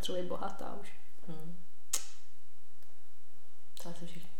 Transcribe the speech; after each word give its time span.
nepotřebuji 0.00 0.28
bohatá 0.28 0.74
už. 0.80 0.92
Hmm. 1.28 1.56
To 3.82 3.88
asi 3.88 4.06
všichni. 4.06 4.30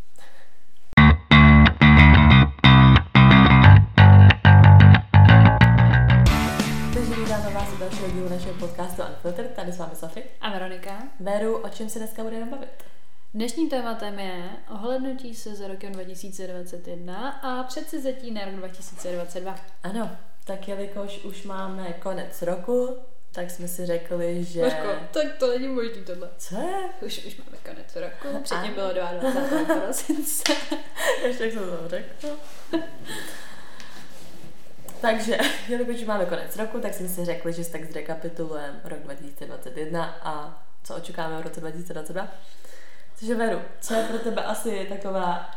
Takže 6.94 7.14
vítáme 7.14 7.50
vás 7.50 7.72
u 7.72 7.76
dalšího 7.76 8.10
dílu 8.10 8.28
našeho 8.28 8.54
podcastu 8.54 9.02
Unfiltered. 9.02 9.54
Tady 9.54 9.72
s 9.72 9.78
vámi 9.78 9.96
Sofie. 9.96 10.26
A 10.40 10.50
Veronika? 10.50 11.02
Beru, 11.20 11.56
o 11.56 11.68
čem 11.68 11.88
se 11.88 11.98
dneska 11.98 12.22
budeme 12.22 12.46
bavit? 12.46 12.84
Dnešním 13.34 13.70
tématem 13.70 14.18
je 14.18 14.50
ohlednutí 14.70 15.34
se 15.34 15.54
za 15.54 15.68
rokem 15.68 15.92
2021 15.92 17.30
a 17.30 17.62
předsevzetí 17.62 18.30
na 18.30 18.44
rok 18.44 18.54
2022. 18.54 19.56
Ano, 19.82 20.10
tak 20.44 20.68
jelikož 20.68 21.24
už 21.24 21.42
máme 21.44 21.92
konec 21.92 22.42
roku, 22.42 22.98
tak 23.32 23.50
jsme 23.50 23.68
si 23.68 23.86
řekli, 23.86 24.44
že... 24.44 24.60
Božko, 24.62 24.88
tak 25.10 25.26
to 25.38 25.48
není 25.48 25.68
možný 25.68 26.04
tohle. 26.04 26.30
Co 26.38 26.54
je? 26.54 27.06
Už, 27.06 27.24
už 27.26 27.36
máme 27.36 27.56
konec 27.64 27.96
roku, 27.96 28.42
předtím 28.42 28.74
bylo 28.74 28.92
22. 28.92 29.74
prosince. 29.74 30.52
Ještě 31.24 31.44
jak 31.44 31.52
jsem 31.52 31.62
to 31.62 31.88
řekl. 31.88 32.38
Takže, 35.00 35.38
jelikož 35.68 35.96
už 35.96 36.04
máme 36.04 36.26
konec 36.26 36.56
roku, 36.56 36.80
tak 36.80 36.94
jsme 36.94 37.08
si 37.08 37.24
řekli, 37.24 37.52
že 37.52 37.64
si 37.64 37.72
tak 37.72 37.84
zrekapitulujeme 37.84 38.80
rok 38.84 38.98
2021 38.98 40.18
a 40.22 40.62
co 40.84 40.96
očekáváme 40.96 41.38
v 41.38 41.42
roce 41.42 41.60
2022. 41.60 42.28
Takže 43.18 43.34
Veru, 43.34 43.60
co 43.80 43.94
je 43.94 44.04
pro 44.04 44.18
tebe 44.18 44.44
asi 44.44 44.86
taková 44.88 45.50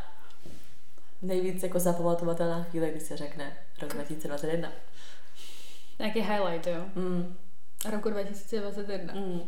nejvíc 1.21 1.63
jako 1.63 1.79
zapamatovatelná 1.79 2.63
chvíle, 2.63 2.89
když 2.89 3.03
se 3.03 3.17
řekne 3.17 3.57
rok 3.81 3.93
2021? 3.93 4.71
Nějaký 5.99 6.21
highlight, 6.21 6.67
jo? 6.67 6.85
Mm, 6.95 7.37
Roku 7.91 8.09
2021. 8.09 9.13
mm. 9.13 9.41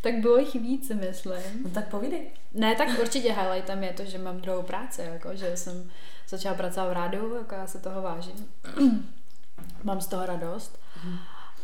Tak 0.00 0.14
bylo 0.14 0.36
jich 0.38 0.54
víc, 0.54 0.90
myslím. 1.00 1.62
No 1.64 1.70
tak 1.70 1.88
povídej. 1.88 2.30
Ne, 2.54 2.74
tak 2.76 2.88
určitě 3.00 3.32
highlightem 3.32 3.84
je 3.84 3.92
to, 3.92 4.04
že 4.04 4.18
mám 4.18 4.40
druhou 4.40 4.62
práci, 4.62 5.02
jako, 5.02 5.36
že 5.36 5.56
jsem 5.56 5.90
začala 6.28 6.54
pracovat 6.54 6.88
v 6.88 6.92
rádiu, 6.92 7.34
jako 7.34 7.54
já 7.54 7.66
se 7.66 7.78
toho 7.78 8.02
vážím. 8.02 8.48
mám 9.82 10.00
z 10.00 10.06
toho 10.06 10.26
radost. 10.26 10.78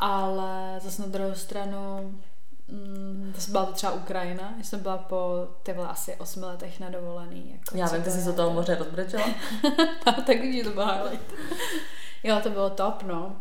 Ale 0.01 0.81
zase 0.83 1.03
na 1.03 1.09
druhou 1.09 1.35
stranu, 1.35 2.15
mm, 2.69 3.33
to 3.45 3.51
byla 3.51 3.67
to 3.67 3.73
třeba 3.73 3.93
Ukrajina, 3.93 4.55
že 4.59 4.65
jsem 4.65 4.81
byla 4.81 4.99
po 4.99 5.49
ty 5.63 5.73
vole 5.73 5.89
asi 5.89 6.15
osmi 6.17 6.45
letech 6.47 6.81
na 6.81 6.91
dovolený. 6.91 7.51
Jako, 7.53 7.77
Já 7.77 7.87
vím, 7.89 8.03
ty 8.03 8.11
jsi 8.11 8.21
se 8.23 8.33
toho 8.33 8.49
to- 8.49 8.55
moře 8.55 8.75
rozbrečela. 8.75 9.27
tak 10.05 10.41
víš, 10.41 10.57
že 10.57 10.71
to 10.71 10.75
byl 10.75 10.87
highlight. 10.87 11.33
jo, 12.23 12.41
to 12.43 12.51
bylo 12.51 12.71
top, 12.71 13.03
no. 13.03 13.37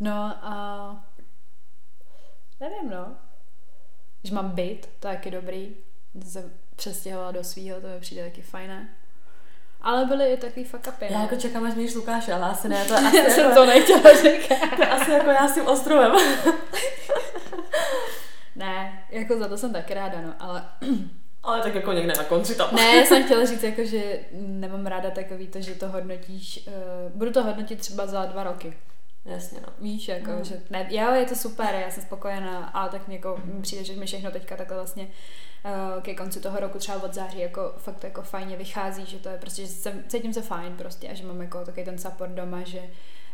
No 0.00 0.12
a 0.42 1.04
nevím, 2.62 2.90
no. 2.90 3.16
Když 4.20 4.32
mám 4.32 4.50
byt, 4.50 4.88
to 5.00 5.08
je 5.08 5.14
taky 5.14 5.30
dobrý. 5.30 5.76
Když 6.12 6.32
se 6.32 6.50
přestěhovala 6.76 7.32
do 7.32 7.44
svýho, 7.44 7.80
to 7.80 7.86
mi 7.86 8.00
přijde 8.00 8.24
taky 8.24 8.42
fajné. 8.42 8.88
Ale 9.80 10.04
byly 10.06 10.32
i 10.32 10.36
takový 10.36 10.64
fuck 10.64 10.86
upy, 10.88 11.04
Já 11.10 11.18
no. 11.18 11.24
jako 11.24 11.36
čekám, 11.36 11.64
až 11.64 11.72
zmíníš 11.72 11.94
Lukáše, 11.94 12.32
ale 12.32 12.44
asi 12.44 12.68
ne, 12.68 12.84
to 12.84 12.94
asi, 13.06 13.16
Já 13.16 13.24
jsem 13.30 13.44
jako, 13.44 13.54
to 13.54 13.66
nechtěla 13.66 14.00
říkat. 14.22 14.76
to 14.76 14.92
asi 14.92 15.10
jako 15.10 15.30
já 15.30 15.48
s 15.48 15.54
tím 15.54 15.66
ostrovem. 15.66 16.12
Ne, 18.56 19.04
jako 19.10 19.38
za 19.38 19.48
to 19.48 19.58
jsem 19.58 19.72
taky 19.72 19.94
ráda, 19.94 20.20
no, 20.20 20.34
ale 20.38 20.64
Ale 21.42 21.60
tak 21.62 21.74
jako 21.74 21.92
někde 21.92 22.12
na 22.16 22.24
konci 22.24 22.54
tam. 22.54 22.74
ne, 22.76 22.96
já 22.96 23.04
jsem 23.04 23.24
chtěla 23.24 23.44
říct, 23.44 23.62
jako, 23.62 23.84
že 23.84 24.18
nemám 24.32 24.86
ráda 24.86 25.10
takový 25.10 25.46
to, 25.46 25.60
že 25.60 25.74
to 25.74 25.88
hodnotíš, 25.88 26.66
uh, 26.66 26.72
budu 27.18 27.32
to 27.32 27.42
hodnotit 27.42 27.78
třeba 27.80 28.06
za 28.06 28.24
dva 28.24 28.44
roky. 28.44 28.76
Jasně, 29.24 29.58
no. 29.66 29.72
Víš, 29.80 30.08
jako, 30.08 30.30
Mm. 30.30 30.44
že 30.44 30.60
ne, 30.70 30.86
jo, 30.90 31.12
je 31.12 31.24
to 31.24 31.34
super, 31.34 31.74
já 31.74 31.90
jsem 31.90 32.02
spokojená, 32.02 32.66
ale 32.66 32.88
tak 32.88 33.06
mě 33.08 33.16
jako, 33.16 33.40
mi 33.44 33.62
přijde, 33.62 33.84
že 33.84 33.96
mi 33.96 34.06
všechno 34.06 34.30
teďka 34.30 34.56
takhle 34.56 34.76
vlastně 34.76 35.08
uh, 35.64 36.02
ke 36.02 36.14
konci 36.14 36.40
toho 36.40 36.60
roku 36.60 36.78
třeba 36.78 37.02
od 37.02 37.14
září 37.14 37.40
jako 37.40 37.72
fakt 37.76 38.04
jako 38.04 38.22
fajně 38.22 38.56
vychází, 38.56 39.06
že 39.06 39.18
to 39.18 39.28
je 39.28 39.38
prostě, 39.38 39.62
že 39.62 39.68
jsem, 39.68 40.04
cítím 40.08 40.32
se 40.34 40.42
fajn 40.42 40.76
prostě 40.76 41.08
a 41.08 41.14
že 41.14 41.26
mám 41.26 41.40
jako 41.42 41.64
takový 41.64 41.84
ten 41.84 41.98
support 41.98 42.30
doma, 42.32 42.62
že 42.62 42.80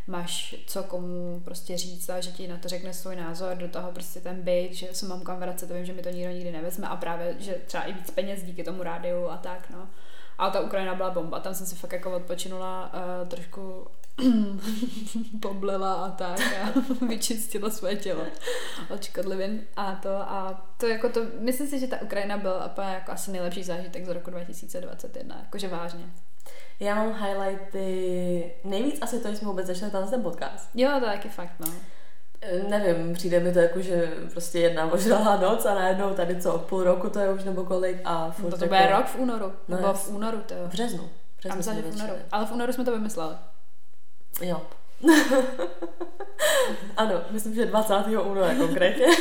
máš 0.07 0.55
co 0.67 0.83
komu 0.83 1.41
prostě 1.45 1.77
říct 1.79 2.09
a 2.11 2.21
že 2.21 2.31
ti 2.31 2.49
na 2.49 2.57
to 2.57 2.69
řekne 2.69 2.95
svůj 2.95 3.17
názor, 3.17 3.57
do 3.57 3.69
toho 3.69 3.93
prostě 3.93 4.21
ten 4.21 4.43
byt, 4.43 4.73
že 4.73 4.87
se 4.93 5.07
mám 5.07 5.21
kam 5.21 5.39
vracet, 5.41 5.67
to 5.67 5.75
vím, 5.75 5.85
že 5.85 5.93
mi 5.93 6.03
to 6.03 6.09
nikdo 6.11 6.31
nikdy 6.31 6.53
nevezme 6.53 6.89
a 6.89 6.97
právě, 6.97 7.37
že 7.39 7.55
třeba 7.67 7.83
i 7.85 7.93
víc 7.93 8.11
peněz 8.11 8.43
díky 8.43 8.65
tomu 8.65 8.83
rádiu 8.83 9.29
a 9.29 9.37
tak, 9.37 9.71
no. 9.71 9.89
Ale 10.39 10.51
ta 10.51 10.61
Ukrajina 10.61 10.95
byla 10.95 11.11
bomba, 11.11 11.41
tam 11.41 11.55
jsem 11.55 11.67
si 11.67 11.75
fakt 11.77 11.93
jako 11.93 12.17
odpočinula 12.17 12.93
uh, 12.95 13.29
trošku 13.29 13.87
poblela 15.43 15.95
a 15.95 16.11
tak 16.11 16.41
a 16.41 16.73
vyčistila 17.07 17.71
své 17.71 17.97
tělo 17.97 18.23
od 18.91 19.05
škodlivin 19.05 19.61
a 19.77 19.95
to 19.95 20.11
a 20.11 20.67
to 20.77 20.87
jako 20.87 21.09
to, 21.09 21.21
myslím 21.39 21.67
si, 21.69 21.81
že 21.81 21.87
ta 21.87 22.03
Ukrajina 22.03 22.37
byla 22.37 22.67
úplně 22.67 22.89
jako 22.89 23.13
asi 23.13 23.31
nejlepší 23.31 23.65
zážitek 23.65 24.07
z 24.07 24.09
roku 24.09 24.31
2021, 24.31 25.37
jakože 25.45 25.69
vážně. 25.69 26.05
Já 26.81 26.95
mám 26.95 27.13
highlighty, 27.25 28.55
nejvíc 28.65 28.99
asi 29.01 29.21
to, 29.21 29.31
že 29.31 29.37
jsme 29.37 29.49
vůbec 29.49 29.67
začali 29.67 29.91
tenhle 29.91 30.11
ten 30.11 30.23
podcast. 30.23 30.71
Jo, 30.75 30.91
to 30.99 31.07
je 31.07 31.13
taky 31.13 31.29
fakt, 31.29 31.53
no. 31.61 31.67
E, 32.41 32.63
Nevím, 32.69 33.15
přijde 33.15 33.41
mi 33.41 33.53
to 33.53 33.59
jako, 33.59 33.81
že 33.83 34.13
prostě 34.33 34.59
jedna 34.59 34.93
ožralá 34.93 35.37
noc 35.37 35.67
a 35.67 35.75
najednou 35.75 36.15
tady 36.15 36.43
co, 36.43 36.59
půl 36.59 36.85
roku 36.85 37.11
to 37.11 37.19
je 37.19 37.33
už 37.33 37.45
nebo 37.45 37.65
kolik 37.65 38.01
a 38.05 38.31
furt 38.31 38.51
To, 38.51 38.59
to 38.59 38.65
jako... 38.65 38.75
bude 38.75 38.97
rok 38.97 39.07
v 39.07 39.17
únoru, 39.17 39.53
No 39.69 39.77
nebo 39.77 39.95
v 39.95 40.09
únoru, 40.09 40.39
to 40.47 40.55
jo. 40.55 40.61
V 40.67 40.69
březnu. 40.69 41.09
Březnu 41.39 41.57
myslím, 41.57 41.75
jsme 41.75 41.83
že 41.83 41.91
v 41.91 41.95
únoru. 41.95 42.13
Ale 42.33 42.47
v 42.47 42.53
únoru 42.53 42.73
jsme 42.73 42.85
to 42.85 42.93
vymysleli. 42.93 43.35
Jo. 44.41 44.63
ano, 46.97 47.21
myslím, 47.31 47.55
že 47.55 47.67
20. 47.67 47.95
února 48.07 48.55
konkrétně. 48.55 49.07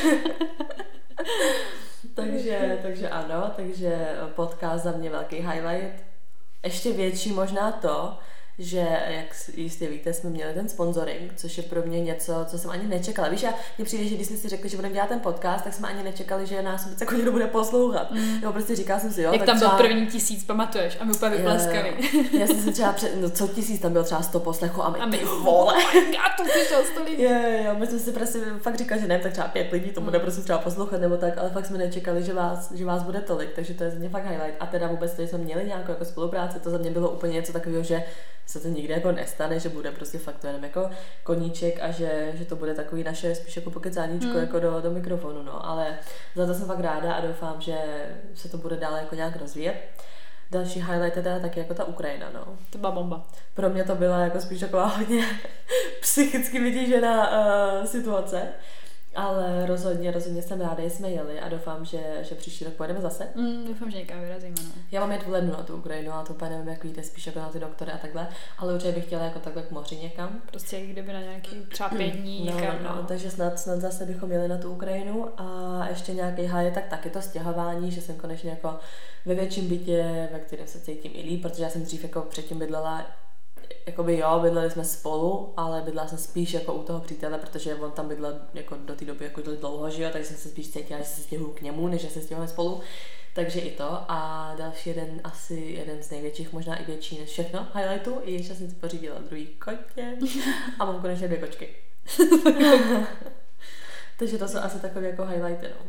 takže, 2.16 2.80
takže 2.82 3.10
ano, 3.10 3.52
takže 3.56 4.18
podcast 4.36 4.84
za 4.84 4.92
mě 4.92 5.10
velký 5.10 5.36
highlight. 5.36 6.04
Ještě 6.64 6.92
větší 6.92 7.32
možná 7.32 7.72
to, 7.72 8.18
že, 8.60 8.88
jak 9.08 9.36
jistě 9.56 9.88
víte, 9.88 10.14
jsme 10.14 10.30
měli 10.30 10.54
ten 10.54 10.70
sponsoring, 10.70 11.34
což 11.36 11.58
je 11.58 11.64
pro 11.64 11.82
mě 11.82 12.02
něco, 12.02 12.34
co 12.46 12.58
jsem 12.58 12.72
ani 12.72 12.88
nečekala. 12.88 13.30
Víš, 13.30 13.44
a 13.44 13.54
mně 13.78 13.86
přijde, 13.86 14.04
že 14.04 14.16
když 14.16 14.28
jsme 14.28 14.38
si 14.38 14.50
řekli, 14.50 14.70
že 14.70 14.78
budeme 14.78 14.94
dělat 14.94 15.10
ten 15.10 15.20
podcast, 15.20 15.64
tak 15.64 15.74
jsme 15.74 15.88
ani 15.88 16.04
nečekali, 16.04 16.46
že 16.46 16.62
nás 16.62 16.84
vůbec 16.86 17.02
jako 17.02 17.16
někdo 17.16 17.32
bude 17.32 17.48
poslouchat. 17.48 18.12
Mm. 18.12 18.42
Nebo 18.42 18.54
prostě 18.54 18.76
říkala 18.76 19.00
jsem 19.00 19.12
si, 19.12 19.22
jo, 19.22 19.32
Jak 19.32 19.40
tak 19.40 19.46
tam 19.46 19.60
byl 19.60 19.68
třeba... 19.68 19.78
první 19.78 20.08
tisíc, 20.08 20.44
pamatuješ? 20.44 20.98
A 21.00 21.04
my 21.04 21.14
úplně 21.14 21.36
jo. 21.36 22.08
Já 22.40 22.48
jsem 22.48 22.62
si 22.62 22.72
třeba 22.72 22.94
před, 22.94 23.22
no 23.22 23.30
co 23.30 23.48
tisíc, 23.48 23.82
tam 23.82 23.92
bylo 23.92 24.04
třeba 24.04 24.22
100 24.22 24.40
poslechů 24.40 24.84
a 24.84 24.90
my, 24.90 25.00
A 25.00 25.06
my, 25.06 25.18
ty 25.18 25.26
vole, 25.26 25.76
já 25.96 26.24
to 26.38 26.52
slyšel 26.52 26.84
sto 26.92 27.04
lidí. 27.04 27.24
Jo, 27.24 27.32
jo, 27.66 27.76
my 27.80 27.88
jsme 27.88 28.00
si 28.00 28.12
prostě 28.12 28.40
fakt 28.62 28.78
říkali, 28.78 29.02
že 29.02 29.08
ne, 29.08 29.20
tak 29.20 29.32
třeba 29.32 29.48
pět 29.48 29.72
lidí 29.72 29.90
to 29.92 30.02
bude 30.02 30.20
prostě 30.20 30.42
třeba 30.42 30.60
poslouchat 30.60 31.02
nebo 31.02 31.18
tak, 31.18 31.38
ale 31.38 31.50
fakt 31.50 31.66
jsme 31.66 31.78
nečekali, 31.78 32.24
že 32.24 32.34
vás, 32.34 32.72
že 32.72 32.86
vás 32.86 33.04
bude 33.04 33.22
tolik, 33.22 33.50
takže 33.56 33.74
to 33.74 33.84
je 33.84 33.92
za 33.92 34.00
mě 34.00 34.10
fakt 34.10 34.26
highlight. 34.26 34.56
A 34.60 34.66
teda 34.66 34.88
vůbec 34.88 35.14
to, 35.14 35.22
že 35.22 35.28
jsme 35.28 35.38
měli 35.38 35.66
nějakou 35.66 35.92
jako 35.92 36.06
spolupráci, 36.06 36.60
to 36.60 36.70
za 36.70 36.78
mě 36.78 36.92
bylo 36.92 37.10
úplně 37.10 37.34
něco 37.34 37.54
takového, 37.54 37.84
že 37.84 38.04
se 38.48 38.60
to 38.60 38.68
nikdy 38.68 38.94
jako 38.94 39.12
nestane, 39.12 39.60
že 39.60 39.70
bude 39.70 39.92
prostě 39.92 40.18
fakt 40.18 40.44
jenom 40.44 40.64
jako 40.64 40.90
koníček 41.24 41.80
a 41.82 41.92
že, 41.92 42.32
že 42.34 42.46
to 42.46 42.56
bude 42.56 42.74
takový 42.74 43.04
naše 43.04 43.36
spíš 43.36 43.56
jako 43.56 43.72
pokecáníčko 43.72 44.32
Hmm. 44.32 44.40
jako 44.40 44.60
do, 44.60 44.82
do 44.82 44.92
mikrofonu, 44.92 45.44
no, 45.44 45.66
ale 45.66 45.98
za 46.36 46.46
to 46.46 46.54
jsem 46.54 46.68
fakt 46.68 46.80
ráda 46.80 47.14
a 47.14 47.22
doufám, 47.26 47.62
že 47.62 47.78
se 48.36 48.50
to 48.50 48.58
bude 48.58 48.76
dále 48.76 49.00
jako 49.00 49.16
nějak 49.16 49.36
rozvíjet. 49.36 49.76
Další 50.52 50.80
highlight 50.82 51.18
je 51.18 51.24
teda 51.24 51.40
taky 51.40 51.60
jako 51.60 51.74
ta 51.74 51.84
Ukrajina, 51.84 52.28
no. 52.34 52.58
To 52.70 52.78
byla 52.78 52.92
bomba. 52.92 53.28
Pro 53.54 53.70
mě 53.70 53.84
to 53.84 53.96
byla 53.96 54.20
jako 54.20 54.42
spíš 54.42 54.60
taková 54.60 54.86
hodně 54.86 55.26
psychicky 56.02 56.60
vytížená 56.60 57.32
uh, 57.32 57.86
situace, 57.86 58.42
ale 59.18 59.66
rozhodně, 59.66 60.12
rozhodně 60.12 60.42
jsem 60.42 60.62
ráda, 60.62 60.84
že 60.84 60.90
jsme 60.90 61.10
jeli 61.10 61.40
a 61.40 61.50
doufám, 61.50 61.86
že, 61.86 62.00
že 62.22 62.36
příští 62.36 62.66
rok 62.66 62.74
pojedeme 62.74 63.02
zase. 63.02 63.28
Mm, 63.36 63.68
doufám, 63.68 63.92
že 63.92 63.98
někam 63.98 64.22
vyrazíme, 64.22 64.56
no. 64.64 64.70
Já 64.92 65.02
mám 65.02 65.12
jet 65.12 65.24
v 65.24 65.30
lednu 65.30 65.52
na 65.52 65.64
tu 65.64 65.76
Ukrajinu, 65.76 66.12
ale 66.12 66.26
to 66.26 66.34
úplně 66.34 66.52
nevím, 66.52 66.68
jak 66.68 66.84
víte, 66.84 67.04
spíš 67.04 67.28
jako 67.28 67.40
na 67.40 67.50
ty 67.50 67.60
doktory 67.60 67.92
a 67.92 67.98
takhle, 67.98 68.28
ale 68.58 68.74
určitě 68.74 68.92
bych 68.92 69.06
chtěla 69.06 69.24
jako 69.24 69.40
takhle 69.40 69.64
k 69.64 69.72
moři 69.72 69.96
někam. 69.96 70.42
Prostě 70.46 70.86
kdyby 70.86 71.14
na 71.14 71.22
nějaký 71.22 71.66
třeba 71.70 71.90
pět 71.90 72.10
dní 72.12 72.46
No, 72.46 72.56
někam, 72.56 72.84
no, 72.84 72.96
no. 72.96 73.04
takže 73.08 73.32
snad, 73.32 73.60
snad 73.60 73.80
zase 73.80 74.06
bychom 74.06 74.32
jeli 74.32 74.48
na 74.48 74.58
tu 74.58 74.72
Ukrajinu 74.72 75.30
a 75.38 75.86
ještě 75.90 76.14
nějaký 76.14 76.46
haj, 76.46 76.72
tak 76.72 76.88
taky 76.88 77.10
to 77.10 77.22
stěhování, 77.22 77.92
že 77.92 78.02
jsem 78.02 78.16
konečně 78.16 78.50
jako 78.50 78.80
ve 79.26 79.36
větším 79.36 79.68
bytě, 79.68 80.30
ve 80.32 80.40
kterém 80.40 80.68
se 80.68 80.80
cítím 80.80 81.12
i 81.16 81.22
líp, 81.22 81.42
protože 81.42 81.64
já 81.64 81.70
jsem 81.70 81.84
dřív 81.84 82.04
jako 82.04 82.22
předtím 82.22 82.60
bydlela 82.60 83.06
Jakoby 83.86 84.18
jo, 84.18 84.40
bydleli 84.40 84.72
jsme 84.72 84.86
spolu, 84.86 85.54
ale 85.58 85.82
bydlela 85.82 86.08
jsem 86.08 86.18
spíš 86.18 86.54
jako 86.54 86.74
u 86.74 86.84
toho 86.84 87.00
přítele, 87.00 87.38
protože 87.38 87.76
on 87.76 87.92
tam 87.92 88.08
bydlel 88.08 88.40
jako 88.54 88.76
do 88.86 88.96
té 88.96 89.06
doby 89.06 89.26
jako 89.26 89.42
dlouho, 89.42 89.90
že 89.90 90.04
jo, 90.04 90.10
takže 90.14 90.28
jsem 90.28 90.38
se 90.38 90.50
spíš 90.50 90.70
cítila, 90.70 91.00
že 91.00 91.06
se 91.06 91.22
stěhuju 91.22 91.54
k 91.54 91.62
němu, 91.62 91.88
než 91.88 92.02
že 92.02 92.10
se 92.10 92.22
stěhujeme 92.22 92.48
spolu. 92.48 92.82
Takže 93.38 93.60
i 93.60 93.72
to. 93.72 94.06
A 94.08 94.54
další 94.58 94.90
jeden, 94.90 95.22
asi 95.24 95.56
jeden 95.56 96.04
z 96.04 96.10
největších, 96.10 96.54
možná 96.54 96.76
i 96.76 96.86
větší 96.86 97.20
než 97.20 97.30
všechno 97.30 97.68
highlightů, 97.76 98.22
i 98.24 98.44
že 98.44 98.56
jsem 98.56 98.70
si 98.70 98.76
pořídila 98.76 99.20
druhý 99.20 99.48
kotě 99.48 100.18
a 100.80 100.86
mám 100.86 101.02
konečně 101.02 101.28
dvě 101.28 101.40
kočky. 101.40 101.70
takže 104.20 104.38
to 104.38 104.48
jsou 104.48 104.58
asi 104.58 104.80
takové 104.80 105.08
jako 105.08 105.26
highlighty, 105.26 105.68
no. 105.68 105.86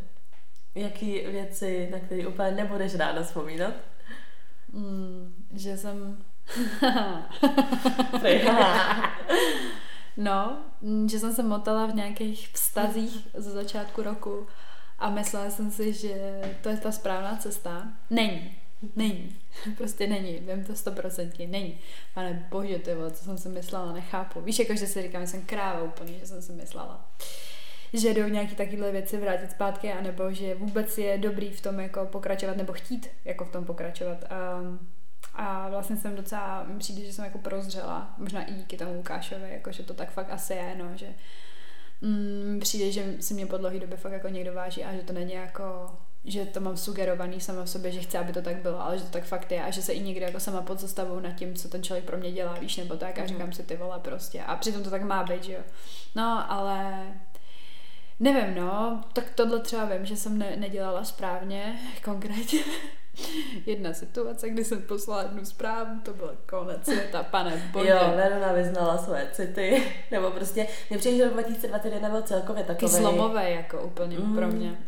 Jaký 0.74 1.20
věci, 1.26 1.88
na 1.92 2.00
které 2.00 2.26
úplně 2.26 2.50
nebudeš 2.50 2.94
ráda 2.94 3.22
vzpomínat? 3.22 3.74
Mm, 4.72 5.34
že 5.54 5.76
jsem... 5.76 6.24
no, 10.16 10.58
že 11.10 11.18
jsem 11.18 11.34
se 11.34 11.42
motala 11.42 11.86
v 11.86 11.94
nějakých 11.94 12.48
vztazích 12.48 13.28
ze 13.34 13.50
začátku 13.50 14.02
roku 14.02 14.46
a 14.98 15.10
myslela 15.10 15.50
jsem 15.50 15.70
si, 15.70 15.92
že 15.92 16.40
to 16.62 16.68
je 16.68 16.76
ta 16.76 16.92
správná 16.92 17.36
cesta. 17.36 17.88
Není. 18.10 18.56
Není. 18.96 19.36
Prostě 19.76 20.06
není. 20.06 20.38
Vím 20.38 20.64
to 20.64 20.74
stoprocentně. 20.74 21.46
Není. 21.46 21.78
Pane 22.14 22.46
bože, 22.50 22.78
ty 22.78 22.90
co 23.12 23.24
jsem 23.24 23.38
si 23.38 23.48
myslela, 23.48 23.92
nechápu. 23.92 24.40
Víš, 24.40 24.58
jako 24.58 24.76
že 24.76 24.86
si 24.86 25.02
říkám, 25.02 25.22
že 25.22 25.26
jsem 25.26 25.42
kráva 25.42 25.82
úplně, 25.82 26.18
že 26.18 26.26
jsem 26.26 26.42
si 26.42 26.52
myslela 26.52 27.08
že 27.92 28.14
jdou 28.14 28.28
nějaký 28.28 28.54
takovéhle 28.54 28.92
věci 28.92 29.16
vrátit 29.16 29.50
zpátky, 29.50 29.92
anebo 29.92 30.32
že 30.32 30.54
vůbec 30.54 30.98
je 30.98 31.18
dobrý 31.18 31.50
v 31.50 31.60
tom 31.60 31.80
jako 31.80 32.06
pokračovat, 32.06 32.56
nebo 32.56 32.72
chtít 32.72 33.08
jako 33.24 33.44
v 33.44 33.50
tom 33.50 33.64
pokračovat. 33.64 34.24
A, 34.24 34.60
a 35.38 35.68
vlastně 35.68 35.96
jsem 35.96 36.16
docela, 36.16 36.66
přijde, 36.78 37.06
že 37.06 37.12
jsem 37.12 37.24
jako 37.24 37.38
prozřela, 37.38 38.14
možná 38.18 38.44
i 38.44 38.52
díky 38.52 38.76
tomu 38.76 38.94
Lukášovi, 38.94 39.50
jako 39.50 39.72
že 39.72 39.82
to 39.82 39.94
tak 39.94 40.10
fakt 40.10 40.30
asi 40.30 40.52
je, 40.52 40.76
no, 40.78 40.96
že 40.96 41.06
mm, 42.00 42.58
přijde, 42.60 42.92
že 42.92 43.22
si 43.22 43.34
mě 43.34 43.46
po 43.46 43.58
dlouhé 43.58 43.78
době 43.78 43.96
fakt 43.96 44.12
jako 44.12 44.28
někdo 44.28 44.54
váží 44.54 44.84
a 44.84 44.94
že 44.94 45.02
to 45.02 45.12
není 45.12 45.32
jako 45.32 45.90
že 46.24 46.44
to 46.44 46.60
mám 46.60 46.76
sugerovaný 46.76 47.40
sama 47.40 47.64
v 47.64 47.70
sobě, 47.70 47.92
že 47.92 48.00
chci, 48.00 48.18
aby 48.18 48.32
to 48.32 48.42
tak 48.42 48.56
bylo, 48.56 48.82
ale 48.82 48.98
že 48.98 49.04
to 49.04 49.10
tak 49.10 49.24
fakt 49.24 49.52
je 49.52 49.62
a 49.62 49.70
že 49.70 49.82
se 49.82 49.92
i 49.92 50.00
někdy 50.00 50.24
jako 50.24 50.40
sama 50.40 50.62
podzastavuju 50.62 51.20
nad 51.20 51.32
tím, 51.32 51.54
co 51.54 51.68
ten 51.68 51.82
člověk 51.82 52.04
pro 52.04 52.16
mě 52.16 52.32
dělá, 52.32 52.54
víš, 52.54 52.76
nebo 52.76 52.96
tak 52.96 53.18
a 53.18 53.20
mhm. 53.20 53.28
říkám 53.28 53.52
si 53.52 53.62
ty 53.62 53.76
vole 53.76 53.98
prostě 53.98 54.42
a 54.42 54.56
přitom 54.56 54.82
to 54.82 54.90
tak 54.90 55.02
má 55.02 55.24
být, 55.24 55.44
že 55.44 55.52
jo. 55.52 55.60
No, 56.14 56.52
ale 56.52 57.06
nevím, 58.20 58.54
no, 58.54 59.04
tak 59.12 59.30
tohle 59.34 59.60
třeba 59.60 59.84
vím, 59.84 60.06
že 60.06 60.16
jsem 60.16 60.38
ne- 60.38 60.56
nedělala 60.56 61.04
správně, 61.04 61.78
konkrétně. 62.04 62.60
Jedna 63.66 63.92
situace, 63.92 64.50
kdy 64.50 64.64
jsem 64.64 64.82
poslala 64.82 65.22
jednu 65.22 65.44
zprávu, 65.44 66.00
to 66.02 66.14
byl 66.14 66.34
konec 66.50 66.84
světa, 66.84 67.22
pane 67.22 67.70
bože. 67.72 67.88
Jo, 67.88 68.12
Verona 68.16 68.52
vyznala 68.52 68.98
své 68.98 69.28
city, 69.32 69.82
nebo 70.10 70.30
prostě, 70.30 70.66
mě 70.90 70.98
přijde, 70.98 71.16
že 71.16 71.24
rok 71.24 71.32
2021 71.32 72.10
byl 72.10 72.22
celkově 72.22 72.64
takový. 72.64 72.92
zlomové 72.92 73.50
jako 73.50 73.82
úplně 73.82 74.18
mm, 74.18 74.36
pro 74.36 74.48
mě. 74.48 74.78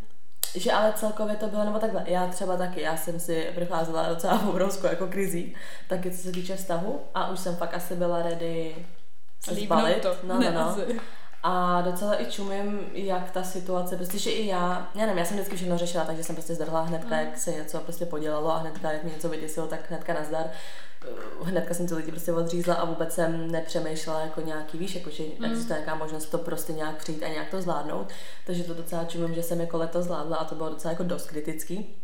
Že 0.54 0.72
ale 0.72 0.92
celkově 0.96 1.36
to 1.36 1.46
bylo, 1.46 1.64
nebo 1.64 1.78
takhle, 1.78 2.04
já 2.06 2.26
třeba 2.26 2.56
taky, 2.56 2.80
já 2.80 2.96
jsem 2.96 3.20
si 3.20 3.46
procházela 3.54 4.08
docela 4.08 4.48
obrovskou 4.48 4.86
jako 4.86 5.06
krizí, 5.06 5.54
taky 5.88 6.10
co 6.10 6.22
se 6.22 6.32
týče 6.32 6.56
vztahu 6.56 7.00
a 7.14 7.30
už 7.30 7.40
jsem 7.40 7.56
fakt 7.56 7.74
asi 7.74 7.96
byla 7.96 8.22
ready 8.22 8.74
se 9.44 9.54
zbalit. 9.54 10.02
To. 10.02 10.16
No, 10.22 10.40
no, 10.40 10.50
no. 10.50 10.76
A 11.42 11.80
docela 11.80 12.22
i 12.22 12.26
čumím, 12.26 12.80
jak 12.92 13.30
ta 13.30 13.42
situace, 13.42 13.96
protože 13.96 14.30
i 14.30 14.46
já, 14.46 14.90
já 14.94 15.00
nevím, 15.00 15.18
já 15.18 15.24
jsem 15.24 15.36
vždycky 15.36 15.56
všechno 15.56 15.78
řešila, 15.78 16.04
takže 16.04 16.24
jsem 16.24 16.36
prostě 16.36 16.54
zdrhla 16.54 16.80
hnedka, 16.80 17.14
mm. 17.14 17.20
jak 17.20 17.38
se 17.38 17.52
něco 17.52 17.78
prostě 17.78 18.06
podělalo 18.06 18.52
a 18.52 18.58
hnedka, 18.58 18.92
jak 18.92 19.04
mě 19.04 19.12
něco 19.12 19.28
vyděsilo, 19.28 19.66
tak 19.66 19.80
hnedka 19.88 20.14
nazdar. 20.14 20.46
Hnedka 21.42 21.74
jsem 21.74 21.88
ty 21.88 21.94
lidi 21.94 22.10
prostě 22.10 22.32
odřízla 22.32 22.74
a 22.74 22.84
vůbec 22.84 23.14
jsem 23.14 23.50
nepřemýšlela 23.50 24.20
jako 24.20 24.40
nějaký, 24.40 24.78
víš, 24.78 24.94
jako 24.94 25.10
že 25.10 25.22
mm. 25.38 25.44
existuje 25.44 25.78
nějaká 25.78 25.94
možnost 25.94 26.26
to 26.26 26.38
prostě 26.38 26.72
nějak 26.72 26.96
přijít 26.96 27.22
a 27.22 27.28
nějak 27.28 27.50
to 27.50 27.62
zvládnout. 27.62 28.08
Takže 28.46 28.64
to 28.64 28.74
docela 28.74 29.04
čumím, 29.04 29.34
že 29.34 29.42
jsem 29.42 29.60
jako 29.60 29.78
leto 29.78 30.02
zvládla 30.02 30.36
a 30.36 30.44
to 30.44 30.54
bylo 30.54 30.68
docela 30.68 30.92
jako 30.92 31.02
dost 31.04 31.26
kritický. 31.26 31.96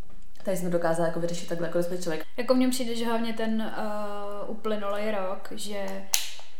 Tady 0.44 0.56
jsme 0.56 0.70
dokázala 0.70 1.08
jako 1.08 1.20
vyřešit 1.20 1.48
takhle 1.48 1.66
jako 1.66 1.96
člověk. 2.02 2.24
Jako 2.36 2.54
mně 2.54 2.68
přijde, 2.68 2.94
že 2.96 3.06
hlavně 3.06 3.32
ten 3.32 3.72
uh, 4.46 4.50
uplynulý 4.50 5.10
rok, 5.10 5.48
že 5.50 5.86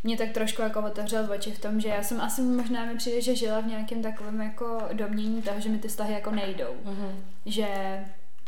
mě 0.03 0.17
tak 0.17 0.31
trošku 0.31 0.61
jako 0.61 0.81
otevřel 0.81 1.31
oči 1.31 1.51
v 1.51 1.59
tom, 1.59 1.79
že 1.81 1.87
já 1.87 2.03
jsem 2.03 2.21
asi 2.21 2.41
možná 2.41 2.85
mi 2.85 2.95
přijde, 2.97 3.21
že 3.21 3.35
žila 3.35 3.59
v 3.59 3.67
nějakém 3.67 4.01
takovém 4.01 4.41
jako 4.41 4.81
domění 4.93 5.41
toho, 5.41 5.59
že 5.59 5.69
mi 5.69 5.77
ty 5.77 5.87
vztahy 5.87 6.13
jako 6.13 6.31
nejdou. 6.31 6.75
Mm-hmm. 6.85 7.11
Že 7.45 7.67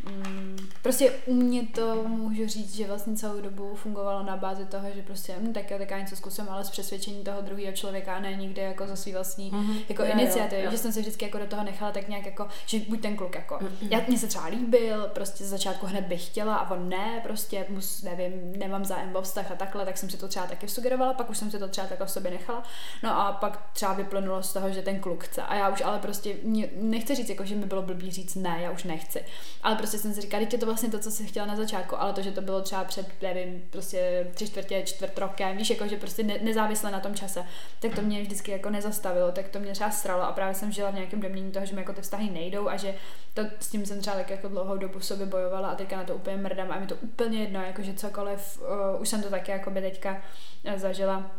Mm, 0.03 0.57
prostě 0.81 1.11
u 1.25 1.33
mě 1.33 1.67
to 1.67 2.03
můžu 2.07 2.47
říct, 2.47 2.75
že 2.75 2.87
vlastně 2.87 3.15
celou 3.15 3.41
dobu 3.41 3.75
fungovalo 3.75 4.23
na 4.23 4.37
bázi 4.37 4.65
toho, 4.65 4.87
že 4.95 5.01
prostě 5.01 5.35
hm, 5.39 5.53
tak, 5.53 5.65
tak 5.77 5.91
já 5.91 5.99
něco 5.99 6.15
zkusím, 6.15 6.45
ale 6.49 6.63
z 6.63 6.69
přesvědčení 6.69 7.23
toho 7.23 7.41
druhého 7.41 7.73
člověka 7.73 8.15
a 8.15 8.19
ne 8.19 8.33
nikdy 8.33 8.61
jako 8.61 8.87
za 8.87 8.95
svý 8.95 9.13
vlastní 9.13 9.51
mm-hmm. 9.51 9.81
jako 9.89 10.03
jo, 10.03 10.09
iniciativy, 10.11 10.61
jo, 10.61 10.65
jo. 10.65 10.71
že 10.71 10.77
jsem 10.77 10.91
se 10.91 10.99
vždycky 10.99 11.25
jako 11.25 11.37
do 11.37 11.45
toho 11.47 11.63
nechala 11.63 11.91
tak 11.91 12.07
nějak 12.07 12.25
jako, 12.25 12.47
že 12.65 12.79
buď 12.79 13.01
ten 13.01 13.15
kluk 13.15 13.35
jako, 13.35 13.55
mm-hmm. 13.55 13.87
já 13.91 14.01
mě 14.07 14.17
se 14.17 14.27
třeba 14.27 14.45
líbil, 14.45 15.07
prostě 15.13 15.45
z 15.45 15.49
začátku 15.49 15.85
hned 15.85 16.05
bych 16.05 16.25
chtěla 16.25 16.55
a 16.55 16.71
on 16.71 16.89
ne, 16.89 17.19
prostě 17.23 17.65
mus, 17.69 18.01
nevím, 18.01 18.59
nemám 18.59 18.85
zájem 18.85 19.15
o 19.15 19.21
vztah 19.21 19.51
a 19.51 19.55
takhle, 19.55 19.85
tak 19.85 19.97
jsem 19.97 20.09
si 20.09 20.17
to 20.17 20.27
třeba 20.27 20.47
taky 20.47 20.67
sugerovala, 20.67 21.13
pak 21.13 21.29
už 21.29 21.37
jsem 21.37 21.51
si 21.51 21.59
to 21.59 21.67
třeba 21.67 21.87
tak 21.87 22.05
v 22.05 22.11
sobě 22.11 22.31
nechala, 22.31 22.63
no 23.03 23.21
a 23.21 23.31
pak 23.31 23.69
třeba 23.73 23.93
vyplynulo 23.93 24.43
z 24.43 24.53
toho, 24.53 24.71
že 24.71 24.81
ten 24.81 24.99
kluk 24.99 25.23
chce 25.23 25.41
a 25.41 25.55
já 25.55 25.69
už 25.69 25.81
ale 25.81 25.99
prostě 25.99 26.35
nechci 26.75 27.15
říct 27.15 27.29
jako, 27.29 27.45
že 27.45 27.55
mi 27.55 27.65
bylo 27.65 27.81
blbý 27.81 28.11
říct 28.11 28.35
ne, 28.35 28.57
já 28.61 28.71
už 28.71 28.83
nechci, 28.83 29.25
ale 29.63 29.75
prostě 29.75 29.88
jsem 29.97 30.13
si 30.13 30.21
říkala, 30.21 30.41
je 30.51 30.57
to 30.57 30.65
vlastně 30.65 30.89
to, 30.89 30.99
co 30.99 31.11
jsi 31.11 31.25
chtěla 31.25 31.45
na 31.45 31.55
začátku, 31.55 32.01
ale 32.01 32.13
to, 32.13 32.21
že 32.21 32.31
to 32.31 32.41
bylo 32.41 32.61
třeba 32.61 32.83
před, 32.83 33.07
nevím, 33.21 33.63
prostě 33.69 34.27
tři 34.33 34.47
čtvrtě, 34.47 34.83
čtvrt 34.85 35.17
rokem, 35.17 35.57
víš, 35.57 35.69
jako, 35.69 35.87
že 35.87 35.97
prostě 35.97 36.23
ne, 36.23 36.37
nezávisle 36.41 36.91
na 36.91 36.99
tom 36.99 37.15
čase, 37.15 37.43
tak 37.79 37.95
to 37.95 38.01
mě 38.01 38.21
vždycky 38.21 38.51
jako 38.51 38.69
nezastavilo, 38.69 39.31
tak 39.31 39.49
to 39.49 39.59
mě 39.59 39.71
třeba 39.71 39.91
stralo 39.91 40.23
a 40.23 40.31
právě 40.31 40.55
jsem 40.55 40.71
žila 40.71 40.91
v 40.91 40.95
nějakém 40.95 41.21
domění 41.21 41.51
toho, 41.51 41.65
že 41.65 41.75
mi 41.75 41.81
jako 41.81 41.93
ty 41.93 42.01
vztahy 42.01 42.29
nejdou 42.29 42.69
a 42.69 42.77
že 42.77 42.95
to 43.33 43.41
s 43.59 43.67
tím 43.67 43.85
jsem 43.85 44.01
třeba 44.01 44.15
tak 44.15 44.29
jako 44.29 44.47
dlouhou 44.47 44.77
dobu 44.77 44.99
sobě 44.99 45.25
bojovala 45.25 45.69
a 45.69 45.75
teďka 45.75 45.97
na 45.97 46.03
to 46.03 46.15
úplně 46.15 46.37
mrdám 46.37 46.71
a 46.71 46.79
mi 46.79 46.87
to 46.87 46.95
úplně 46.95 47.41
jedno, 47.41 47.61
jako 47.61 47.81
že 47.81 47.93
cokoliv, 47.93 48.61
uh, 48.61 49.01
už 49.01 49.09
jsem 49.09 49.23
to 49.23 49.29
taky 49.29 49.51
jako 49.51 49.71
by 49.71 49.81
teďka 49.81 50.21
uh, 50.63 50.73
zažila, 50.75 51.31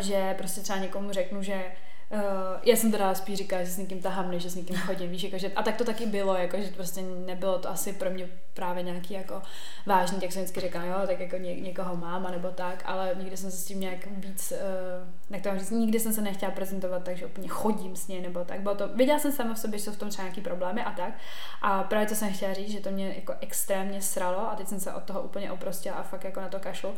že 0.00 0.34
prostě 0.38 0.60
třeba 0.60 0.78
někomu 0.78 1.12
řeknu, 1.12 1.42
že 1.42 1.62
Uh, 2.12 2.18
já 2.62 2.76
jsem 2.76 2.90
teda 2.92 3.14
spíš 3.14 3.38
říkala, 3.38 3.64
že 3.64 3.70
s 3.70 3.78
někým 3.78 4.02
tahám, 4.02 4.30
než 4.30 4.42
že 4.42 4.50
s 4.50 4.54
někým 4.54 4.76
chodím, 4.76 5.10
víš, 5.10 5.22
jako, 5.22 5.38
že, 5.38 5.52
a 5.52 5.62
tak 5.62 5.76
to 5.76 5.84
taky 5.84 6.06
bylo, 6.06 6.34
jako, 6.34 6.60
že 6.60 6.68
prostě 6.68 7.02
nebylo 7.02 7.58
to 7.58 7.70
asi 7.70 7.92
pro 7.92 8.10
mě 8.10 8.28
právě 8.54 8.82
nějaký 8.82 9.14
jako 9.14 9.42
vážný, 9.86 10.18
jak 10.22 10.32
jsem 10.32 10.42
vždycky 10.42 10.60
říkala, 10.60 10.84
jo, 10.84 11.06
tak 11.06 11.20
jako 11.20 11.36
ně, 11.36 11.60
někoho 11.60 11.96
mám, 11.96 12.28
nebo 12.30 12.48
tak, 12.48 12.82
ale 12.86 13.14
nikdy 13.18 13.36
jsem 13.36 13.50
se 13.50 13.56
s 13.56 13.64
tím 13.64 13.80
nějak 13.80 14.06
víc, 14.06 14.52
uh, 14.52 15.34
jak 15.34 15.42
to 15.42 15.58
říct, 15.58 15.70
nikdy 15.70 16.00
jsem 16.00 16.12
se 16.12 16.22
nechtěla 16.22 16.52
prezentovat, 16.52 17.04
takže 17.04 17.26
úplně 17.26 17.48
chodím 17.48 17.96
s 17.96 18.08
ní, 18.08 18.20
nebo 18.20 18.44
tak, 18.44 18.60
bylo 18.60 18.74
to, 18.74 18.88
viděla 18.88 19.18
jsem 19.18 19.32
sama 19.32 19.54
v 19.54 19.58
sobě, 19.58 19.78
že 19.78 19.84
jsou 19.84 19.92
v 19.92 19.98
tom 19.98 20.08
třeba 20.08 20.24
nějaký 20.24 20.40
problémy 20.40 20.84
a 20.84 20.90
tak, 20.90 21.14
a 21.62 21.82
právě 21.82 22.06
to 22.06 22.14
jsem 22.14 22.32
chtěla 22.32 22.52
říct, 22.52 22.70
že 22.70 22.80
to 22.80 22.90
mě 22.90 23.14
jako 23.16 23.34
extrémně 23.40 24.02
sralo 24.02 24.50
a 24.50 24.54
teď 24.54 24.68
jsem 24.68 24.80
se 24.80 24.92
od 24.92 25.02
toho 25.02 25.22
úplně 25.22 25.52
oprostila 25.52 25.96
a 25.96 26.02
fakt 26.02 26.24
jako 26.24 26.40
na 26.40 26.48
to 26.48 26.58
kašlu, 26.58 26.94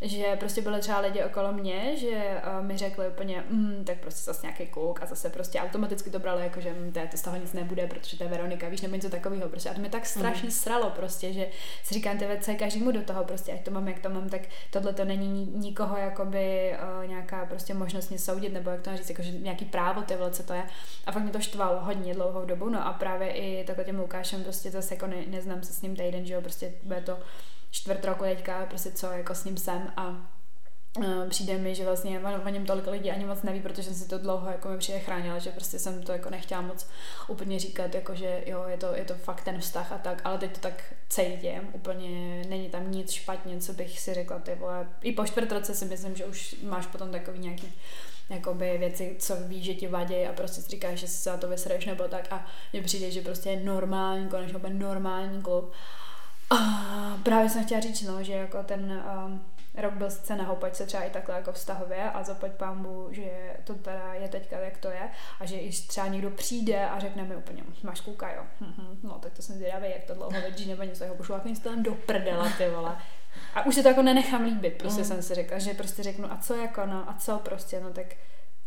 že 0.00 0.36
prostě 0.36 0.62
byly 0.62 0.80
třeba 0.80 0.98
lidi 1.00 1.24
okolo 1.24 1.52
mě, 1.52 1.96
že 1.96 2.42
uh, 2.58 2.66
mi 2.66 2.76
řekli 2.76 3.08
úplně, 3.08 3.44
mm, 3.50 3.84
tak 3.86 3.98
prostě 3.98 4.22
zase 4.22 4.46
nějaký 4.58 4.72
kluk 4.72 5.02
a 5.02 5.06
zase 5.06 5.30
prostě 5.30 5.60
automaticky 5.60 6.10
to 6.10 6.18
brali 6.18 6.42
jako, 6.42 6.60
že 6.60 6.72
mm, 6.72 6.92
to, 6.92 7.00
to 7.10 7.16
z 7.16 7.22
toho 7.22 7.36
nic 7.36 7.52
nebude, 7.52 7.86
protože 7.86 8.16
to 8.18 8.24
je 8.24 8.30
Veronika, 8.30 8.68
víš, 8.68 8.80
nebo 8.80 8.94
něco 8.94 9.10
takového 9.10 9.48
prostě. 9.48 9.70
A 9.70 9.74
to 9.74 9.80
mě 9.80 9.90
tak 9.90 10.06
strašně 10.06 10.46
mm. 10.48 10.50
sralo 10.50 10.90
prostě, 10.90 11.32
že 11.32 11.46
si 11.82 11.94
říkám, 11.94 12.18
ty 12.18 12.26
věci 12.26 12.54
každému 12.54 12.90
do 12.90 13.02
toho 13.02 13.24
prostě, 13.24 13.52
ať 13.52 13.64
to 13.64 13.70
mám, 13.70 13.88
jak 13.88 13.98
to 13.98 14.08
mám, 14.08 14.28
tak 14.28 14.40
tohle 14.70 14.92
to 14.92 15.04
není 15.04 15.46
nikoho 15.46 15.96
jakoby 15.96 16.76
uh, 17.00 17.08
nějaká 17.08 17.46
prostě 17.46 17.74
možnost 17.74 18.08
mě 18.08 18.18
soudit, 18.18 18.52
nebo 18.52 18.70
jak 18.70 18.80
to 18.80 18.96
říct, 18.96 19.10
jako, 19.10 19.22
že 19.22 19.30
nějaký 19.30 19.64
právo, 19.64 20.02
ty 20.02 20.14
co 20.30 20.42
to 20.42 20.52
je. 20.52 20.62
A 21.06 21.12
fakt 21.12 21.22
mě 21.22 21.32
to 21.32 21.40
štvalo 21.40 21.80
hodně 21.80 22.14
dlouhou 22.14 22.44
dobu, 22.44 22.68
no 22.68 22.86
a 22.86 22.92
právě 22.92 23.30
i 23.30 23.64
takhle 23.64 23.84
tím 23.84 23.98
Lukášem 23.98 24.42
prostě 24.42 24.70
zase 24.70 24.94
jako 24.94 25.06
ne, 25.06 25.16
neznám 25.26 25.62
se 25.62 25.72
s 25.72 25.82
ním 25.82 25.96
týden, 25.96 26.26
že 26.26 26.34
jo, 26.34 26.40
prostě 26.40 26.72
bude 26.82 27.00
to 27.00 27.18
čtvrt 27.70 28.04
roku 28.04 28.24
teďka, 28.24 28.66
prostě 28.66 28.90
co 28.90 29.06
jako 29.06 29.34
s 29.34 29.44
ním 29.44 29.56
jsem 29.56 29.92
a 29.96 30.37
přijde 31.28 31.58
mi, 31.58 31.74
že 31.74 31.84
vlastně 31.84 32.20
o 32.20 32.48
něm 32.48 32.66
tolik 32.66 32.86
lidí 32.86 33.10
ani 33.10 33.24
moc 33.24 33.42
neví, 33.42 33.60
protože 33.60 33.82
jsem 33.82 33.94
si 33.94 34.08
to 34.08 34.18
dlouho 34.18 34.50
jako 34.50 34.68
mi 34.68 34.78
přijde 34.78 34.98
chránila, 34.98 35.38
že 35.38 35.50
prostě 35.50 35.78
jsem 35.78 36.02
to 36.02 36.12
jako 36.12 36.30
nechtěla 36.30 36.60
moc 36.60 36.86
úplně 37.28 37.58
říkat, 37.58 37.94
jako 37.94 38.14
že 38.14 38.42
jo, 38.46 38.64
je 38.68 38.76
to, 38.76 38.94
je 38.94 39.04
to 39.04 39.14
fakt 39.14 39.44
ten 39.44 39.60
vztah 39.60 39.92
a 39.92 39.98
tak, 39.98 40.20
ale 40.24 40.38
teď 40.38 40.52
to 40.52 40.60
tak 40.60 40.94
cítím, 41.08 41.68
úplně 41.72 42.42
není 42.48 42.68
tam 42.68 42.90
nic 42.90 43.10
špatně, 43.10 43.60
co 43.60 43.72
bych 43.72 44.00
si 44.00 44.14
řekla, 44.14 44.38
ty 44.38 44.54
vole. 44.54 44.88
I 45.02 45.12
po 45.12 45.24
čtvrt 45.24 45.52
roce 45.52 45.74
si 45.74 45.84
myslím, 45.84 46.16
že 46.16 46.24
už 46.24 46.56
máš 46.62 46.86
potom 46.86 47.10
takový 47.10 47.38
nějaký 47.38 47.72
jakoby 48.30 48.78
věci, 48.78 49.16
co 49.18 49.36
víš, 49.36 49.64
že 49.64 49.74
ti 49.74 49.86
vadí 49.86 50.26
a 50.26 50.32
prostě 50.32 50.62
si 50.62 50.70
říkáš, 50.70 50.98
že 50.98 51.08
se 51.08 51.30
na 51.30 51.36
to 51.36 51.48
vysreš 51.48 51.86
nebo 51.86 52.04
tak 52.04 52.32
a 52.32 52.46
mně 52.72 52.82
přijde, 52.82 53.10
že 53.10 53.22
prostě 53.22 53.50
je 53.50 53.60
normální, 53.64 54.28
konečně 54.28 54.56
úplně 54.56 54.74
normální 54.74 55.42
klub 55.42 55.72
a 56.50 56.56
právě 57.22 57.50
jsem 57.50 57.64
chtěla 57.64 57.80
říct, 57.80 58.02
no, 58.02 58.22
že 58.22 58.32
jako 58.32 58.62
ten 58.62 59.04
um, 59.26 59.44
rok 59.80 59.94
byl 59.94 60.10
sice 60.10 60.36
na 60.36 60.44
houpačce 60.44 60.86
třeba 60.86 61.02
i 61.02 61.10
takhle 61.10 61.34
jako 61.34 61.52
vztahově 61.52 62.10
a 62.10 62.22
zaplať 62.22 62.52
pámbu, 62.52 63.08
že 63.10 63.56
to 63.64 63.74
teda 63.74 64.14
je 64.14 64.28
teďka, 64.28 64.58
jak 64.58 64.78
to 64.78 64.90
je 64.90 65.10
a 65.40 65.46
že 65.46 65.56
i 65.56 65.70
třeba 65.70 66.06
někdo 66.06 66.30
přijde 66.30 66.88
a 66.88 66.98
řekne 66.98 67.24
mi 67.24 67.36
úplně, 67.36 67.62
máš 67.82 68.00
kůka, 68.00 68.32
jo, 68.32 68.42
mhm, 68.60 68.98
no 69.02 69.18
tak 69.18 69.32
to 69.32 69.42
jsem 69.42 69.56
zvědavý, 69.56 69.90
jak 69.90 70.04
to 70.04 70.14
dlouho 70.14 70.40
vydrží 70.40 70.68
nebo 70.70 70.82
něco, 70.82 71.04
jako 71.04 71.16
pošlu 71.16 71.34
jako 71.34 71.54
stylem 71.54 71.82
do 71.82 71.94
prdela, 71.94 72.48
ty 72.58 72.68
vole. 72.68 72.96
A 73.54 73.66
už 73.66 73.74
se 73.74 73.82
to 73.82 73.88
jako 73.88 74.02
nenechám 74.02 74.44
líbit, 74.44 74.74
prostě 74.78 75.00
mm. 75.00 75.06
jsem 75.06 75.22
si 75.22 75.34
řekla, 75.34 75.58
že 75.58 75.74
prostě 75.74 76.02
řeknu, 76.02 76.32
a 76.32 76.36
co 76.36 76.54
jako, 76.54 76.86
no, 76.86 77.10
a 77.10 77.14
co 77.14 77.38
prostě, 77.38 77.80
no 77.80 77.90
tak 77.90 78.06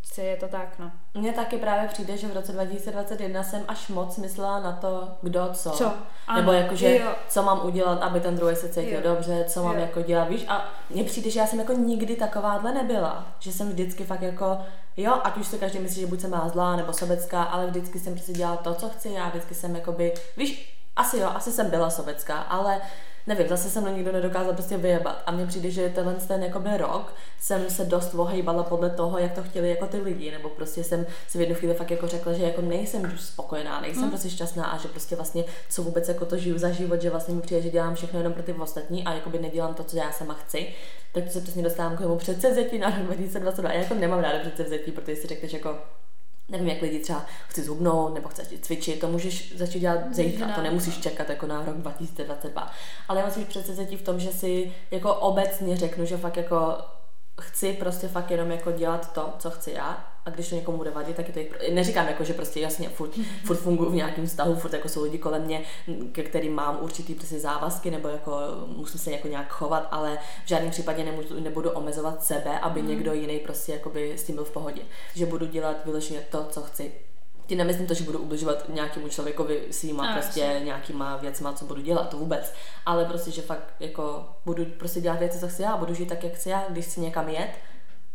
Prostě 0.02 0.22
je 0.22 0.38
to 0.38 0.48
tak, 0.48 0.80
no. 0.80 0.92
Mně 1.14 1.34
taky 1.34 1.58
právě 1.58 1.88
přijde, 1.88 2.18
že 2.18 2.28
v 2.28 2.34
roce 2.34 2.52
2021 2.52 3.44
jsem 3.44 3.64
až 3.68 3.88
moc 3.88 4.18
myslela 4.18 4.60
na 4.60 4.72
to, 4.72 5.08
kdo 5.22 5.50
co. 5.54 5.70
Co? 5.70 5.94
Ano, 6.28 6.40
Nebo 6.40 6.52
jakože, 6.52 7.02
co 7.30 7.44
mám 7.44 7.66
udělat, 7.66 8.04
aby 8.04 8.20
ten 8.20 8.36
druhý 8.36 8.56
se 8.56 8.70
cítil 8.70 8.94
jo. 8.94 9.02
dobře, 9.04 9.46
co 9.48 9.64
mám 9.64 9.76
jo. 9.76 9.82
jako 9.82 10.02
dělat, 10.02 10.30
víš. 10.30 10.46
A 10.48 10.66
mně 10.90 11.04
přijde, 11.04 11.30
že 11.30 11.40
já 11.40 11.48
jsem 11.48 11.60
jako 11.60 11.74
nikdy 11.74 12.16
takováhle 12.16 12.74
nebyla. 12.74 13.26
Že 13.40 13.52
jsem 13.52 13.70
vždycky 13.70 14.04
fakt 14.04 14.22
jako, 14.22 14.58
jo, 14.98 15.22
ať 15.24 15.38
už 15.38 15.48
se 15.48 15.58
každý 15.58 15.80
myslí, 15.80 16.02
že 16.02 16.08
buď 16.08 16.22
jsem 16.22 16.32
má 16.32 16.50
zlá 16.50 16.76
nebo 16.76 16.94
sobecká, 16.94 17.44
ale 17.44 17.68
vždycky 17.68 18.00
jsem 18.00 18.14
prostě 18.14 18.34
dělala 18.34 18.58
to, 18.58 18.74
co 18.74 18.90
chci. 18.90 19.10
Já 19.10 19.30
vždycky 19.30 19.56
jsem 19.56 19.76
jakoby, 19.76 20.14
víš, 20.38 20.78
asi 20.96 21.18
jo, 21.18 21.32
asi 21.36 21.52
jsem 21.52 21.70
byla 21.70 21.90
sobecká, 21.90 22.36
ale 22.38 22.82
nevím, 23.34 23.48
zase 23.48 23.70
se 23.70 23.82
mnou 23.82 23.96
nikdo 23.96 24.12
nedokázal 24.12 24.54
prostě 24.54 24.78
vyjebat. 24.78 25.24
A 25.26 25.32
mně 25.32 25.46
přijde, 25.46 25.72
že 25.72 25.90
tenhle 25.90 26.14
ten 26.14 26.44
jakoby 26.44 26.78
rok 26.78 27.14
jsem 27.40 27.70
se 27.70 27.86
dost 27.86 28.14
ohejbala 28.14 28.64
podle 28.64 28.90
toho, 28.90 29.18
jak 29.18 29.34
to 29.34 29.44
chtěli 29.44 29.70
jako 29.70 29.88
ty 29.88 29.98
lidi, 29.98 30.32
nebo 30.32 30.50
prostě 30.50 30.84
jsem 30.84 31.06
si 31.28 31.38
v 31.38 31.42
jednu 31.42 31.56
chvíli 31.56 31.74
fakt 31.74 31.92
jako 31.92 32.08
řekla, 32.08 32.34
že 32.34 32.44
jako 32.44 32.62
nejsem 32.62 33.18
spokojená, 33.18 33.82
nejsem 33.82 34.02
hmm. 34.02 34.12
prostě 34.12 34.30
šťastná 34.30 34.66
a 34.66 34.78
že 34.78 34.88
prostě 34.88 35.16
vlastně 35.16 35.44
co 35.70 35.84
vůbec 35.84 36.08
jako 36.08 36.26
to 36.26 36.38
žiju 36.38 36.58
za 36.58 36.72
život, 36.72 37.02
že 37.02 37.10
vlastně 37.10 37.36
mi 37.36 37.42
přijde, 37.42 37.62
že 37.62 37.70
dělám 37.70 37.96
všechno 37.96 38.20
jenom 38.20 38.34
pro 38.34 38.44
ty 38.44 38.54
ostatní 38.54 39.04
a 39.04 39.14
jakoby 39.14 39.40
nedělám 39.40 39.74
to, 39.74 39.84
co 39.84 39.98
já 39.98 40.12
sama 40.12 40.34
chci. 40.34 40.68
Tak 41.14 41.32
se 41.32 41.42
přesně 41.42 41.64
dostávám 41.64 41.98
k 41.98 42.02
tomu 42.02 42.18
předsevzetí 42.18 42.80
na 42.80 42.90
rok 42.90 43.00
2022. 43.06 43.72
Já 43.72 43.80
jako 43.80 43.94
nemám 43.94 44.20
ráda 44.20 44.40
předsevzetí, 44.40 44.92
protože 44.92 45.16
si 45.16 45.28
řekneš 45.28 45.54
jako 45.54 45.78
nevím, 46.50 46.68
jak 46.68 46.82
lidi 46.82 47.00
třeba 47.00 47.26
chci 47.48 47.64
zhubnout 47.64 48.14
nebo 48.14 48.30
chce 48.30 48.44
cvičit, 48.62 49.00
to 49.00 49.08
můžeš 49.08 49.58
začít 49.58 49.80
dělat 49.80 50.16
zítra, 50.16 50.48
to 50.56 50.62
nemusíš 50.62 50.98
čekat 50.98 51.30
jako 51.30 51.48
na 51.48 51.66
rok 51.66 51.78
2022. 51.78 52.72
Ale 53.08 53.20
já 53.20 53.26
musím 53.26 53.46
přece 53.46 53.86
v 53.86 54.02
tom, 54.02 54.20
že 54.20 54.32
si 54.32 54.74
jako 54.92 55.16
obecně 55.16 55.78
řeknu, 55.78 56.06
že 56.06 56.18
fakt 56.18 56.38
jako 56.38 56.78
chci 57.42 57.74
prostě 57.74 58.08
fakt 58.08 58.32
jenom 58.32 58.52
jako 58.52 58.72
dělat 58.72 59.14
to, 59.14 59.34
co 59.40 59.50
chci 59.50 59.72
já 59.72 60.11
a 60.26 60.30
když 60.30 60.50
to 60.50 60.56
někomu 60.56 60.78
bude 60.78 60.92
vadit, 60.92 61.16
tak 61.16 61.28
je 61.28 61.34
to 61.34 61.40
jich... 61.40 61.72
Neříkám 61.74 62.08
jako, 62.08 62.24
že 62.24 62.34
prostě 62.34 62.60
jasně 62.60 62.90
furt, 62.90 63.12
furt 63.46 63.58
funguji 63.58 63.90
v 63.90 63.96
nějakém 63.96 64.26
vztahu, 64.26 64.56
furt 64.56 64.74
jako 64.74 64.90
jsou 64.90 65.04
lidi 65.04 65.18
kolem 65.18 65.42
mě, 65.42 65.62
ke 66.12 66.24
kterým 66.24 66.56
mám 66.56 66.78
určitý 66.82 67.16
prostě 67.16 67.40
závazky 67.40 67.92
nebo 67.92 68.08
jako 68.08 68.32
musím 68.68 69.00
se 69.00 69.12
jako 69.12 69.28
nějak 69.28 69.50
chovat, 69.50 69.88
ale 69.92 70.18
v 70.46 70.48
žádném 70.48 70.72
případě 70.72 71.04
nemůžu, 71.04 71.40
nebudu 71.40 71.70
omezovat 71.70 72.24
sebe, 72.24 72.60
aby 72.60 72.82
mm. 72.82 72.88
někdo 72.88 73.14
jiný 73.14 73.40
prostě 73.40 73.72
jakoby 73.72 74.14
s 74.18 74.24
tím 74.24 74.36
byl 74.36 74.46
v 74.46 74.52
pohodě. 74.52 74.82
Že 75.16 75.26
budu 75.26 75.46
dělat 75.46 75.86
vyloženě 75.86 76.20
to, 76.32 76.48
co 76.50 76.62
chci 76.62 76.92
tím 77.52 77.58
nemyslím 77.58 77.88
to, 77.88 77.94
že 77.94 78.04
budu 78.04 78.20
ubližovat 78.20 78.70
nějakému 78.70 79.10
člověkovi 79.10 79.64
svýma 79.72 80.08
no, 80.08 80.14
prostě 80.14 80.40
jasně. 80.40 80.66
nějakýma 80.66 81.18
věcma, 81.18 81.54
co 81.54 81.66
budu 81.66 81.82
dělat, 81.82 82.10
to 82.10 82.18
vůbec. 82.18 82.54
Ale 82.86 83.06
prostě, 83.06 83.32
že 83.32 83.42
fakt 83.42 83.74
jako 83.80 84.26
budu 84.46 84.66
prostě 84.66 85.02
dělat 85.02 85.20
věci, 85.20 85.40
co 85.40 85.48
chci 85.48 85.62
já, 85.62 85.78
budu 85.78 85.94
žít 85.94 86.10
tak, 86.10 86.24
jak 86.24 86.34
chci 86.34 86.50
já, 86.50 86.66
když 86.70 86.86
chci 86.86 87.02
někam 87.02 87.30
jet, 87.30 87.52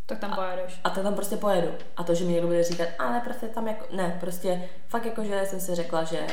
tak 0.07 0.19
tam 0.19 0.35
pojedeš. 0.35 0.81
A, 0.85 0.89
a 0.89 0.91
to 0.91 1.03
tam 1.03 1.15
prostě 1.15 1.37
pojedu. 1.37 1.69
A 1.97 2.05
to, 2.05 2.15
že 2.15 2.25
mi 2.25 2.33
někdo 2.33 2.47
bude 2.47 2.65
říkat, 2.65 2.89
ale 2.99 3.21
prostě 3.21 3.47
tam 3.47 3.69
jako, 3.69 3.97
ne, 3.97 4.17
prostě 4.21 4.69
fakt 4.89 5.05
jako, 5.05 5.25
že 5.25 5.47
jsem 5.47 5.61
si 5.61 5.75
řekla, 5.75 6.05
že 6.05 6.27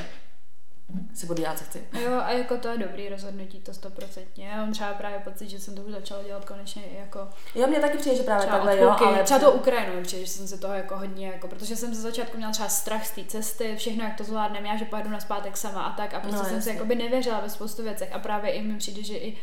si 1.13 1.25
budu 1.25 1.42
dělat, 1.42 1.58
co 1.58 1.63
chci. 1.63 1.88
Jo, 2.03 2.13
a 2.24 2.32
jako 2.32 2.58
to 2.58 2.68
je 2.68 2.77
dobrý 2.77 3.10
rozhodnutí, 3.10 3.60
to 3.60 3.74
stoprocentně. 3.74 4.48
Já 4.48 4.58
mám 4.58 4.72
třeba 4.72 4.94
právě 4.94 5.20
pocit, 5.20 5.50
že 5.50 5.60
jsem 5.60 5.75
to 5.75 5.82
už 5.82 5.92
začala 5.92 6.24
dělat 6.24 6.46
konečně 6.46 6.84
jako... 7.00 7.27
Jo, 7.56 7.68
mě 7.68 7.80
taky 7.80 7.98
přijde, 7.98 8.18
že 8.18 8.24
právě 8.24 8.48
takhle, 8.48 8.80
jo, 8.80 8.96
ale... 9.00 9.24
Třeba 9.24 9.39
to 9.39 9.51
Ukrajinu 9.51 10.03
přijde, 10.03 10.25
že 10.25 10.32
jsem 10.32 10.48
se 10.48 10.58
toho 10.58 10.74
jako 10.74 10.98
hodně, 10.98 11.27
jako, 11.27 11.48
protože 11.48 11.75
jsem 11.75 11.94
ze 11.94 12.01
začátku 12.01 12.38
měla 12.38 12.51
třeba 12.51 12.70
strach 12.70 13.08
z 13.08 13.12
té 13.12 13.24
cesty, 13.24 13.75
všechno, 13.75 14.03
jak 14.03 14.18
to 14.18 14.24
zvládnem, 14.24 14.65
já, 14.65 14.77
že 14.77 14.86
pojedu 14.86 15.10
na 15.10 15.20
zpátek 15.20 15.58
sama 15.58 15.84
a 15.84 15.96
tak, 15.96 16.13
a 16.13 16.20
prostě 16.20 16.38
no, 16.38 16.46
jsem 16.46 16.62
si 16.62 16.70
jakoby 16.70 16.96
nevěřila 16.96 17.39
ve 17.39 17.50
spoustu 17.50 17.84
věcech 17.84 18.13
a 18.13 18.20
právě 18.20 18.51
i 18.51 18.62
mi 18.62 18.77
přijde, 18.77 19.03
že 19.03 19.18
i 19.18 19.38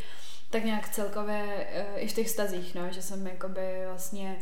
tak 0.50 0.64
nějak 0.64 0.88
celkově 0.88 1.66
eh, 1.72 1.86
i 1.96 2.08
v 2.08 2.12
těch 2.12 2.30
stazích, 2.30 2.74
no, 2.74 2.92
že 2.92 3.02
jsem 3.02 3.26
jakoby 3.26 3.82
vlastně 3.86 4.36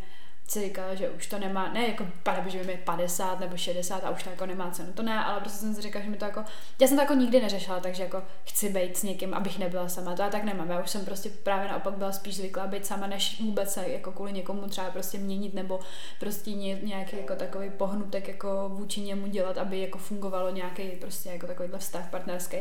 si 0.49 0.61
říkala, 0.61 0.95
že 0.95 1.11
už 1.11 1.27
to 1.27 1.39
nemá, 1.39 1.73
ne 1.73 1.89
jako 1.89 2.07
pane, 2.23 2.51
že 2.51 2.63
mi 2.63 2.73
je 2.73 2.79
50 2.79 3.41
nebo 3.41 3.57
60 3.57 4.05
a 4.05 4.11
už 4.11 4.23
to 4.23 4.31
jako 4.31 4.47
nemá 4.47 4.71
cenu, 4.71 4.93
to 4.93 5.03
ne, 5.03 5.25
ale 5.25 5.41
prostě 5.41 5.59
jsem 5.59 5.75
si 5.75 5.83
říkala, 5.83 6.05
že 6.05 6.11
mi 6.11 6.17
to 6.17 6.25
jako, 6.25 6.45
já 6.81 6.89
jsem 6.89 6.97
to 6.97 7.03
jako 7.03 7.15
nikdy 7.15 7.41
neřešila, 7.41 7.81
takže 7.81 8.03
jako 8.03 8.23
chci 8.45 8.69
být 8.69 8.97
s 8.97 9.03
někým, 9.03 9.35
abych 9.35 9.59
nebyla 9.59 9.89
sama, 9.89 10.15
to 10.15 10.23
já 10.23 10.31
tak 10.31 10.45
nemám, 10.45 10.71
já 10.71 10.81
už 10.81 10.91
jsem 10.91 11.05
prostě 11.05 11.31
právě 11.31 11.69
naopak 11.69 11.95
byla 11.95 12.13
spíš 12.13 12.37
zvyklá 12.37 12.67
být 12.67 12.87
sama, 12.87 13.07
než 13.07 13.41
vůbec 13.41 13.73
se 13.73 13.89
jako 13.89 14.13
kvůli 14.13 14.33
někomu 14.33 14.69
třeba 14.69 14.91
prostě 14.91 15.19
měnit 15.19 15.55
nebo 15.55 15.81
prostě 16.21 16.51
nějaký 16.51 17.17
jako 17.17 17.35
takový 17.35 17.71
pohnutek 17.71 18.29
jako 18.29 18.69
vůči 18.69 19.01
němu 19.01 19.27
dělat, 19.27 19.59
aby 19.59 19.81
jako 19.81 19.99
fungovalo 19.99 20.51
nějaký 20.51 20.91
prostě 20.91 21.29
jako 21.29 21.47
takovýhle 21.47 21.79
vztah 21.79 22.11
partnerský. 22.11 22.57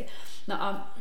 No 0.48 0.64
a 0.64 0.96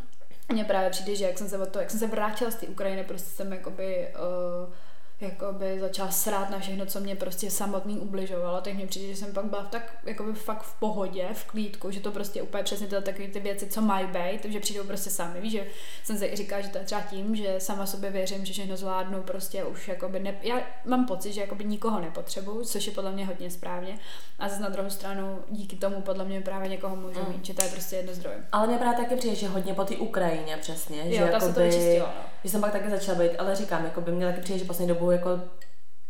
mně 0.49 0.65
právě 0.65 0.91
přijde, 0.91 1.17
že 1.17 1.25
jak 1.25 1.39
jsem 1.39 1.49
se 1.49 1.59
od 1.59 1.69
toho, 1.69 1.81
jak 1.81 1.91
jsem 1.91 2.01
se 2.01 2.07
vrátila 2.07 2.51
z 2.51 2.55
té 2.55 2.67
Ukrajiny, 2.67 3.05
prostě 3.05 3.31
jsem 3.31 3.53
jakoby 3.53 4.09
uh, 4.09 4.73
jakoby 5.21 5.81
začala 5.81 6.11
srát 6.11 6.51
na 6.51 6.59
všechno, 6.59 6.87
co 6.87 7.01
mě 7.01 7.17
prostě 7.17 7.51
samotný 7.51 7.99
ubližovalo, 7.99 8.61
tak 8.61 8.75
mně 8.75 8.87
přijde, 8.87 9.09
že 9.09 9.17
jsem 9.17 9.33
pak 9.33 9.45
byla 9.45 9.63
v 9.63 9.69
tak 9.69 9.99
jakoby 10.05 10.33
fakt 10.33 10.63
v 10.63 10.79
pohodě, 10.79 11.29
v 11.33 11.45
klídku, 11.45 11.91
že 11.91 12.01
to 12.01 12.13
prostě 12.13 12.43
úplně 12.43 12.63
přesně 12.63 12.87
tyhle 12.87 13.03
takové 13.03 13.29
ty 13.29 13.41
věci, 13.41 13.67
co 13.67 13.81
mají 13.81 14.07
být, 14.07 14.45
že 14.45 14.61
přijdou 14.61 14.85
prostě 14.85 15.11
sami, 15.11 15.41
víš, 15.41 15.53
že 15.53 15.67
jsem 16.05 16.19
si 16.19 16.37
říkala, 16.37 16.63
že 16.63 16.69
to 16.69 16.79
je 16.79 16.85
třeba 16.85 17.01
tím, 17.01 17.37
že 17.37 17.55
sama 17.59 17.87
sobě 17.87 18.11
věřím, 18.11 18.45
že 18.45 18.53
všechno 18.53 18.77
zvládnu, 18.77 19.23
prostě 19.23 19.65
už 19.65 19.89
jakoby 19.89 20.21
ne, 20.21 20.39
já 20.43 20.61
mám 20.85 21.07
pocit, 21.07 21.33
že 21.33 21.41
jakoby 21.41 21.65
nikoho 21.65 22.01
nepotřebuju, 22.01 22.65
což 22.65 22.87
je 22.87 22.93
podle 22.93 23.13
mě 23.13 23.27
hodně 23.27 23.51
správně 23.51 23.99
a 24.39 24.49
zase 24.49 24.63
na 24.63 24.69
druhou 24.69 24.91
stranu 24.91 25.39
díky 25.51 25.77
tomu 25.77 26.01
podle 26.01 26.25
mě 26.25 26.41
právě 26.41 26.69
někoho 26.69 26.97
můžu 26.97 27.21
mm. 27.21 27.33
mít, 27.33 27.45
že 27.45 27.55
to 27.55 27.63
je 27.63 27.69
prostě 27.69 27.97
jedno 27.97 28.15
zdroj. 28.15 28.35
Ale 28.53 28.67
mě 28.67 28.79
právě 28.79 29.05
taky 29.05 29.17
přijde, 29.17 29.37
že 29.37 29.49
hodně 29.49 29.75
po 29.75 29.85
té 29.85 29.97
Ukrajině 29.97 30.57
přesně, 30.57 30.99
jo, 30.99 31.11
že, 31.11 31.23
jakoby, 31.23 31.41
se 31.41 31.55
to 31.55 31.61
vyčistilo, 31.61 32.07
no. 32.07 32.36
Že 32.47 32.53
jsem 32.53 32.61
pak 32.61 32.73
taky 32.73 32.91
začala 32.91 33.19
být, 33.19 33.37
ale 33.39 33.57
říkám, 33.57 33.85
jako 33.85 34.01
by 34.01 34.13
mě 34.13 34.27
taky 34.27 34.41
přijde, 34.41 34.59
že 34.59 34.65
poslední 34.65 34.95
dobu 34.95 35.11
jako 35.11 35.41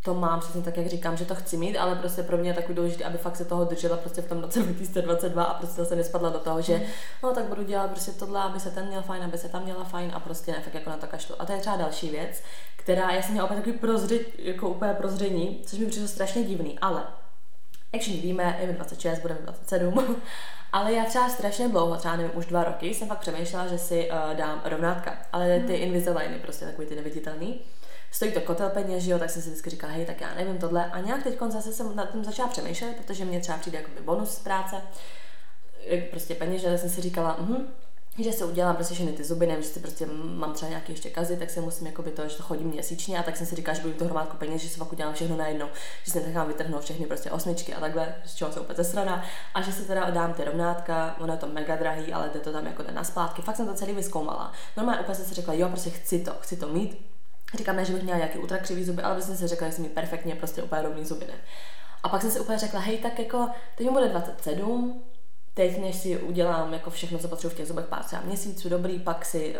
to 0.03 0.13
mám 0.13 0.39
přesně 0.39 0.61
tak, 0.61 0.77
jak 0.77 0.87
říkám, 0.87 1.17
že 1.17 1.25
to 1.25 1.35
chci 1.35 1.57
mít, 1.57 1.77
ale 1.77 1.95
prostě 1.95 2.23
pro 2.23 2.37
mě 2.37 2.49
je 2.49 2.53
takový 2.53 2.75
důležité, 2.75 3.03
aby 3.03 3.17
fakt 3.17 3.35
se 3.35 3.45
toho 3.45 3.65
držela 3.65 3.97
prostě 3.97 4.21
v 4.21 4.27
tom 4.27 4.41
roce 4.41 4.59
2022 4.63 5.43
a 5.43 5.53
prostě 5.53 5.85
se 5.85 5.95
nespadla 5.95 6.29
do 6.29 6.39
toho, 6.39 6.61
že 6.61 6.77
mm. 6.77 6.83
no 7.23 7.33
tak 7.33 7.45
budu 7.45 7.63
dělat 7.63 7.91
prostě 7.91 8.11
tohle, 8.11 8.41
aby 8.41 8.59
se 8.59 8.71
ten 8.71 8.87
měl 8.87 9.01
fajn, 9.01 9.23
aby 9.23 9.37
se 9.37 9.49
tam 9.49 9.63
měla 9.63 9.83
fajn 9.83 10.11
a 10.13 10.19
prostě 10.19 10.51
ne, 10.51 10.61
fakt 10.61 10.73
jako 10.73 10.89
na 10.89 10.97
to 10.97 11.07
kašlu. 11.07 11.35
A 11.39 11.45
to 11.45 11.51
je 11.51 11.59
třeba 11.59 11.77
další 11.77 12.09
věc, 12.09 12.41
která, 12.75 13.11
já 13.11 13.21
jsem 13.21 13.31
měla 13.31 13.45
opět 13.45 13.57
takový 13.57 13.77
prozři, 13.77 14.25
jako 14.37 14.69
úplně 14.69 14.93
prozření, 14.93 15.61
což 15.65 15.79
mi 15.79 15.85
přišlo 15.85 16.07
strašně 16.07 16.43
divný, 16.43 16.79
ale 16.79 17.03
jak 17.93 18.01
všichni 18.01 18.21
víme, 18.21 18.57
je 18.61 18.67
mi 18.67 18.73
26, 18.73 19.19
budeme 19.19 19.39
27, 19.43 20.15
ale 20.71 20.93
já 20.93 21.05
třeba 21.05 21.29
strašně 21.29 21.67
dlouho, 21.67 21.95
třeba 21.95 22.15
nevím, 22.15 22.31
už 22.37 22.45
dva 22.45 22.63
roky, 22.63 22.93
jsem 22.93 23.07
fakt 23.07 23.19
přemýšlela, 23.19 23.67
že 23.67 23.77
si 23.77 24.09
uh, 24.11 24.37
dám 24.37 24.61
rovnátka, 24.65 25.17
ale 25.31 25.59
ty 25.59 25.77
mm. 25.77 25.83
Invisaligny, 25.83 26.39
prostě 26.39 26.65
takový 26.65 26.87
ty 26.87 26.95
neviditelný 26.95 27.59
stojí 28.11 28.31
to 28.31 28.41
kotel 28.41 28.69
peněz, 28.69 29.07
jo, 29.07 29.19
tak 29.19 29.29
jsem 29.29 29.41
si 29.41 29.49
vždycky 29.49 29.69
říkala, 29.69 29.93
hej, 29.93 30.05
tak 30.05 30.21
já 30.21 30.33
nevím 30.35 30.57
tohle. 30.57 30.85
A 30.85 30.99
nějak 30.99 31.23
teď 31.23 31.39
zase 31.49 31.73
jsem 31.73 31.95
nad 31.95 32.11
tím 32.11 32.23
začala 32.23 32.49
přemýšlet, 32.49 32.95
protože 32.97 33.25
mě 33.25 33.39
třeba 33.39 33.57
přijde 33.57 33.77
jako 33.77 33.91
bonus 34.01 34.35
z 34.35 34.39
práce, 34.39 34.75
prostě 36.09 36.35
peněz, 36.35 36.61
že 36.61 36.77
jsem 36.77 36.89
si 36.89 37.01
říkala, 37.01 37.37
mhm, 37.39 37.67
že 38.17 38.33
se 38.33 38.45
udělám 38.45 38.75
prostě 38.75 38.93
všechny 38.93 39.11
ty 39.11 39.23
zuby, 39.23 39.47
nevím, 39.47 39.63
že 39.63 39.69
si 39.69 39.79
prostě 39.79 40.05
mám 40.23 40.53
třeba 40.53 40.69
nějaký 40.69 40.91
ještě 40.91 41.09
kazy, 41.09 41.37
tak 41.37 41.49
se 41.49 41.61
musím 41.61 41.87
jako 41.87 42.01
by 42.01 42.11
to, 42.11 42.27
že 42.27 42.37
to 42.37 42.43
chodím 42.43 42.67
měsíčně 42.67 43.19
a 43.19 43.23
tak 43.23 43.37
jsem 43.37 43.47
si 43.47 43.55
říkala, 43.55 43.75
že 43.75 43.81
budu 43.81 43.93
to 43.93 44.05
hromádku 44.05 44.37
peněz, 44.37 44.61
že 44.61 44.69
si 44.69 44.77
fakt 44.77 44.93
udělám 44.93 45.13
všechno 45.13 45.37
najednou, 45.37 45.67
že 46.03 46.11
si 46.11 46.23
nechám 46.23 46.47
vytrhnout 46.47 46.83
všechny 46.83 47.05
prostě 47.05 47.31
osmičky 47.31 47.73
a 47.73 47.79
takhle, 47.79 48.15
z 48.25 48.35
čeho 48.35 48.51
se 48.51 48.59
úplně 48.59 48.83
strana 48.83 49.23
a 49.53 49.61
že 49.61 49.71
si 49.71 49.83
teda 49.83 50.09
dám 50.09 50.33
ty 50.33 50.43
rovnátka, 50.43 51.15
ono 51.19 51.33
je 51.33 51.39
to 51.39 51.47
mega 51.47 51.75
drahý, 51.75 52.13
ale 52.13 52.29
jde 52.33 52.39
to 52.39 52.51
tam 52.51 52.65
jako 52.65 52.83
na 52.91 53.03
splátky. 53.03 53.41
Fakt 53.41 53.55
jsem 53.55 53.67
to 53.67 53.73
celý 53.73 53.93
vyskoumala. 53.93 54.51
Normálně 54.77 55.01
úplně 55.01 55.15
jsem 55.15 55.25
si 55.25 55.33
řekla, 55.33 55.53
jo, 55.53 55.69
prostě 55.69 55.89
chci 55.89 56.19
to, 56.19 56.31
chci 56.41 56.57
to 56.57 56.67
mít, 56.67 57.07
Říkám, 57.53 57.75
ne, 57.75 57.85
že 57.85 57.93
bych 57.93 58.03
měla 58.03 58.17
nějaký 58.17 58.37
ultra 58.39 58.57
křivý 58.57 58.83
zuby, 58.83 59.01
ale 59.01 59.21
jsem 59.21 59.37
si 59.37 59.47
řekla, 59.47 59.67
že 59.67 59.73
jsem 59.73 59.83
mi 59.83 59.89
perfektně 59.89 60.35
prostě 60.35 60.63
úplně 60.63 60.81
rovný 60.81 61.05
zuby, 61.05 61.25
ne. 61.27 61.33
A 62.03 62.09
pak 62.09 62.21
jsem 62.21 62.31
si 62.31 62.39
úplně 62.39 62.59
řekla, 62.59 62.79
hej, 62.79 62.97
tak 62.97 63.19
jako, 63.19 63.49
teď 63.77 63.87
mi 63.87 63.93
bude 63.93 64.07
27, 64.07 65.03
teď 65.57 65.77
než 65.77 65.95
si 65.95 66.17
udělám 66.17 66.73
jako 66.73 66.89
všechno, 66.89 67.19
co 67.19 67.27
potřebuji 67.27 67.53
v 67.53 67.57
těch 67.57 67.67
zubech 67.67 67.85
pár 67.85 68.03
třeba 68.03 68.21
měsíců, 68.21 68.69
dobrý, 68.69 68.99
pak 68.99 69.25
si 69.25 69.55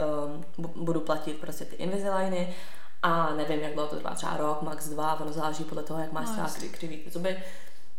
um, 0.57 0.85
budu 0.85 0.99
platit 0.99 1.37
prostě 1.37 1.65
ty 1.65 1.75
Invisaligny 1.75 2.55
a 3.01 3.35
nevím, 3.35 3.59
jak 3.59 3.73
dlouho 3.73 3.89
to 3.89 3.95
trvá, 3.95 4.15
třeba 4.15 4.37
rok, 4.37 4.61
max 4.61 4.89
dva, 4.89 5.19
ono 5.19 5.33
záleží 5.33 5.63
podle 5.63 5.83
toho, 5.83 5.99
jak 5.99 6.11
máš 6.11 6.27
no, 6.27 6.33
třeba 6.33 6.47
kři, 6.47 6.69
křivý 6.69 6.97
ty 6.97 7.09
zuby. 7.09 7.37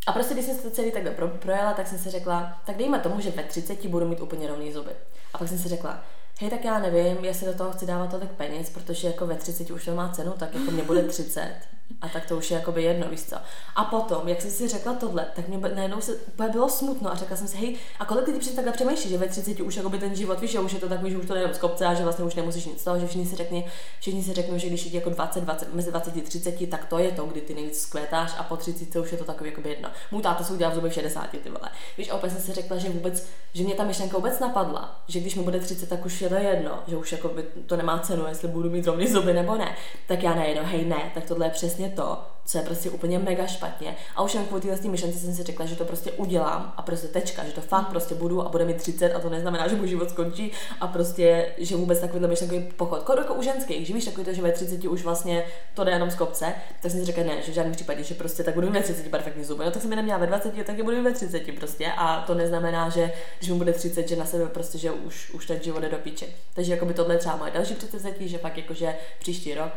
A 0.06 0.12
prostě, 0.12 0.34
když 0.34 0.46
jsem 0.46 0.56
se 0.56 0.62
to 0.62 0.70
celý 0.70 0.92
takhle 0.92 1.10
pro, 1.10 1.28
projela, 1.28 1.72
tak 1.72 1.86
jsem 1.86 1.98
si 1.98 2.10
řekla, 2.10 2.60
tak 2.66 2.76
dejme 2.76 2.98
tomu, 2.98 3.20
že 3.20 3.30
ve 3.30 3.42
30 3.42 3.86
budu 3.86 4.08
mít 4.08 4.20
úplně 4.20 4.48
rovný 4.48 4.72
zuby. 4.72 4.90
A 5.34 5.38
pak 5.38 5.48
jsem 5.48 5.58
si 5.58 5.68
řekla, 5.68 6.02
hej, 6.40 6.50
tak 6.50 6.64
já 6.64 6.78
nevím, 6.78 7.24
jestli 7.24 7.46
do 7.46 7.54
toho 7.54 7.72
chci 7.72 7.86
dávat 7.86 8.10
tolik 8.10 8.30
peněz, 8.30 8.70
protože 8.70 9.08
jako 9.08 9.26
ve 9.26 9.34
30 9.34 9.70
už 9.70 9.84
to 9.84 9.94
má 9.94 10.08
cenu, 10.08 10.32
tak 10.38 10.54
jako 10.54 10.70
mě 10.70 10.82
bude 10.82 11.02
30 11.02 11.54
a 12.00 12.09
tak 12.09 12.26
to 12.26 12.37
už 12.37 12.50
je 12.50 12.59
jakoby 12.59 12.83
jedno, 12.83 13.07
víš 13.11 13.23
co. 13.23 13.37
A 13.76 13.85
potom, 13.85 14.28
jak 14.28 14.42
jsem 14.42 14.50
si 14.50 14.68
řekla 14.68 14.95
tohle, 14.95 15.26
tak 15.37 15.49
mě 15.49 15.59
najednou 15.75 16.00
se 16.00 16.14
úplně 16.14 16.49
bylo 16.49 16.68
smutno 16.68 17.12
a 17.12 17.16
řekla 17.16 17.37
jsem 17.37 17.49
si, 17.49 17.57
hej, 17.57 17.76
a 17.99 18.04
kolik 18.04 18.26
lidí 18.26 18.38
přesně 18.38 18.57
takhle 18.57 18.73
přemýšlí, 18.73 19.11
že 19.11 19.18
ve 19.18 19.28
30 19.28 19.61
už 19.61 19.76
jakoby 19.76 19.99
ten 19.99 20.14
život, 20.14 20.40
víš, 20.40 20.50
že 20.50 20.61
už 20.61 20.73
je 20.73 20.80
to 20.80 20.88
takový, 20.88 21.11
že 21.11 21.18
už 21.18 21.26
to 21.26 21.35
nejde 21.35 21.54
z 21.54 21.59
kopce 21.59 21.87
a 21.87 21.95
že 21.95 22.02
vlastně 22.02 22.25
už 22.25 22.35
nemusíš 22.35 22.64
nic 22.64 22.85
toho, 22.85 22.99
že 22.99 23.07
všichni 23.07 23.26
si 23.26 23.37
řekne, 23.37 23.62
všichni 24.00 24.23
si 24.23 24.35
řeknou, 24.35 24.59
že 24.59 24.66
když 24.68 24.85
je 24.85 24.95
jako 24.95 25.11
20, 25.11 25.40
20, 25.40 25.75
mezi 25.75 25.90
20 25.90 26.16
a 26.16 26.21
30, 26.25 26.71
tak 26.71 26.85
to 26.85 26.99
je 26.99 27.12
to, 27.12 27.25
kdy 27.25 27.40
ty 27.40 27.54
nejvíc 27.54 27.80
skvětáš 27.80 28.35
a 28.38 28.42
po 28.42 28.57
30 28.57 28.97
už 28.97 29.12
je 29.12 29.18
to 29.18 29.25
takový 29.25 29.50
jakoby 29.50 29.68
jedno. 29.68 29.88
Můj 30.11 30.23
táta 30.23 30.45
se 30.45 30.52
udělal 30.52 30.73
v 30.73 30.75
zuby 30.75 30.90
v 30.90 30.95
60, 30.95 31.30
ty 31.30 31.50
vole. 31.50 31.71
Víš, 31.99 32.11
a 32.11 32.14
opět 32.14 32.30
jsem 32.30 32.40
si 32.40 32.52
řekla, 32.52 32.76
že 32.76 32.88
vůbec, 32.88 33.26
že 33.52 33.64
mě 33.64 33.75
ta 33.75 33.85
myšlenka 33.85 34.16
vůbec 34.16 34.38
napadla, 34.38 35.02
že 35.09 35.21
když 35.21 35.35
mi 35.35 35.42
bude 35.42 35.61
30, 35.61 35.88
tak 35.88 36.07
už 36.07 36.21
je 36.21 36.28
to 36.28 36.35
jedno, 36.35 36.78
že 36.87 36.97
už 36.97 37.12
jakoby 37.12 37.45
to 37.66 37.76
nemá 37.76 37.99
cenu, 37.99 38.26
jestli 38.28 38.49
budu 38.49 38.71
mít 38.71 38.87
rovný 38.87 39.07
zuby 39.07 39.33
nebo 39.33 39.54
ne. 39.54 39.76
Tak 40.07 40.23
já 40.23 40.35
najednou, 40.35 40.62
hej, 40.64 40.85
ne, 40.85 41.11
tak 41.14 41.25
tohle 41.25 41.47
je 41.47 41.50
přesně 41.50 41.77
to, 41.87 42.23
co 42.49 42.58
je 42.58 42.64
prostě 42.64 42.90
úplně 42.90 43.18
mega 43.18 43.47
špatně. 43.47 43.97
A 44.16 44.23
už 44.23 44.35
jen 44.35 44.44
kvůli 44.44 44.62
téhle 44.62 44.90
myšlence 44.90 45.18
jsem 45.18 45.35
si 45.35 45.42
řekla, 45.42 45.66
že 45.66 45.76
to 45.76 45.85
prostě 45.85 46.12
udělám 46.12 46.73
a 46.76 46.82
prostě 46.82 47.08
tečka, 47.08 47.44
že 47.44 47.52
to 47.52 47.61
fakt 47.61 47.88
prostě 47.88 48.14
budu 48.14 48.42
a 48.42 48.49
bude 48.49 48.64
mi 48.64 48.75
30 48.75 49.14
a 49.14 49.18
to 49.18 49.30
neznamená, 49.30 49.68
že 49.68 49.76
můj 49.76 49.88
život 49.88 50.11
skončí 50.11 50.52
a 50.80 50.87
prostě, 50.87 51.52
že 51.58 51.76
vůbec 51.76 52.00
takovýhle 52.00 52.28
myšlenkový 52.28 52.61
pochod. 52.76 52.97
Jako, 52.97 53.12
jako 53.12 53.35
u 53.35 53.42
ženských, 53.42 53.87
že 53.87 53.94
víš, 53.94 54.04
takový 54.04 54.25
to, 54.25 54.32
že 54.32 54.42
ve 54.42 54.52
30 54.52 54.85
už 54.85 55.04
vlastně 55.04 55.44
to 55.75 55.85
jde 55.85 55.92
jenom 55.92 56.11
z 56.11 56.14
kopce, 56.14 56.54
tak 56.82 56.90
jsem 56.90 57.00
si 57.00 57.06
řekla, 57.06 57.25
ne, 57.25 57.42
že 57.42 57.52
v 57.52 57.54
žádném 57.54 57.75
případě, 57.75 58.02
že 58.02 58.14
prostě 58.14 58.44
tak 58.44 58.54
budu 58.54 58.70
ve 58.70 58.82
30 58.82 59.11
perfektní 59.11 59.44
zuby. 59.44 59.64
No 59.64 59.70
tak 59.70 59.82
jsem 59.82 59.90
je 59.90 59.97
neměla 59.97 60.18
ve 60.18 60.26
20, 60.26 60.64
tak 60.66 60.78
je 60.78 60.85
budu 60.85 61.02
ve 61.02 61.12
30 61.12 61.54
prostě 61.58 61.87
a 61.97 62.23
to 62.26 62.35
neznamená, 62.35 62.88
že 62.88 63.12
když 63.38 63.50
mi 63.50 63.56
bude 63.56 63.73
30, 63.73 64.08
že 64.08 64.16
na 64.16 64.25
sebe 64.25 64.47
prostě, 64.47 64.78
že 64.78 64.90
už, 64.90 65.30
už 65.30 65.47
ten 65.47 65.62
život 65.62 65.80
jde 65.80 65.88
do 65.88 65.99
píče. 65.99 66.26
Takže 66.54 66.73
jako 66.73 66.87
by 66.87 66.94
tohle 66.94 67.14
je 67.14 67.18
třeba 67.18 67.37
moje 67.37 67.50
další 67.50 67.75
předsevzetí, 67.75 68.28
že 68.28 68.38
fakt 68.38 68.56
jakože 68.56 68.94
příští 69.18 69.54
rok 69.54 69.73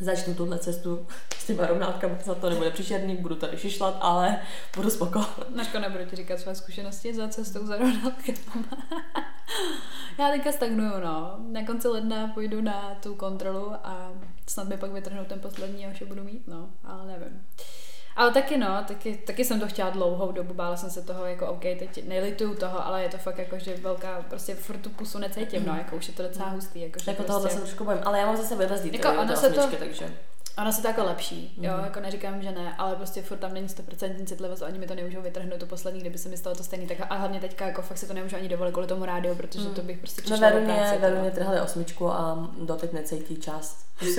začnu 0.00 0.34
tuhle 0.34 0.58
cestu 0.58 1.06
s 1.38 1.46
těma 1.46 1.66
rovnátkama, 1.66 2.14
za 2.24 2.34
to 2.34 2.50
nebude 2.50 2.70
příšerný, 2.70 3.16
budu 3.16 3.34
tady 3.34 3.58
šišlat, 3.58 3.98
ale 4.00 4.38
budu 4.76 4.90
spoko. 4.90 5.24
Naško, 5.54 5.78
nebudu 5.78 6.04
ti 6.04 6.16
říkat 6.16 6.40
své 6.40 6.54
zkušenosti 6.54 7.14
za 7.14 7.28
cestou 7.28 7.66
za 7.66 7.76
rovnátkama. 7.76 8.66
Já 10.18 10.30
teďka 10.30 10.52
stagnuju, 10.52 11.00
no. 11.04 11.36
Na 11.38 11.64
konci 11.66 11.88
ledna 11.88 12.28
půjdu 12.34 12.60
na 12.60 12.94
tu 13.02 13.14
kontrolu 13.14 13.72
a 13.72 14.12
snad 14.46 14.68
mi 14.68 14.76
pak 14.76 14.92
vytrhnou 14.92 15.24
ten 15.24 15.40
poslední 15.40 15.86
a 15.86 15.90
už 15.90 16.00
je 16.00 16.06
budu 16.06 16.24
mít, 16.24 16.48
no. 16.48 16.70
Ale 16.84 17.06
nevím. 17.06 17.46
Ale 18.16 18.32
taky 18.32 18.58
no, 18.58 18.84
taky, 18.88 19.16
taky 19.26 19.44
jsem 19.44 19.60
to 19.60 19.68
chtěla 19.68 19.90
dlouhou 19.90 20.32
dobu, 20.32 20.54
bála 20.54 20.76
jsem 20.76 20.90
se 20.90 21.02
toho, 21.02 21.26
jako 21.26 21.46
OK, 21.46 21.60
teď 21.60 22.08
nelituju 22.08 22.54
toho, 22.54 22.86
ale 22.86 23.02
je 23.02 23.08
to 23.08 23.18
fakt 23.18 23.38
jako, 23.38 23.58
že 23.58 23.76
velká, 23.76 24.24
prostě 24.28 24.54
furt 24.54 24.78
tu 24.78 24.90
pusu 24.90 25.18
necítím, 25.18 25.66
no, 25.66 25.76
jako 25.76 25.96
už 25.96 26.08
je 26.08 26.14
to 26.14 26.22
docela 26.22 26.48
hustý. 26.48 26.80
Jako, 26.80 26.98
že 26.98 27.10
jako 27.10 27.22
prostě... 27.22 27.32
tohle 27.32 27.50
se 27.50 27.60
trošku 27.60 27.84
bojím, 27.84 28.00
ale 28.04 28.18
já 28.18 28.26
mám 28.26 28.36
zase 28.36 28.56
vyrazdit 28.56 28.94
jako 28.94 29.20
ono 29.20 29.36
se 29.36 29.50
to, 29.50 29.68
takže... 29.78 30.14
Ono 30.58 30.72
se 30.72 30.82
to 30.82 30.88
jako 30.88 31.04
lepší, 31.04 31.54
mm. 31.56 31.64
jo, 31.64 31.72
mhm. 31.74 31.84
jako 31.84 32.00
neříkám, 32.00 32.42
že 32.42 32.52
ne, 32.52 32.74
ale 32.78 32.96
prostě 32.96 33.22
furt 33.22 33.38
tam 33.38 33.54
není 33.54 33.68
100% 33.68 34.24
citlivost, 34.24 34.62
oni 34.62 34.78
mi 34.78 34.86
to 34.86 34.94
nemůžou 34.94 35.22
vytrhnout 35.22 35.60
to 35.60 35.66
poslední, 35.66 36.00
kdyby 36.00 36.18
se 36.18 36.28
mi 36.28 36.36
stalo 36.36 36.56
to 36.56 36.64
stejný, 36.64 36.86
tak 36.86 36.98
a 37.10 37.14
hlavně 37.14 37.40
teďka 37.40 37.66
jako 37.66 37.82
fakt 37.82 37.98
se 37.98 38.06
to 38.06 38.14
nemůžu 38.14 38.36
ani 38.36 38.48
dovolit 38.48 38.72
kvůli 38.72 38.86
tomu 38.86 39.04
rádiu, 39.04 39.34
protože 39.34 39.68
mm. 39.68 39.74
to 39.74 39.82
bych 39.82 39.98
prostě 39.98 40.22
přišla 40.22 40.36
no, 40.36 40.54
Veruně, 40.54 40.98
Veruně 41.00 41.30
trhali 41.30 41.60
osmičku 41.60 42.08
a 42.10 42.50
doteď 42.58 42.92
necítí 42.92 43.36
část. 43.36 43.86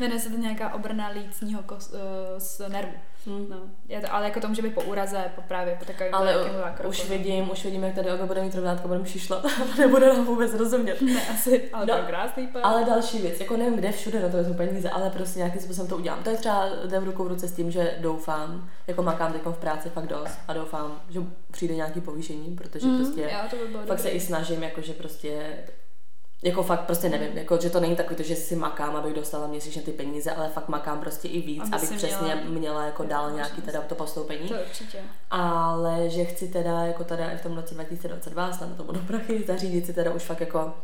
Jmenuje 0.00 0.20
se 0.20 0.30
to 0.30 0.36
nějaká 0.36 0.74
obrna 0.74 1.08
lícního 1.08 1.62
kos, 1.62 1.88
uh, 1.88 1.98
z 2.38 2.68
nervu. 2.68 2.92
Hmm. 3.26 3.46
No. 3.48 3.56
Je 3.88 4.00
to, 4.00 4.14
ale 4.14 4.24
jako 4.24 4.40
to 4.40 4.48
může 4.48 4.62
být 4.62 4.74
po 4.74 4.82
úraze, 4.82 5.24
po 5.34 5.42
právě 5.42 5.76
po 5.78 5.84
takovém 5.84 6.14
Ale 6.14 6.36
už 6.88 7.08
vidím, 7.08 7.50
už 7.50 7.64
vidím, 7.64 7.84
jak 7.84 7.94
tady 7.94 8.10
Olga 8.10 8.26
bude 8.26 8.42
mít 8.42 8.54
rovnátko, 8.54 8.88
budeme 8.88 9.06
šišlat 9.06 9.44
a 9.74 9.78
nebude 9.78 10.14
nám 10.14 10.24
vůbec 10.24 10.54
rozumět. 10.54 11.02
Ne, 11.02 11.28
asi, 11.28 11.70
ale 11.72 11.86
no, 11.86 11.96
to 11.96 12.02
krásný 12.06 12.46
pár. 12.46 12.62
Ale 12.64 12.84
další 12.84 13.18
věc, 13.18 13.40
jako 13.40 13.56
nevím, 13.56 13.76
kde 13.76 13.92
všude 13.92 14.22
na 14.22 14.28
to 14.28 14.44
jsou 14.44 14.54
peníze, 14.54 14.90
ale 14.90 15.10
prostě 15.10 15.38
nějakým 15.38 15.60
způsobem 15.60 15.88
to 15.88 15.96
udělám. 15.96 16.22
To 16.22 16.30
je 16.30 16.36
třeba 16.36 16.68
jde 16.86 17.00
v 17.00 17.04
ruku 17.04 17.24
v 17.24 17.28
ruce 17.28 17.48
s 17.48 17.52
tím, 17.52 17.70
že 17.70 17.94
doufám, 17.98 18.68
jako 18.86 19.02
makám 19.02 19.32
teď 19.32 19.42
v 19.42 19.58
práci 19.58 19.90
fakt 19.90 20.06
dost 20.06 20.38
a 20.48 20.52
doufám, 20.52 21.00
že 21.08 21.20
přijde 21.50 21.74
nějaký 21.74 22.00
povýšení, 22.00 22.56
protože 22.56 22.86
mm, 22.86 22.98
prostě 22.98 23.20
já, 23.20 23.48
to 23.48 23.56
by 23.56 23.62
fakt 23.72 23.86
dobrý. 23.86 24.02
se 24.02 24.08
i 24.08 24.20
snažím, 24.20 24.62
jakože 24.62 24.92
prostě 24.92 25.56
jako 26.42 26.62
fakt 26.62 26.80
prostě 26.80 27.08
nevím, 27.08 27.38
jako, 27.38 27.58
že 27.60 27.70
to 27.70 27.80
není 27.80 27.96
takový 27.96 28.16
to, 28.16 28.22
že 28.22 28.36
si 28.36 28.56
makám, 28.56 28.96
abych 28.96 29.14
dostala 29.14 29.46
měsíčně 29.46 29.82
ty 29.82 29.92
peníze, 29.92 30.30
ale 30.30 30.48
fakt 30.48 30.68
makám 30.68 31.00
prostě 31.00 31.28
i 31.28 31.40
víc, 31.40 31.62
Aby 31.62 31.76
abych 31.76 31.90
přesně 31.96 32.34
měla, 32.34 32.40
měla 32.44 32.84
jako 32.84 33.04
dál 33.04 33.30
nějaký 33.30 33.62
teda 33.62 33.80
to 33.80 33.94
postoupení. 33.94 34.48
To 34.48 34.54
určitě. 34.54 34.98
Ale 35.30 36.08
že 36.08 36.24
chci 36.24 36.48
teda 36.48 36.80
jako 36.80 37.04
teda 37.04 37.30
i 37.30 37.36
v 37.36 37.42
tom 37.42 37.56
roce 37.56 37.74
2022, 37.74 38.52
snad 38.52 38.76
to 38.76 38.84
budu 38.84 39.00
prachy, 39.06 39.44
zařídit 39.46 39.86
si 39.86 39.92
teda 39.92 40.10
už 40.10 40.22
fakt 40.22 40.40
jako 40.40 40.74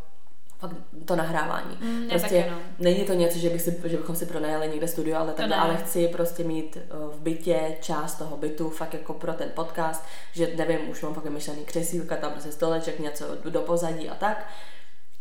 fakt 0.58 0.76
to 1.04 1.16
nahrávání. 1.16 1.78
Mm, 1.80 2.08
prostě 2.08 2.46
no. 2.50 2.58
není 2.78 3.04
to 3.04 3.12
něco, 3.12 3.38
že, 3.38 3.50
bych 3.50 3.62
si, 3.62 3.80
že 3.84 3.96
bychom 3.96 4.16
si 4.16 4.26
pronajali 4.26 4.68
někde 4.68 4.88
studio, 4.88 5.18
ale, 5.18 5.32
takhle, 5.32 5.56
ale 5.56 5.76
chci 5.76 6.08
prostě 6.08 6.44
mít 6.44 6.76
eh, 6.76 6.82
v 7.16 7.20
bytě 7.20 7.76
část 7.80 8.14
toho 8.14 8.36
bytu 8.36 8.70
fakt 8.70 8.94
jako 8.94 9.14
pro 9.14 9.32
ten 9.32 9.48
podcast, 9.54 10.04
že 10.32 10.50
nevím, 10.56 10.90
už 10.90 11.02
mám 11.02 11.14
fakt 11.14 11.24
myšlený 11.24 11.64
křesílka, 11.64 12.16
tam 12.16 12.32
prostě 12.32 12.52
stoleček, 12.52 12.98
něco 12.98 13.24
do 13.50 13.60
pozadí 13.60 14.08
a 14.08 14.14
tak 14.14 14.46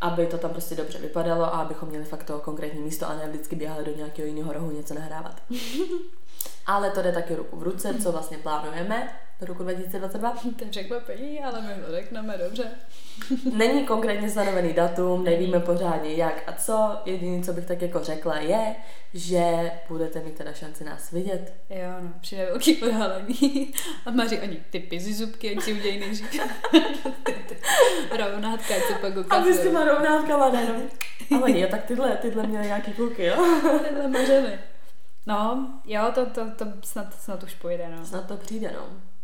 aby 0.02 0.28
to 0.28 0.38
tam 0.38 0.52
prostě 0.52 0.76
dobře 0.76 1.00
vypadalo 1.00 1.44
a 1.44 1.62
abychom 1.62 1.90
měli 1.90 2.06
fakt 2.06 2.24
to 2.24 2.40
konkrétní 2.40 2.82
místo 2.82 3.10
a 3.10 3.16
ne 3.16 3.28
vždycky 3.28 3.56
běhali 3.56 3.86
do 3.86 3.96
nějakého 3.96 4.28
jiného 4.28 4.54
rohu 4.54 4.72
něco 4.72 4.94
nahrávat. 4.94 5.42
Ale 6.66 6.92
to 6.92 7.02
jde 7.02 7.12
taky 7.12 7.36
ruku 7.36 7.58
v 7.58 7.64
ruce, 7.64 7.94
co 8.04 8.12
vlastně 8.12 8.38
plánujeme 8.38 9.25
do 9.40 9.46
roku 9.46 9.64
2022. 9.64 10.30
To 10.58 10.64
je 10.64 10.70
překvapení, 10.70 11.40
ale 11.40 11.62
my 11.62 11.84
to 11.86 11.92
řekneme 11.92 12.38
dobře. 12.38 12.72
Není 13.54 13.86
konkrétně 13.86 14.30
stanovený 14.30 14.74
datum, 14.74 15.24
nevíme 15.24 15.60
pořádně 15.60 16.14
jak 16.14 16.44
a 16.48 16.54
co. 16.54 16.98
Jediné, 17.06 17.44
co 17.44 17.54
bych 17.54 17.66
tak 17.66 17.82
jako 17.82 18.04
řekla, 18.04 18.38
je, 18.38 18.76
že 19.14 19.72
budete 19.88 20.20
mít 20.20 20.36
teda 20.36 20.54
šanci 20.54 20.84
nás 20.84 21.12
vidět. 21.12 21.54
Jo, 21.70 21.92
no, 22.02 22.14
přijde 22.22 22.46
velký 22.46 22.84
odhalení. 22.84 23.74
A 24.06 24.12
Maří 24.12 24.40
oni 24.40 24.64
ty 24.70 24.80
pizy 24.80 25.14
zubky, 25.14 25.58
ať 25.58 25.64
si 25.64 25.74
udějí 25.74 26.00
nejdřív. 26.00 26.42
rovnátka, 28.18 28.74
co 28.88 28.94
pak 29.02 29.18
ukazuje. 29.18 29.42
A 29.42 29.44
vy 29.44 29.54
s 29.54 29.62
těma 29.62 29.84
rovnátkama, 29.84 30.50
ne, 30.50 30.68
no. 30.68 31.38
Ale 31.38 31.60
jo, 31.60 31.68
tak 31.72 31.86
tyhle, 31.86 32.18
tyhle 32.18 32.48
měly 32.48 32.66
nějaký 32.66 32.92
kluky, 32.92 33.26
jo. 33.26 33.36
tyhle 33.88 34.08
mařeny. 34.08 34.60
No, 35.28 35.70
jo, 35.86 36.12
to, 36.16 36.26
to, 36.26 36.52
to 36.56 36.66
snad, 36.84 37.22
snad 37.22 37.44
už 37.44 37.56
pojde, 37.56 37.90
no. 37.98 38.06
Snad 38.06 38.28
to 38.28 38.38
přijde, 38.38 38.72
no. 38.74 39.15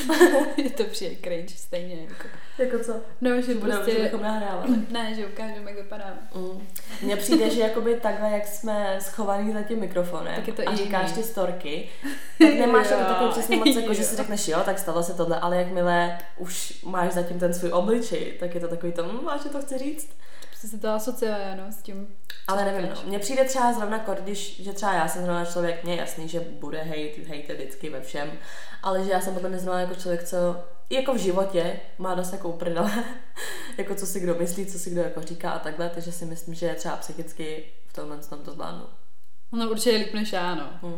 je 0.56 0.70
to 0.70 0.84
přijde 0.84 1.16
cringe 1.24 1.54
stejně. 1.56 2.02
Jako, 2.02 2.28
jako 2.58 2.78
co? 2.84 3.00
No, 3.20 3.42
že 3.42 3.54
Budeme, 3.54 3.80
prostě... 3.80 4.10
Že 4.10 4.16
nahrávali. 4.22 4.68
Ne, 4.90 5.14
že 5.14 5.26
ukážeme, 5.26 5.70
jak 5.70 5.78
vypadáme. 5.82 6.18
Mm. 6.34 6.66
Mně 7.02 7.16
přijde, 7.16 7.50
že 7.50 7.60
jakoby 7.60 7.94
takhle, 7.94 8.30
jak 8.30 8.46
jsme 8.46 8.98
schovaný 9.00 9.52
za 9.52 9.62
tím 9.62 9.80
mikrofonem 9.80 10.34
tak 10.36 10.46
je 10.46 10.52
to 10.52 10.62
a 10.68 10.76
říkáš 10.76 11.12
ty 11.12 11.22
storky, 11.22 11.88
tak 12.38 12.54
nemáš 12.54 12.90
jako 12.90 13.04
takový 13.04 13.30
přesně 13.30 13.56
moc, 13.56 13.76
jako 13.76 13.94
že 13.94 14.04
si 14.04 14.16
řekneš, 14.16 14.48
jo, 14.48 14.60
tak 14.64 14.78
stalo 14.78 15.02
se 15.02 15.14
tohle, 15.14 15.40
ale 15.40 15.56
jakmile 15.56 16.18
už 16.38 16.82
máš 16.84 17.12
zatím 17.12 17.38
ten 17.38 17.54
svůj 17.54 17.72
obličej, 17.72 18.32
tak 18.40 18.54
je 18.54 18.60
to 18.60 18.68
takový 18.68 18.92
to, 18.92 19.04
hm, 19.04 19.28
že 19.42 19.48
to 19.48 19.60
chci 19.60 19.78
říct. 19.78 20.08
Prostě 20.62 20.76
se 20.76 20.82
to 20.82 20.88
asociuje, 20.88 21.54
no, 21.56 21.72
s 21.72 21.82
tím. 21.82 22.16
Ale 22.48 22.64
nevím, 22.64 22.90
no. 22.90 23.02
Mně 23.04 23.18
přijde 23.18 23.44
třeba 23.44 23.72
zrovna 23.72 23.98
kor, 23.98 24.18
když, 24.20 24.62
že 24.62 24.72
třeba 24.72 24.94
já 24.94 25.08
jsem 25.08 25.22
zrovna 25.22 25.44
člověk, 25.44 25.84
mě 25.84 25.96
jasný, 25.96 26.28
že 26.28 26.40
bude 26.40 26.82
hate, 26.82 27.36
hate 27.36 27.54
vždycky 27.54 27.90
ve 27.90 28.00
všem, 28.00 28.32
ale 28.82 29.04
že 29.04 29.10
já 29.10 29.20
jsem 29.20 29.34
potom 29.34 29.52
nezrovna 29.52 29.80
jako 29.80 29.94
člověk, 29.94 30.24
co 30.24 30.64
jako 30.90 31.14
v 31.14 31.16
životě 31.16 31.80
má 31.98 32.14
dost 32.14 32.32
jako 32.32 32.48
uprdele, 32.48 33.04
jako 33.78 33.94
co 33.94 34.06
si 34.06 34.20
kdo 34.20 34.34
myslí, 34.34 34.66
co 34.66 34.78
si 34.78 34.90
kdo 34.90 35.00
jako 35.00 35.22
říká 35.22 35.50
a 35.50 35.58
takhle, 35.58 35.88
takže 35.88 36.12
si 36.12 36.24
myslím, 36.24 36.54
že 36.54 36.74
třeba 36.74 36.96
psychicky 36.96 37.64
v 37.86 37.92
tomhle 37.92 38.18
tom 38.18 38.38
to 38.38 38.52
zvládnu. 38.52 38.84
No 39.52 39.70
určitě 39.70 39.96
líp 39.96 40.14
než 40.14 40.32
já, 40.32 40.54
no. 40.54 40.70
Hmm. 40.82 40.96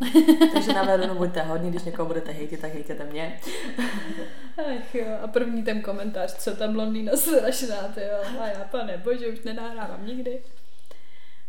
Takže 0.52 0.72
na 0.72 0.82
Verunu 0.82 1.14
buďte 1.14 1.42
hodní, 1.42 1.70
když 1.70 1.82
někoho 1.82 2.06
budete 2.06 2.32
hejtit, 2.32 2.60
tak 2.60 2.72
hejtěte 2.72 3.04
mě. 3.04 3.40
Ach 4.56 4.94
jo, 4.94 5.06
a 5.22 5.26
první 5.26 5.62
ten 5.62 5.82
komentář, 5.82 6.34
co 6.34 6.56
tam 6.56 6.72
blondýna 6.72 7.12
strašná, 7.16 7.76
ty 7.94 8.00
jo. 8.00 8.40
A 8.40 8.46
já, 8.46 8.64
pane 8.64 8.96
bože, 8.96 9.28
už 9.28 9.42
nenahrávám 9.42 10.06
nikdy. 10.06 10.42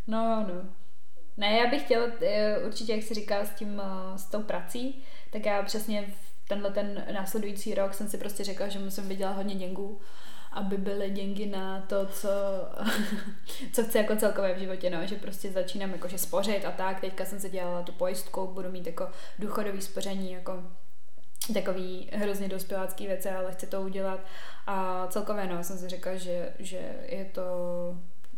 No, 0.07 0.45
no. 0.47 0.69
Ne, 1.37 1.57
já 1.57 1.67
bych 1.67 1.83
chtěla 1.83 2.07
eh, 2.21 2.57
určitě, 2.59 2.93
jak 2.93 3.03
jsi 3.03 3.13
říkal, 3.13 3.45
s 3.45 3.49
tím, 3.49 3.81
eh, 3.85 4.17
s 4.17 4.25
tou 4.25 4.43
prací, 4.43 5.03
tak 5.31 5.45
já 5.45 5.63
přesně 5.63 6.07
tenhle 6.47 6.71
ten 6.71 7.05
následující 7.13 7.73
rok 7.75 7.93
jsem 7.93 8.07
si 8.07 8.17
prostě 8.17 8.43
řekla, 8.43 8.67
že 8.67 8.79
musím 8.79 9.07
vydělat 9.07 9.35
hodně 9.35 9.55
děngů 9.55 9.99
aby 10.55 10.77
byly 10.77 11.09
děnky 11.09 11.45
na 11.45 11.81
to, 11.81 12.05
co, 12.05 12.29
co 13.73 13.83
chci 13.83 13.97
jako 13.97 14.15
celkové 14.15 14.53
v 14.53 14.59
životě, 14.59 14.89
no, 14.89 15.07
že 15.07 15.15
prostě 15.15 15.51
začínám 15.51 15.91
jakože 15.91 16.17
spořit 16.17 16.65
a 16.65 16.71
tak, 16.71 16.99
teďka 16.99 17.25
jsem 17.25 17.39
se 17.39 17.49
dělala 17.49 17.81
tu 17.81 17.91
pojistku, 17.91 18.47
budu 18.47 18.71
mít 18.71 18.87
jako 18.87 19.07
důchodový 19.39 19.81
spoření, 19.81 20.31
jako 20.31 20.63
takový 21.53 22.09
hrozně 22.13 22.47
dospělácký 22.49 23.07
věci, 23.07 23.29
ale 23.29 23.51
chci 23.51 23.67
to 23.67 23.81
udělat. 23.81 24.19
A 24.67 25.07
celkově 25.07 25.47
no, 25.47 25.63
jsem 25.63 25.77
si 25.77 25.89
řekla, 25.89 26.15
že, 26.15 26.53
že 26.59 26.79
je 27.05 27.25
to 27.25 27.43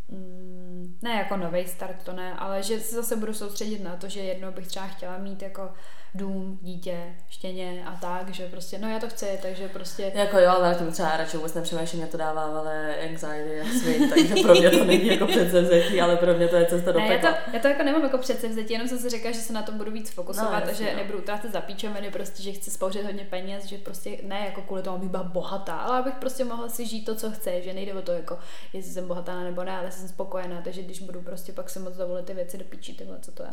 mm, 0.10 0.98
ne 1.02 1.12
jako 1.12 1.38
nový 1.38 1.68
start, 1.68 2.04
to 2.04 2.14
ne, 2.14 2.34
ale 2.34 2.64
že 2.64 2.80
se 2.80 2.96
zase 2.96 3.16
budu 3.16 3.34
soustředit 3.34 3.84
na 3.84 3.96
to, 3.96 4.10
že 4.10 4.20
jednou 4.20 4.52
bych 4.52 4.68
třeba 4.68 4.88
chtěla 4.88 5.18
mít 5.18 5.42
jako 5.42 5.74
dům, 6.16 6.60
dítě, 6.62 7.16
štěně 7.30 7.86
a 7.86 7.96
tak, 8.02 8.34
že 8.34 8.48
prostě, 8.48 8.78
no 8.78 8.90
já 8.90 9.00
to 9.00 9.10
chci, 9.10 9.40
takže 9.42 9.68
prostě... 9.68 10.12
Jako 10.16 10.40
jo, 10.40 10.50
ale 10.50 10.76
tím 10.76 10.92
třeba 10.92 11.18
radši 11.18 11.38
vůbec 11.38 11.54
nepřemýšlím, 11.54 12.02
mě 12.02 12.12
to 12.12 12.18
dává 12.18 12.44
ale 12.44 12.96
anxiety 13.10 13.62
a 13.62 13.66
svým, 13.66 14.10
takže 14.10 14.36
pro 14.44 14.56
mě 14.56 14.70
to 14.70 14.86
není 14.86 15.08
jako 15.08 15.28
předsevzetí, 15.28 16.02
ale 16.02 16.18
pro 16.18 16.34
mě 16.34 16.48
to 16.48 16.56
je 16.56 16.66
cesta 16.66 16.92
do 16.92 17.00
ne, 17.00 17.08
já 17.08 17.20
to, 17.20 17.28
já 17.54 17.60
to 17.60 17.68
jako 17.68 17.84
nemám 17.84 18.04
jako 18.04 18.18
předsevzetí, 18.18 18.74
jenom 18.74 18.88
jsem 18.88 19.00
si 19.00 19.10
řekla, 19.10 19.32
že 19.32 19.40
se 19.40 19.54
na 19.54 19.62
to 19.62 19.72
budu 19.72 19.92
víc 19.92 20.10
fokusovat 20.10 20.66
no, 20.66 20.72
a 20.72 20.74
že 20.74 20.92
no. 20.92 20.98
nebudu 20.98 21.18
utrácet 21.18 21.52
za 21.52 21.62
píčoviny, 21.62 22.12
prostě, 22.12 22.44
že 22.44 22.52
chci 22.52 22.72
spouřit 22.72 23.06
hodně 23.06 23.28
peněz, 23.30 23.66
že 23.66 23.78
prostě 23.78 24.18
ne 24.24 24.46
jako 24.46 24.62
kvůli 24.62 24.82
tomu, 24.82 24.96
abych 24.96 25.10
byla 25.10 25.24
bohatá, 25.24 25.78
ale 25.78 26.00
abych 26.00 26.14
prostě 26.14 26.46
mohla 26.46 26.70
si 26.70 26.86
žít 26.86 27.06
to, 27.06 27.16
co 27.16 27.32
chce, 27.32 27.62
že 27.62 27.74
nejde 27.74 27.94
o 27.94 28.02
to 28.02 28.12
jako, 28.12 28.40
jestli 28.74 28.92
jsem 28.92 29.08
bohatá 29.08 29.40
nebo 29.44 29.64
ne, 29.64 29.78
ale 29.78 29.92
jsem 29.92 30.08
spokojená, 30.08 30.62
takže 30.62 30.82
když 30.82 31.00
budu 31.00 31.22
prostě 31.22 31.52
pak 31.52 31.70
si 31.70 31.80
moc 31.80 31.96
dovolit 31.96 32.26
ty 32.26 32.34
věci 32.34 32.58
do 32.58 32.64
píči, 32.64 32.94
tyhle, 32.94 33.20
co 33.22 33.32
to 33.32 33.44
je. 33.44 33.50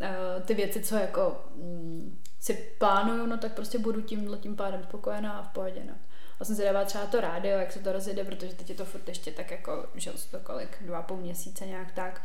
Eh, 0.00 0.40
ty 0.44 0.54
věci, 0.54 0.82
co 0.82 0.96
jako 0.96 1.44
mm, 1.56 2.18
si 2.40 2.54
plánuju, 2.78 3.26
no 3.26 3.38
tak 3.38 3.52
prostě 3.52 3.78
budu 3.78 4.00
tímhle 4.02 4.38
tím 4.38 4.56
pádem 4.56 4.82
spokojená 4.82 5.32
a 5.32 5.42
v 5.42 5.48
pohodě, 5.48 5.82
no. 5.86 5.94
A 6.40 6.44
jsem 6.44 6.56
si 6.56 6.64
dávala 6.64 6.84
třeba 6.84 7.06
to 7.06 7.20
rádio, 7.20 7.58
jak 7.58 7.72
se 7.72 7.78
to 7.78 7.92
rozjede, 7.92 8.24
protože 8.24 8.54
teď 8.54 8.68
je 8.70 8.74
to 8.74 8.84
furt 8.84 9.08
ještě 9.08 9.30
tak 9.30 9.50
jako, 9.50 9.86
že 9.94 10.10
to 10.30 10.38
kolik, 10.38 10.82
dva 10.82 11.02
půl 11.02 11.16
měsíce 11.16 11.66
nějak 11.66 11.92
tak. 11.92 12.22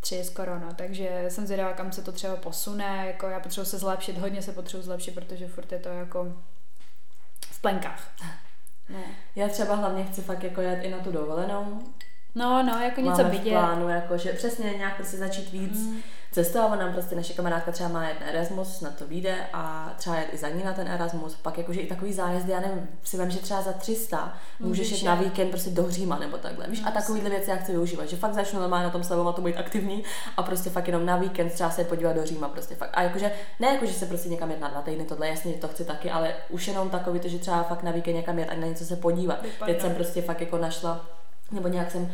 tři 0.00 0.24
skoro, 0.24 0.58
no, 0.58 0.74
takže 0.74 1.24
jsem 1.28 1.46
zvědavá, 1.46 1.72
kam 1.72 1.92
se 1.92 2.02
to 2.02 2.12
třeba 2.12 2.36
posune, 2.36 3.06
jako 3.06 3.26
já 3.26 3.40
potřebuji 3.40 3.64
se 3.64 3.78
zlepšit, 3.78 4.18
hodně 4.18 4.42
se 4.42 4.52
potřebuji 4.52 4.82
zlepšit, 4.82 5.14
protože 5.14 5.48
furt 5.48 5.72
je 5.72 5.78
to 5.78 5.88
jako 5.88 6.32
v 7.50 7.60
plenkách. 7.60 8.10
No. 8.90 9.00
Já 9.36 9.48
třeba 9.48 9.74
hlavně 9.74 10.04
chci 10.04 10.22
fakt 10.22 10.42
jako 10.42 10.60
jet 10.60 10.84
i 10.84 10.90
na 10.90 10.98
tu 10.98 11.12
dovolenou. 11.12 11.82
No, 12.34 12.62
no, 12.62 12.80
jako 12.80 13.00
něco 13.00 13.22
Máme 13.22 13.30
vidět. 13.30 13.50
v 13.50 13.52
plánu, 13.52 13.88
jako, 13.88 14.18
že 14.18 14.32
přesně 14.32 14.70
nějak 14.70 14.96
prostě 14.96 15.16
začít 15.16 15.52
víc 15.52 15.78
mm 15.78 16.02
cestovat. 16.32 16.78
Nám 16.80 16.92
prostě 16.92 17.16
naše 17.16 17.34
kamarádka 17.34 17.72
třeba 17.72 17.88
má 17.88 18.02
na 18.02 18.08
Erasmus, 18.08 18.80
na 18.80 18.90
to 18.90 19.06
vyjde 19.06 19.36
a 19.52 19.92
třeba 19.96 20.16
jet 20.16 20.28
i 20.32 20.36
za 20.36 20.48
ní 20.48 20.64
na 20.64 20.72
ten 20.72 20.88
Erasmus. 20.88 21.34
Pak 21.34 21.58
jakože 21.58 21.80
i 21.80 21.86
takový 21.86 22.12
zájezdy, 22.12 22.52
já 22.52 22.60
nevím, 22.60 22.88
si 23.04 23.18
vím, 23.18 23.30
že 23.30 23.38
třeba 23.38 23.62
za 23.62 23.72
300 23.72 24.36
můžeš 24.60 24.90
jít 24.90 25.04
na 25.04 25.14
víkend 25.14 25.50
prostě 25.50 25.70
do 25.70 25.90
Říma 25.90 26.18
nebo 26.18 26.36
takhle. 26.36 26.66
Víš, 26.68 26.82
a 26.86 26.90
takovýhle 26.90 27.30
věci 27.30 27.50
já 27.50 27.56
chci 27.56 27.72
využívat, 27.72 28.08
že 28.08 28.16
fakt 28.16 28.34
začnu 28.34 28.60
normálně 28.60 28.84
na 28.84 28.90
tom 28.90 29.02
to 29.34 29.42
být 29.42 29.56
aktivní 29.56 30.04
a 30.36 30.42
prostě 30.42 30.70
fakt 30.70 30.86
jenom 30.86 31.06
na 31.06 31.16
víkend 31.16 31.52
třeba 31.52 31.70
se 31.70 31.84
podívat 31.84 32.12
do 32.12 32.26
Říma 32.26 32.48
prostě 32.48 32.74
fakt. 32.74 32.90
A 32.94 33.02
jakože 33.02 33.32
ne 33.60 33.68
jakože 33.68 33.92
se 33.92 34.06
prostě 34.06 34.28
někam 34.28 34.50
jet 34.50 34.60
na 34.60 34.68
dva 34.68 34.82
týdny, 34.82 35.04
tohle 35.04 35.28
jasně 35.28 35.52
to 35.52 35.68
chci 35.68 35.84
taky, 35.84 36.10
ale 36.10 36.34
už 36.50 36.68
jenom 36.68 36.90
takový 36.90 37.20
to, 37.20 37.28
že 37.28 37.38
třeba 37.38 37.62
fakt 37.62 37.82
na 37.82 37.90
víkend 37.90 38.14
někam 38.14 38.38
jet 38.38 38.48
a 38.48 38.54
na 38.54 38.66
něco 38.66 38.84
se 38.84 38.96
podívat. 38.96 39.38
Teď 39.66 39.80
jsem 39.80 39.94
prostě 39.94 40.22
fakt 40.22 40.40
jako 40.40 40.58
našla 40.58 41.06
nebo 41.50 41.68
nějak 41.68 41.90
jsem 41.90 42.12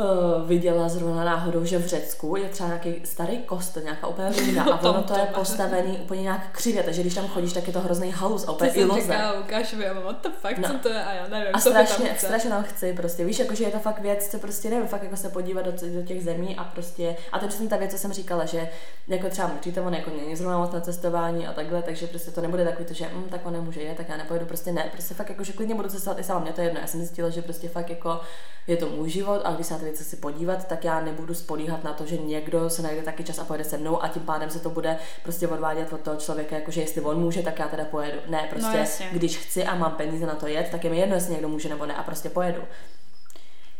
uh, 0.00 0.48
viděla 0.48 0.88
zrovna 0.88 1.24
náhodou, 1.24 1.64
že 1.64 1.78
v 1.78 1.86
Řecku 1.86 2.36
je 2.36 2.48
třeba 2.48 2.68
nějaký 2.68 2.94
starý 3.04 3.38
kostel, 3.38 3.82
nějaká 3.82 4.06
úplně 4.06 4.28
ruina 4.38 4.64
a 4.64 4.90
ono 4.90 5.02
to 5.02 5.14
je 5.14 5.26
postavený 5.34 5.98
úplně 5.98 6.22
nějak 6.22 6.52
křivě, 6.52 6.82
takže 6.82 7.00
když 7.00 7.14
tam 7.14 7.28
chodíš, 7.28 7.52
tak 7.52 7.66
je 7.66 7.72
to 7.72 7.80
hrozný 7.80 8.10
halus 8.10 8.48
a 8.48 8.52
úplně 8.52 8.70
iloze. 8.70 9.00
Říkala, 9.00 9.40
ukáž 9.40 9.72
mi, 9.72 9.84
what 10.04 10.22
the 10.22 10.28
fuck, 10.28 10.58
no. 10.58 10.68
co 10.68 10.78
to 10.78 10.88
je? 10.88 11.04
A 11.04 11.12
já 11.12 11.28
nevím, 11.28 11.48
a 11.52 11.60
strašně, 11.60 12.06
tam 12.06 12.16
strašně 12.16 12.50
tam 12.50 12.62
chci 12.62 12.92
prostě, 12.92 13.24
víš, 13.24 13.38
jakože 13.38 13.64
je 13.64 13.70
to 13.70 13.78
fakt 13.78 14.00
věc, 14.00 14.28
co 14.28 14.38
prostě 14.38 14.70
nevím, 14.70 14.88
fakt 14.88 15.02
jako 15.02 15.16
se 15.16 15.28
podívat 15.28 15.64
do, 15.64 15.72
do 15.72 16.02
těch 16.02 16.24
zemí 16.24 16.56
a 16.56 16.64
prostě, 16.64 17.16
a 17.32 17.38
to 17.38 17.44
je 17.44 17.48
přesně 17.48 17.68
ta 17.68 17.76
věc, 17.76 17.90
co 17.90 17.98
jsem 17.98 18.12
říkala, 18.12 18.44
že 18.44 18.68
jako 19.08 19.28
třeba 19.28 19.48
mlčíte, 19.48 19.80
on 19.80 19.94
jako 19.94 20.10
není 20.10 20.36
zrovna 20.36 20.58
moc 20.58 20.72
na 20.72 20.80
cestování 20.80 21.46
a 21.46 21.52
takhle, 21.52 21.82
takže 21.82 22.06
prostě 22.06 22.30
to 22.30 22.40
nebude 22.40 22.64
takový 22.64 22.84
to, 22.84 22.94
že 22.94 23.06
hm, 23.12 23.26
tak 23.30 23.46
on 23.46 23.52
nemůže 23.52 23.80
je, 23.80 23.94
tak 23.94 24.08
já 24.08 24.16
nepojedu, 24.16 24.46
prostě 24.46 24.72
ne, 24.72 24.88
prostě 24.92 25.14
fakt 25.14 25.28
jako, 25.28 25.44
že 25.44 25.52
klidně 25.52 25.74
budu 25.74 25.88
cestovat 25.88 26.18
i 26.18 26.24
sama, 26.24 26.40
mě 26.40 26.52
to 26.52 26.60
je 26.60 26.66
jedno, 26.66 26.80
já 26.80 26.86
jsem 26.86 27.00
zjistila, 27.00 27.30
že 27.30 27.42
prostě 27.42 27.68
fakt 27.68 27.90
jako 27.90 28.20
je 28.66 28.76
to 28.76 28.88
můj 28.88 29.10
život 29.10 29.40
a 29.44 29.52
když 29.52 29.66
se 29.66 29.74
na 29.74 29.80
ty 29.80 29.89
věci 29.90 30.04
si 30.04 30.16
podívat, 30.16 30.68
tak 30.68 30.84
já 30.84 31.00
nebudu 31.00 31.34
spolíhat 31.34 31.84
na 31.84 31.92
to, 31.92 32.06
že 32.06 32.16
někdo 32.16 32.70
se 32.70 32.82
najde 32.82 33.02
taky 33.02 33.24
čas 33.24 33.38
a 33.38 33.44
pojede 33.44 33.64
se 33.64 33.78
mnou 33.78 34.02
a 34.02 34.08
tím 34.08 34.22
pádem 34.22 34.50
se 34.50 34.60
to 34.60 34.70
bude 34.70 34.96
prostě 35.22 35.48
odvádět 35.48 35.92
od 35.92 36.00
toho 36.00 36.16
člověka, 36.16 36.56
jakože 36.56 36.80
jestli 36.80 37.00
on 37.00 37.20
může, 37.20 37.42
tak 37.42 37.58
já 37.58 37.68
teda 37.68 37.84
pojedu. 37.84 38.18
Ne, 38.26 38.46
prostě 38.50 38.86
no, 39.00 39.06
když 39.12 39.38
chci 39.38 39.64
a 39.64 39.74
mám 39.74 39.92
peníze 39.92 40.26
na 40.26 40.34
to 40.34 40.46
jet, 40.46 40.68
tak 40.70 40.84
je 40.84 40.90
mi 40.90 40.98
jedno, 40.98 41.14
jestli 41.14 41.32
někdo 41.32 41.48
může 41.48 41.68
nebo 41.68 41.86
ne 41.86 41.94
a 41.94 42.02
prostě 42.02 42.28
pojedu. 42.28 42.62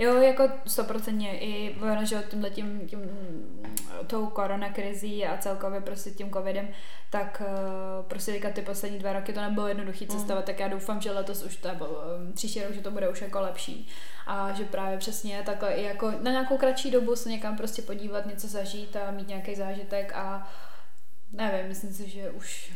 Jo, 0.01 0.17
jako 0.17 0.49
stoprocentně 0.67 1.39
i 1.39 1.77
ono, 1.81 2.05
že 2.05 2.23
tímhle 2.31 2.51
tím, 2.51 2.89
tím, 2.89 3.01
tou 4.07 4.27
koronakrizí 4.27 5.27
a 5.27 5.39
celkově 5.39 5.81
prostě 5.81 6.11
tím 6.11 6.31
covidem, 6.31 6.69
tak 7.11 7.43
uh, 7.47 8.07
prostě 8.07 8.33
teďka 8.33 8.51
ty 8.51 8.63
poslední 8.63 8.99
dva 8.99 9.13
roky 9.13 9.33
to 9.33 9.41
nebylo 9.41 9.69
jednoduché 9.69 10.05
mm. 10.05 10.11
cestovat, 10.11 10.43
mm. 10.43 10.47
tak 10.47 10.61
já 10.61 10.69
doufám, 10.69 11.01
že 11.01 11.11
letos 11.11 11.43
už 11.43 11.57
to, 11.57 11.69
nebo 11.69 11.87
um, 11.87 12.33
příští 12.33 12.63
rok, 12.63 12.73
že 12.75 12.81
to 12.81 12.91
bude 12.91 13.09
už 13.09 13.21
jako 13.21 13.41
lepší. 13.41 13.89
A 14.27 14.53
že 14.53 14.65
právě 14.65 14.99
přesně 14.99 15.43
takhle 15.47 15.73
i 15.73 15.85
jako 15.85 16.11
na 16.11 16.31
nějakou 16.31 16.59
kratší 16.59 16.91
dobu 16.91 17.17
se 17.17 17.29
někam 17.29 17.57
prostě 17.57 17.83
podívat, 17.83 18.27
něco 18.27 18.49
zažít 18.49 18.97
a 18.97 19.11
mít 19.11 19.29
nějaký 19.29 19.55
zážitek 19.55 20.13
a 20.15 20.49
nevím, 21.33 21.69
myslím 21.69 21.93
si, 21.93 22.09
že 22.09 22.31
už 22.31 22.73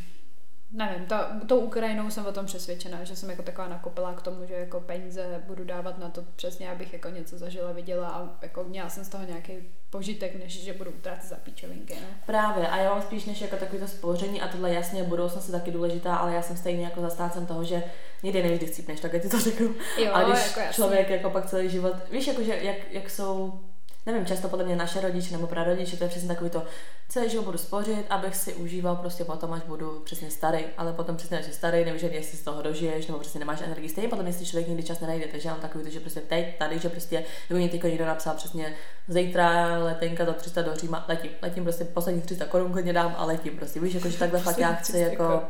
nevím, 0.75 1.07
ta, 1.07 1.31
tou 1.47 1.59
Ukrajinou 1.61 2.11
jsem 2.11 2.27
o 2.27 2.33
tom 2.33 2.47
přesvědčená, 2.47 3.05
že 3.05 3.17
jsem 3.17 3.31
jako 3.31 3.43
taková 3.43 3.69
nakopila 3.69 4.15
k 4.15 4.23
tomu, 4.23 4.47
že 4.47 4.55
jako 4.55 4.81
peníze 4.81 5.43
budu 5.47 5.65
dávat 5.65 5.99
na 5.99 6.09
to 6.09 6.23
přesně, 6.37 6.71
abych 6.71 6.93
jako 6.93 7.09
něco 7.09 7.39
zažila, 7.39 7.73
viděla 7.73 8.09
a 8.09 8.29
jako 8.43 8.65
měla 8.65 8.89
jsem 8.89 9.05
z 9.05 9.09
toho 9.09 9.25
nějaký 9.25 9.53
požitek, 9.91 10.35
než 10.35 10.65
že 10.65 10.73
budu 10.73 10.91
utrácet 10.91 11.31
za 11.31 11.37
píčovinky. 11.37 11.95
Ne? 11.95 12.07
Právě, 12.27 12.69
a 12.69 12.77
já 12.77 12.91
mám 12.91 13.03
spíš 13.03 13.25
než 13.25 13.41
jako 13.41 13.57
takový 13.57 13.81
to 13.81 13.89
spoření 13.89 14.41
a 14.41 14.49
tohle 14.49 14.75
jasně 14.75 15.03
budoucnost 15.03 15.47
je 15.47 15.53
taky 15.53 15.71
důležitá, 15.71 16.17
ale 16.17 16.35
já 16.35 16.43
jsem 16.43 16.57
stejně 16.57 16.85
jako 16.85 17.01
zastácem 17.01 17.47
toho, 17.47 17.65
že 17.65 17.85
někdy 18.23 18.43
nevíš, 18.43 18.59
kdy 18.59 18.67
chcípneš, 18.67 19.01
tak 19.01 19.13
ti 19.23 19.29
to 19.29 19.41
řeknu. 19.41 19.75
Jo, 19.99 20.11
a 20.13 20.23
když 20.23 20.57
jako 20.57 20.73
člověk 20.73 21.11
jako 21.11 21.31
pak 21.31 21.47
celý 21.47 21.71
život, 21.71 21.95
víš, 22.11 22.27
jako, 22.27 22.43
že 22.43 22.59
jak, 22.63 22.93
jak 22.93 23.11
jsou 23.11 23.61
nevím, 24.07 24.27
často 24.27 24.49
podle 24.49 24.65
mě 24.65 24.77
naše 24.77 25.01
rodiče 25.01 25.33
nebo 25.33 25.47
prarodiče, 25.47 25.97
to 25.97 26.05
je 26.05 26.11
přesně 26.11 26.29
takový 26.29 26.51
to, 26.51 26.63
celý 27.09 27.31
život 27.31 27.45
budu 27.45 27.59
spořit, 27.59 28.07
abych 28.11 28.37
si 28.37 28.55
užíval 28.55 28.97
prostě 28.97 29.25
potom, 29.25 29.53
až 29.53 29.63
budu 29.63 30.01
přesně 30.05 30.31
starý, 30.31 30.65
ale 30.79 30.93
potom 30.93 31.17
přesně, 31.17 31.39
až 31.39 31.45
starý, 31.45 31.85
nevíš, 31.85 32.03
jestli 32.03 32.39
z 32.39 32.43
toho 32.43 32.63
dožiješ, 32.63 33.07
nebo 33.07 33.19
přesně 33.19 33.41
nemáš 33.41 33.61
energii. 33.61 33.89
Stejně 33.89 34.09
potom, 34.09 34.27
jestli 34.27 34.47
člověk 34.47 34.69
někdy 34.69 34.83
čas 34.83 35.01
nenajde, 35.01 35.27
takže 35.27 35.49
mám 35.49 35.61
takový 35.61 35.85
to, 35.85 35.91
že 35.91 36.01
prostě 36.01 36.21
teď, 36.21 36.59
tady, 36.59 36.79
že 36.79 36.89
prostě, 36.89 37.25
nebo 37.51 37.59
mě 37.59 37.69
teď 37.69 37.83
někdo 37.83 38.07
napsal 38.07 38.35
přesně, 38.35 38.75
zítra 39.09 39.79
letenka 39.79 40.25
za 40.25 40.33
300 40.33 40.63
do 40.63 40.77
Říma, 40.77 41.05
letím, 41.09 41.31
letím 41.43 41.65
prostě 41.65 41.85
poslední 41.85 42.23
300 42.23 42.45
korun 42.45 42.73
klidně 42.73 42.93
dám 42.93 43.15
a 43.19 43.25
letím 43.25 43.57
prostě, 43.57 43.81
víš, 43.81 43.95
jako, 43.95 44.09
že 44.09 44.19
takhle 44.19 44.41
fakt 44.41 44.59
já 44.59 44.73
chci 44.73 44.99
jako, 44.99 45.43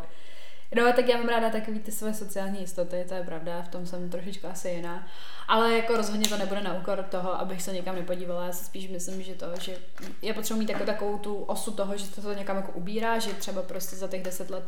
No, 0.75 0.93
tak 0.93 1.09
já 1.09 1.17
mám 1.17 1.29
ráda 1.29 1.51
takový 1.51 1.81
ty 1.81 1.93
své 1.93 2.15
sociální 2.15 2.61
jistoty, 2.61 3.05
to 3.09 3.15
je 3.15 3.23
pravda, 3.23 3.63
v 3.63 3.69
tom 3.69 3.87
jsem 3.87 4.11
trošičku 4.11 4.47
asi 4.47 4.69
jiná. 4.69 5.07
Ale 5.49 5.77
jako 5.77 5.97
rozhodně 5.97 6.29
to 6.29 6.37
nebude 6.37 6.61
na 6.61 6.75
úkor 6.75 7.03
toho, 7.03 7.41
abych 7.41 7.63
se 7.63 7.73
někam 7.73 7.95
nepodívala. 7.95 8.47
Já 8.47 8.53
si 8.53 8.65
spíš 8.65 8.89
myslím, 8.89 9.23
že 9.23 9.35
to, 9.35 9.47
že 9.61 9.77
já 10.23 10.35
potřebuji 10.35 10.59
mít 10.59 10.69
jako 10.69 10.85
takovou 10.85 11.19
tu 11.19 11.35
osu 11.35 11.71
toho, 11.71 11.97
že 11.97 12.07
se 12.07 12.21
to 12.21 12.35
někam 12.35 12.57
jako 12.57 12.73
ubírá, 12.73 13.19
že 13.19 13.33
třeba 13.35 13.63
prostě 13.63 13.97
za 13.97 14.09
těch 14.09 14.23
deset 14.23 14.51
let 14.51 14.65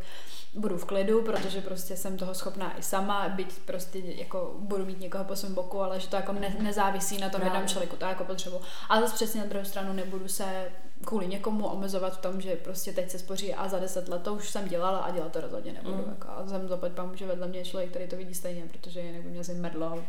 budu 0.55 0.79
v 0.79 0.85
klidu, 0.85 1.23
protože 1.23 1.61
prostě 1.61 1.97
jsem 1.97 2.17
toho 2.17 2.35
schopná 2.35 2.79
i 2.79 2.83
sama, 2.83 3.29
byť 3.29 3.59
prostě 3.59 3.99
jako 3.99 4.55
budu 4.59 4.87
mít 4.87 5.01
někoho 5.01 5.25
po 5.25 5.37
svém 5.37 5.55
boku, 5.55 5.81
ale 5.81 6.01
že 6.01 6.09
to 6.09 6.17
jako 6.17 6.33
ne, 6.33 6.57
nezávisí 6.59 7.19
na 7.19 7.29
tom 7.29 7.43
jednom 7.43 7.67
člověku, 7.67 7.97
to 7.97 8.05
jako 8.05 8.25
potřebu. 8.25 8.61
Ale 8.89 9.01
zase 9.01 9.15
přesně 9.15 9.41
na 9.41 9.47
druhou 9.47 9.65
stranu 9.65 9.93
nebudu 9.93 10.29
se 10.29 10.45
kvůli 11.05 11.27
někomu 11.27 11.67
omezovat 11.67 12.19
v 12.19 12.21
tom, 12.21 12.41
že 12.41 12.57
prostě 12.57 12.93
teď 12.93 13.11
se 13.11 13.19
spoří 13.19 13.55
a 13.55 13.69
za 13.69 13.79
deset 13.79 14.09
let 14.09 14.23
to 14.23 14.35
už 14.35 14.51
jsem 14.51 14.69
dělala 14.69 14.99
a 14.99 15.11
dělat 15.11 15.33
to 15.33 15.41
rozhodně 15.41 15.73
nebudu. 15.73 15.97
Mm. 15.97 16.09
Jako, 16.09 16.29
a 16.29 16.47
jsem 16.47 16.69
zaplať 16.69 16.93
pám, 16.93 17.17
že 17.17 17.27
vedle 17.27 17.49
mě 17.49 17.59
je 17.59 17.65
člověk, 17.65 17.91
který 17.91 18.07
to 18.07 18.17
vidí 18.17 18.35
stejně, 18.35 18.63
protože 18.73 19.01
jinak 19.01 19.23
by 19.23 19.31
mě 19.31 19.41
asi 19.41 19.55
mrdlo. 19.55 20.05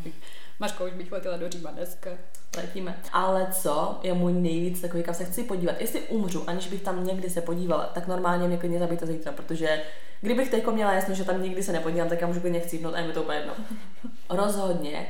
Mařko, 0.60 0.86
už 0.86 0.94
bych 0.94 1.12
letěla 1.12 1.38
do 1.38 1.50
Říma 1.50 1.72
dneska. 1.72 2.10
Letíme. 2.58 3.02
Ale 3.14 3.48
co 3.52 4.00
je 4.04 4.14
můj 4.14 4.34
nejvíc 4.34 4.82
takový, 4.82 5.04
kam 5.04 5.16
se 5.16 5.26
chci 5.26 5.44
podívat? 5.44 5.82
Jestli 5.82 6.02
umřu, 6.02 6.50
aniž 6.50 6.68
bych 6.68 6.82
tam 6.82 7.08
někdy 7.08 7.30
se 7.30 7.42
podívala, 7.42 7.86
tak 7.86 8.08
normálně 8.08 8.48
mě 8.48 8.58
klidně 8.58 8.80
zabijte 8.80 9.06
zítra, 9.06 9.32
protože 9.32 9.84
kdybych 10.22 10.52
teď 10.52 10.68
měla 10.68 10.94
jasno, 10.94 11.16
že 11.16 11.24
tam 11.24 11.44
nikdy 11.44 11.64
se 11.64 11.72
nepodívám, 11.72 12.10
tak 12.10 12.22
já 12.22 12.28
můžu 12.28 12.40
klidně 12.40 12.60
chcípnout 12.60 12.96
a 12.96 13.00
je 13.00 13.08
mi 13.08 13.14
to 13.14 13.22
úplně 13.22 13.38
jedno. 13.38 13.54
Rozhodně 14.30 15.08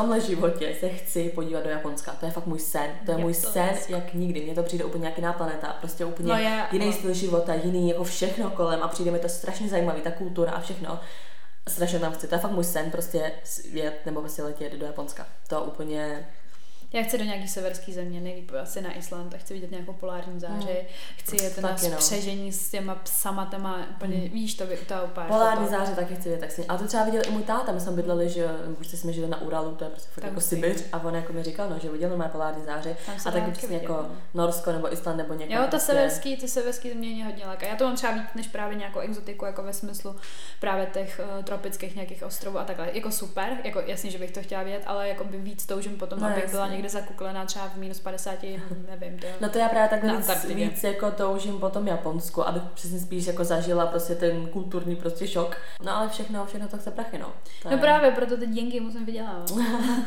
tomhle 0.00 0.20
životě 0.20 0.76
se 0.80 0.88
chci 0.88 1.28
podívat 1.28 1.64
do 1.64 1.70
Japonska. 1.70 2.12
To 2.12 2.26
je 2.26 2.32
fakt 2.32 2.46
můj 2.46 2.58
sen. 2.58 2.90
To 3.04 3.10
je 3.10 3.14
jak 3.14 3.20
můj 3.20 3.34
to 3.34 3.50
sen, 3.50 3.76
jak 3.88 4.14
nikdy. 4.14 4.40
Mně 4.40 4.54
to 4.54 4.62
přijde 4.62 4.84
úplně 4.84 5.02
nějak 5.02 5.16
jiná 5.16 5.32
planeta. 5.32 5.76
Prostě 5.80 6.04
úplně 6.04 6.28
no 6.28 6.38
je, 6.38 6.66
jiný 6.72 6.86
no. 6.86 6.92
styl 6.92 7.14
života, 7.14 7.54
jiný 7.54 7.88
jako 7.88 8.04
všechno 8.04 8.50
kolem 8.50 8.82
a 8.82 8.88
přijde 8.88 9.10
mi 9.10 9.18
to 9.18 9.28
strašně 9.28 9.68
zajímavý, 9.68 10.00
ta 10.00 10.10
kultura 10.10 10.52
a 10.52 10.60
všechno. 10.60 11.00
Strašně 11.68 11.98
tam 11.98 12.12
chci. 12.12 12.28
To 12.28 12.34
je 12.34 12.38
fakt 12.38 12.50
můj 12.50 12.64
sen, 12.64 12.90
prostě 12.90 13.32
jet 13.72 14.06
nebo 14.06 14.20
prostě 14.20 14.42
letět 14.42 14.72
do 14.72 14.86
Japonska. 14.86 15.26
To 15.48 15.62
úplně 15.62 16.28
já 16.92 17.02
chci 17.02 17.18
do 17.18 17.24
nějaký 17.24 17.48
severské 17.48 17.92
země, 17.92 18.20
nejlíp 18.20 18.50
asi 18.62 18.80
na 18.80 18.92
Island 18.92 19.34
a 19.34 19.38
chci 19.38 19.54
vidět 19.54 19.70
nějakou 19.70 19.92
polární 19.92 20.40
záři. 20.40 20.54
Hmm. 20.54 20.86
Chci 21.16 21.44
jet 21.44 21.58
na 21.58 21.70
no. 21.70 21.78
spřežení 21.78 22.52
s 22.52 22.70
těma 22.70 22.94
psama, 22.94 23.46
téma, 23.46 23.86
úplně, 23.90 24.16
hmm. 24.16 24.28
víš, 24.28 24.54
to, 24.54 24.66
by, 24.66 24.76
to 24.76 24.94
je 24.94 25.00
úplně 25.02 25.26
Polární 25.26 25.64
to... 25.64 25.70
záře 25.70 25.94
taky 25.94 26.14
chci 26.14 26.28
vidět, 26.28 26.40
tak 26.40 26.50
si, 26.50 26.66
a 26.66 26.76
to 26.76 26.86
třeba 26.86 27.04
viděl 27.04 27.22
i 27.28 27.30
můj 27.30 27.42
táta, 27.42 27.72
my 27.72 27.80
jsme 27.80 27.92
bydleli, 27.92 28.28
že 28.28 28.48
prostě 28.74 28.96
jsme 28.96 29.12
žili 29.12 29.28
na 29.28 29.40
Uralu, 29.40 29.74
to 29.74 29.84
je 29.84 29.90
prostě 29.90 30.10
fakt 30.12 30.24
jako 30.24 30.40
Sibiř 30.40 30.84
a 30.92 31.04
on 31.04 31.14
jako 31.14 31.32
mi 31.32 31.42
říkal, 31.42 31.70
no, 31.70 31.78
že 31.78 31.90
viděl 31.90 32.08
normálně 32.08 32.32
polární 32.32 32.64
záře 32.64 32.96
a 33.26 33.30
taky 33.30 33.50
prostě 33.50 33.74
jako 33.74 33.92
no. 33.92 34.10
Norsko 34.34 34.72
nebo 34.72 34.92
Island 34.92 35.16
nebo 35.16 35.34
někdo. 35.34 35.54
Jo, 35.54 35.60
ta 35.62 35.68
prostě... 35.68 35.86
severský, 35.86 36.36
ty 36.36 36.48
severský 36.48 36.88
země 36.88 37.08
mě 37.08 37.24
hodně 37.24 37.46
láká. 37.46 37.66
Já 37.66 37.76
to 37.76 37.84
mám 37.84 37.96
třeba 37.96 38.12
víc 38.12 38.24
než 38.34 38.48
právě 38.48 38.76
nějakou 38.76 38.98
exotiku, 38.98 39.44
jako 39.44 39.62
ve 39.62 39.72
smyslu 39.72 40.16
právě 40.60 40.86
těch 40.86 41.20
uh, 41.38 41.44
tropických 41.44 41.94
nějakých 41.94 42.22
ostrovů 42.22 42.58
a 42.58 42.64
takhle. 42.64 42.90
Jako 42.92 43.10
super, 43.10 43.56
jako 43.64 43.80
jasně, 43.86 44.10
že 44.10 44.18
bych 44.18 44.30
to 44.30 44.42
chtěla 44.42 44.62
vidět, 44.62 44.82
ale 44.86 45.08
jako 45.08 45.24
by 45.24 45.38
víc 45.38 45.66
toužím 45.66 45.96
potom, 45.96 46.20
no, 46.20 46.26
abych 46.26 46.50
byla 46.50 46.66
někde 46.78 46.88
zakuklená 46.88 47.44
třeba 47.44 47.68
v 47.68 47.76
minus 47.76 48.00
50, 48.00 48.42
nevím. 48.88 49.18
To 49.18 49.26
no 49.40 49.48
to 49.48 49.58
já 49.58 49.68
právě 49.68 49.88
takhle 49.88 50.16
víc, 50.16 50.44
víc 50.44 50.84
jako 50.84 51.10
toužím 51.10 51.60
po 51.60 51.68
tom 51.68 51.86
Japonsku, 51.88 52.48
abych 52.48 52.62
přesně 52.74 52.98
spíš 52.98 53.26
jako 53.26 53.44
zažila 53.44 53.86
prostě 53.86 54.14
ten 54.14 54.46
kulturní 54.46 54.96
prostě 54.96 55.28
šok. 55.28 55.56
No 55.82 55.96
ale 55.96 56.08
všechno, 56.08 56.46
všechno 56.46 56.68
to 56.68 56.78
chce 56.78 56.90
prachy, 56.90 57.18
no. 57.18 57.32
To 57.62 57.68
no 57.68 57.76
je... 57.76 57.80
právě, 57.80 58.10
proto 58.10 58.36
ty 58.36 58.46
děnky 58.46 58.80
musím 58.80 59.04
vydělávat. 59.04 59.50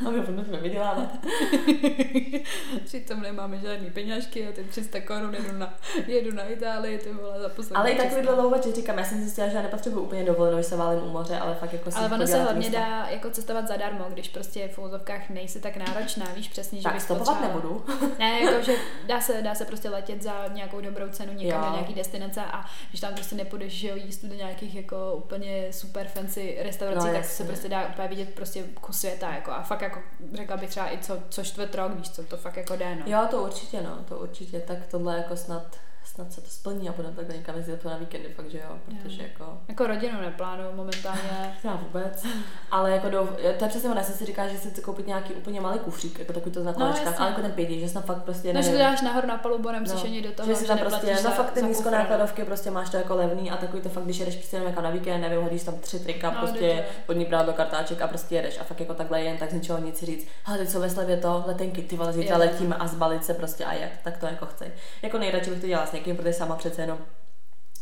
A 0.08 0.10
my 0.12 0.20
musíme 0.20 0.58
vydělávat. 0.58 1.10
Přitom 2.86 3.22
nemáme 3.22 3.58
žádný 3.58 3.90
peněžky 3.90 4.48
a 4.48 4.52
ty 4.52 4.64
300 4.64 5.02
korun 5.02 5.34
jedu 5.34 5.58
na, 5.58 5.74
jedu 6.08 6.36
na 6.36 6.44
Itálii, 6.44 6.98
ty 6.98 7.14
vole, 7.14 7.40
za 7.42 7.50
poslední 7.50 7.76
Ale 7.76 7.92
i 7.92 7.98
tak 7.98 8.22
dlouho, 8.22 8.62
že 8.66 8.72
říkám, 8.72 8.98
já 8.98 9.04
jsem 9.04 9.22
zjistila, 9.22 9.48
že 9.48 9.56
já 9.56 9.62
nepotřebuji 9.62 10.02
úplně 10.02 10.24
dovolenou, 10.24 10.58
že 10.58 10.64
se 10.64 10.76
válím 10.76 11.04
u 11.04 11.10
moře, 11.10 11.40
ale 11.40 11.56
fakt 11.56 11.74
jako 11.74 11.90
Ale 11.96 12.10
ono 12.10 12.28
se 12.28 12.42
hlavně 12.42 12.70
dá 12.70 13.08
jako 13.10 13.30
cestovat 13.30 13.68
zadarmo, 13.68 14.06
když 14.10 14.30
prostě 14.30 14.68
v 14.68 14.80
úzovkách 14.80 15.30
nejsi 15.30 15.62
tak 15.62 15.78
náročná, 15.78 16.26
víš, 16.36 16.50
přesně, 16.62 16.82
že 16.82 16.90
bych 16.90 17.02
stopovat 17.02 17.28
potřebovala- 17.38 17.48
nebudu. 17.56 17.86
Ne, 18.20 18.40
jako, 18.42 18.64
že 18.64 18.76
dá 19.08 19.22
se, 19.22 19.42
dá 19.42 19.56
se 19.56 19.66
prostě 19.66 19.90
letět 19.90 20.22
za 20.24 20.48
nějakou 20.48 20.82
dobrou 20.82 21.10
cenu 21.10 21.34
někam 21.34 21.60
Jo. 21.64 21.68
do 21.70 21.74
nějaký 21.76 21.94
destinace 21.94 22.42
a 22.44 22.66
když 22.90 23.02
tam 23.02 23.14
prostě 23.14 23.36
nepůjdeš, 23.36 23.74
že 23.74 23.88
jíst 23.96 24.26
do 24.26 24.36
nějakých 24.36 24.76
jako 24.76 25.14
úplně 25.14 25.68
super 25.74 26.08
fancy 26.08 26.58
restaurací, 26.62 27.08
No, 27.08 27.14
tak 27.14 27.26
se 27.26 27.32
jasně. 27.32 27.46
prostě 27.46 27.70
dá 27.70 27.88
úplně 27.88 28.08
vidět 28.08 28.30
prostě 28.34 28.64
kus 28.82 29.00
světa, 29.00 29.34
jako 29.34 29.52
a 29.52 29.62
fakt 29.62 29.82
jako 29.82 30.00
řekla 30.34 30.58
bych 30.58 30.70
třeba 30.70 30.94
i 30.94 30.98
co, 30.98 31.20
co 31.30 31.44
čtvrt 31.44 31.76
rok, 31.76 31.92
víš 31.96 32.10
co, 32.10 32.24
to 32.24 32.38
fakt 32.38 32.58
jako 32.58 32.76
jde, 32.76 32.96
no. 32.96 33.02
Jo, 33.06 33.28
to 33.30 33.44
určitě, 33.44 33.82
no, 33.82 33.98
to 34.10 34.18
určitě. 34.18 34.60
Tak 34.60 34.78
tohle 34.92 35.18
jako 35.18 35.38
snad, 35.38 35.76
snad 36.04 36.34
se 36.34 36.42
to 36.42 36.50
splní 36.50 36.90
a 36.90 36.92
budeme 36.92 37.16
takhle 37.16 37.38
někam 37.38 37.56
jezdit 37.56 37.86
na 37.86 37.98
víkendy, 37.98 38.30
fakt, 38.36 38.52
že 38.52 38.58
jo, 38.58 38.78
protože 38.86 39.24
jako... 39.24 39.58
Jako 39.68 39.88
rodinu 39.88 40.22
neplánuju 40.22 40.70
momentálně. 40.76 41.56
Já 41.64 41.76
vůbec. 41.76 42.26
Ale 42.72 42.92
jako 42.92 43.10
do, 43.10 43.28
to 43.60 43.64
je 43.66 43.70
přesně 43.70 43.90
ono, 43.90 44.00
já 44.00 44.06
jsem 44.06 44.16
si 44.16 44.26
říkala, 44.26 44.48
že 44.48 44.58
si 44.58 44.70
chci 44.70 44.82
koupit 44.82 45.08
nějaký 45.08 45.34
úplně 45.34 45.62
malý 45.62 45.80
kufřík, 45.80 46.20
jako 46.20 46.34
takový 46.34 46.52
to 46.52 46.64
na 46.64 46.74
kolečkách, 46.74 47.06
jasně. 47.06 47.18
ale 47.20 47.30
jako 47.30 47.42
ten 47.42 47.52
pětí, 47.52 47.80
že 47.80 47.90
jsem 47.90 48.02
fakt 48.04 48.24
prostě 48.24 48.54
No, 48.54 48.62
že 48.62 48.68
to 48.68 48.74
nevím. 48.74 48.88
dáš 48.88 49.02
nahoru 49.02 49.28
na 49.28 49.38
palubu, 49.38 49.72
nemusíš 49.72 50.04
ani 50.04 50.22
do 50.22 50.32
toho, 50.32 50.50
že 50.50 50.56
si 50.56 50.68
tam 50.68 50.78
prostě 50.78 51.16
za, 51.16 51.30
fakt 51.30 51.52
ty 51.52 51.60
za 51.60 51.68
nízko 51.68 51.84
kufr, 51.84 51.92
no. 51.96 51.98
nákladovky 52.00 52.44
prostě 52.44 52.72
máš 52.72 52.90
to 52.90 52.98
jako 52.98 53.16
levný 53.16 53.52
a 53.52 53.58
takový 53.58 53.82
to 53.82 53.90
fakt, 53.90 54.04
když 54.04 54.18
jedeš 54.18 54.36
prostě 54.36 54.58
jako 54.58 54.82
na 54.82 54.90
víkend, 54.90 55.22
nevím, 55.22 55.42
hodíš 55.42 55.64
tam 55.64 55.76
tři 55.80 56.00
trika, 56.00 56.32
No, 56.32 56.38
prostě 56.40 56.86
podní 57.06 57.26
do 57.46 57.54
kartáček 57.54 58.02
a 58.02 58.08
prostě 58.08 58.36
jedeš 58.36 58.60
a 58.60 58.64
fakt 58.64 58.80
jako 58.80 58.94
takhle 58.94 59.22
jen 59.22 59.38
tak 59.38 59.50
z 59.52 59.54
ničeho 59.54 59.80
nic 59.80 60.04
říct, 60.04 60.28
hele, 60.44 60.58
teď 60.60 60.70
jsou 60.70 60.80
ve 60.80 60.90
slevě 60.90 61.18
to, 61.18 61.44
letenky, 61.48 61.82
ty 61.82 61.96
vole, 61.96 62.14
zítra 62.14 62.36
Jo. 62.36 62.40
letíme 62.40 62.76
a 62.76 62.88
zbalit 62.88 63.26
se 63.26 63.34
prostě 63.34 63.66
a 63.66 63.74
jet, 63.74 63.92
tak 64.04 64.18
to 64.18 64.26
jako 64.26 64.46
chci. 64.46 64.66
Jako 65.02 65.18
nejradši 65.18 65.50
bych 65.50 65.62
to 65.62 65.68
dělala 65.68 65.88
s 65.92 65.94
někým, 65.94 66.18
protože 66.18 66.34
sama 66.34 66.56
přece 66.56 66.82
jenom 66.82 66.98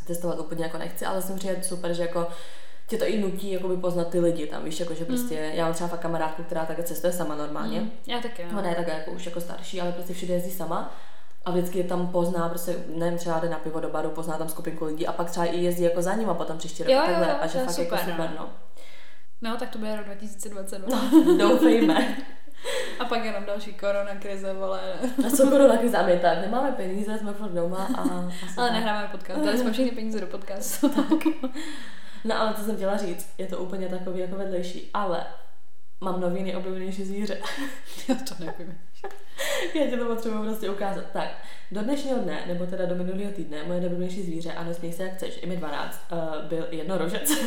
testovat 0.06 0.38
úplně 0.40 0.64
jako 0.64 0.78
nechci, 0.78 1.06
ale 1.06 1.22
jsem 1.22 1.36
přijde 1.36 1.62
super, 1.62 1.92
že 1.94 2.02
jako 2.02 2.26
tě 2.88 2.98
to 2.98 3.06
i 3.06 3.18
nutí 3.18 3.52
jakoby 3.52 3.76
poznat 3.76 4.08
ty 4.08 4.20
lidi 4.20 4.46
tam, 4.46 4.64
víš, 4.64 4.80
jako 4.80 4.94
že 4.94 5.04
prostě, 5.04 5.34
Mm. 5.50 5.56
já 5.58 5.64
mám 5.64 5.74
třeba 5.74 5.88
fakt 5.88 6.00
kamarádku, 6.00 6.42
která 6.42 6.66
takhle 6.66 6.84
cestuje 6.84 7.12
sama 7.12 7.34
normálně, 7.34 7.80
Mm, 7.80 7.90
já 8.06 8.20
taky, 8.20 8.44
no. 8.52 8.58
Ona 8.58 8.68
je 8.68 8.74
takhle 8.74 8.94
jako 8.94 9.10
už 9.10 9.26
jako 9.26 9.40
starší, 9.40 9.80
ale 9.80 9.92
prostě 9.92 10.14
všude 10.14 10.34
jezdí 10.34 10.50
sama. 10.50 10.94
A 11.44 11.50
vždycky 11.50 11.78
je 11.78 11.84
tam 11.84 12.06
pozná, 12.08 12.48
prostě, 12.48 12.76
nevím, 12.94 13.18
třeba 13.18 13.38
jde 13.40 13.48
na 13.48 13.58
pivo 13.58 13.80
do 13.80 13.88
baru, 13.88 14.10
pozná 14.10 14.38
tam 14.38 14.48
skupinku 14.48 14.84
lidí 14.84 15.06
a 15.06 15.12
pak 15.12 15.30
třeba 15.30 15.46
i 15.46 15.56
jezdí 15.60 15.82
jako 15.82 16.02
za 16.02 16.14
ním 16.14 16.30
a 16.30 16.34
potom 16.34 16.58
příští 16.58 16.82
rok 16.82 16.92
Jo, 16.92 17.02
takhle. 17.06 17.28
jo, 17.28 17.34
a 17.40 17.46
že 17.46 17.58
fakt 17.58 17.78
jako 17.78 17.96
super, 17.96 17.98
super, 17.98 18.30
no. 18.30 18.36
no. 18.38 18.48
No, 19.42 19.56
tak 19.56 19.68
to 19.70 19.78
bude 19.78 19.96
rok 19.96 20.04
2022. 20.06 20.98
no. 21.38 21.48
Doufejme. 21.48 22.16
A 22.98 23.04
pak 23.04 23.24
jenom 23.24 23.44
další 23.44 23.72
korona 23.72 24.14
krize, 24.14 24.52
vole. 24.52 24.80
A 25.26 25.30
co 25.36 25.50
korona 25.50 25.76
krize? 25.76 25.96
A 25.96 26.06
my 26.06 26.18
tak, 26.18 26.40
nemáme 26.40 26.72
peníze, 26.72 27.18
jsme 27.18 27.32
furt 27.32 27.50
doma 27.50 27.88
a... 27.98 28.00
a 28.02 28.30
Ale 28.56 28.70
nehráme 28.70 29.08
podcast, 29.12 29.44
dali 29.44 29.58
jsme 29.58 29.72
všechny 29.72 29.90
peníze 29.90 30.20
do 30.20 30.26
podcastu. 30.26 30.90
No 32.24 32.40
ale 32.40 32.54
co 32.54 32.62
jsem 32.62 32.76
chtěla 32.76 32.96
říct, 32.96 33.30
je 33.38 33.46
to 33.46 33.58
úplně 33.58 33.88
takový 33.88 34.20
jako 34.20 34.36
vedlejší, 34.36 34.90
ale 34.94 35.26
mám 36.00 36.20
nový 36.20 36.42
nejoblíbenější 36.42 37.04
zvíře. 37.04 37.38
Já 38.08 38.14
to 38.14 38.44
nevím. 38.44 38.78
Já 39.74 39.86
ti 39.86 39.96
to 39.96 40.04
potřebuji 40.04 40.42
prostě 40.42 40.70
ukázat. 40.70 41.04
Tak, 41.12 41.28
do 41.70 41.82
dnešního 41.82 42.18
dne, 42.18 42.44
nebo 42.46 42.66
teda 42.66 42.86
do 42.86 42.94
minulého 42.94 43.32
týdne, 43.32 43.64
moje 43.64 43.80
nejoblíbenější 43.80 44.22
zvíře, 44.22 44.52
ano, 44.52 44.74
směj 44.74 44.92
se 44.92 45.02
jak 45.02 45.14
chceš, 45.14 45.38
i 45.42 45.46
mi 45.46 45.56
12, 45.56 46.00
uh, 46.12 46.48
byl 46.48 46.66
jednorožec. 46.70 47.30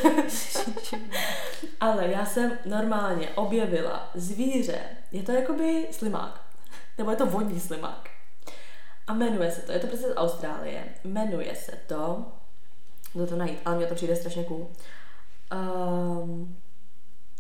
Ale 1.79 2.07
já 2.07 2.25
jsem 2.25 2.51
normálně 2.65 3.29
objevila 3.29 4.11
zvíře, 4.15 4.79
je 5.11 5.23
to 5.23 5.31
jakoby 5.31 5.87
slimák, 5.91 6.41
nebo 6.97 7.11
je 7.11 7.17
to 7.17 7.25
vodní 7.25 7.59
slimák. 7.59 8.09
A 9.07 9.13
jmenuje 9.13 9.51
se 9.51 9.61
to, 9.61 9.71
je 9.71 9.79
to 9.79 9.87
prostě 9.87 10.07
z 10.07 10.15
Austrálie, 10.15 10.83
jmenuje 11.03 11.55
se 11.55 11.71
to, 11.87 12.25
jdu 13.15 13.27
to 13.27 13.35
najít, 13.35 13.59
ale 13.65 13.75
mně 13.75 13.85
to 13.85 13.95
přijde 13.95 14.15
strašně 14.15 14.43
cool. 14.43 14.67
Um, 15.53 16.62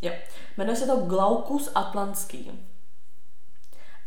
jo, 0.07 0.13
jmenuje 0.57 0.75
se 0.75 0.85
to 0.85 0.95
Glaucus 0.97 1.71
atlantský. 1.75 2.51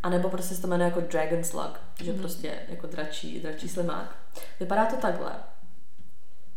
A 0.03 0.09
nebo 0.09 0.29
prostě 0.29 0.55
se 0.55 0.61
to 0.61 0.67
jmenuje 0.67 0.85
jako 0.89 1.01
Dragon 1.01 1.43
Slug, 1.43 1.79
že 2.03 2.11
Mhm. 2.11 2.21
prostě 2.21 2.53
jako 2.69 2.87
dračí, 2.87 3.39
dračí 3.39 3.69
slimák. 3.69 4.15
Vypadá 4.59 4.85
to 4.85 4.95
takhle. 4.95 5.31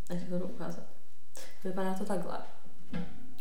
Já 0.09 0.15
ti 0.19 0.25
to 0.25 0.37
jdu 0.39 0.45
ukázat. 0.45 0.83
Vypadá 1.63 1.93
to 1.93 2.05
takhle. 2.05 2.37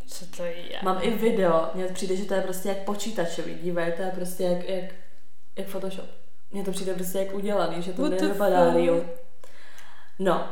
Co 0.06 0.26
to 0.26 0.44
je? 0.44 0.78
Mám 0.82 0.98
i 1.02 1.10
video, 1.10 1.70
mně 1.74 1.84
přijde, 1.84 2.16
že 2.16 2.24
to 2.24 2.34
je 2.34 2.40
prostě 2.40 2.68
jak 2.68 2.78
počítačový, 2.78 3.54
dívej, 3.54 3.92
to 3.92 4.02
je 4.02 4.10
prostě 4.10 4.44
jak, 4.44 4.68
jak, 4.68 4.84
jak 5.56 5.66
Photoshop. 5.68 6.06
Mně 6.50 6.64
to 6.64 6.70
přijde 6.70 6.94
prostě 6.94 7.18
jak 7.18 7.34
udělaný, 7.34 7.82
že 7.82 7.92
to 7.92 8.02
What 8.02 8.10
nevypadá 8.20 8.74
real. 8.74 9.00
No, 10.18 10.48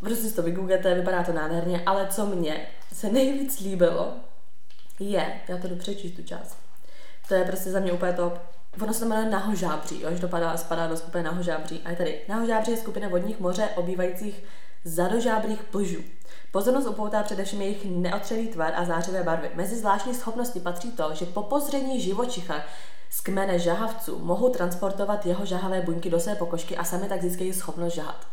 prostě 0.00 0.28
si 0.28 0.36
to 0.36 0.42
vygooglete, 0.42 0.94
vypadá 0.94 1.24
to 1.24 1.32
nádherně, 1.32 1.82
ale 1.86 2.06
co 2.10 2.26
mě 2.26 2.66
se 2.92 3.08
nejvíc 3.12 3.60
líbilo, 3.60 4.14
je, 5.00 5.40
já 5.48 5.58
to 5.58 5.68
jdu 5.68 5.76
přečíst 5.76 6.16
tu 6.16 6.22
část, 6.22 6.56
to 7.28 7.34
je 7.34 7.44
prostě 7.44 7.70
za 7.70 7.80
mě 7.80 7.92
úplně 7.92 8.12
top. 8.12 8.38
Ono 8.82 8.94
se 8.94 9.00
to 9.00 9.06
jmenuje 9.06 9.30
nahožábří, 9.30 10.02
jo, 10.02 10.10
že 10.12 10.20
to 10.20 10.28
padá, 10.28 10.56
spadá 10.56 10.86
do 10.86 10.96
skupiny 10.96 11.24
nahožábří. 11.24 11.80
A 11.84 11.90
je 11.90 11.96
tady, 11.96 12.20
nahožábří 12.28 12.70
je 12.70 12.76
skupina 12.76 13.08
vodních 13.08 13.40
moře 13.40 13.68
obývajících 13.76 14.44
zadožábrých 14.84 15.62
plžů. 15.62 16.00
Pozornost 16.52 16.86
upoutá 16.86 17.22
především 17.22 17.62
jejich 17.62 17.84
neotřelý 17.84 18.48
tvar 18.48 18.72
a 18.76 18.84
zářivé 18.84 19.22
barvy. 19.22 19.50
Mezi 19.54 19.76
zvláštní 19.76 20.14
schopnosti 20.14 20.60
patří 20.60 20.92
to, 20.92 21.10
že 21.14 21.26
po 21.26 21.42
pozření 21.42 22.00
živočicha 22.00 22.64
z 23.10 23.20
kmene 23.20 23.58
žahavců 23.58 24.18
mohou 24.18 24.48
transportovat 24.48 25.26
jeho 25.26 25.46
žahavé 25.46 25.80
buňky 25.80 26.10
do 26.10 26.20
své 26.20 26.34
pokožky 26.34 26.76
a 26.76 26.84
sami 26.84 27.08
tak 27.08 27.22
získají 27.22 27.52
schopnost 27.52 27.94
žahat. 27.94 28.26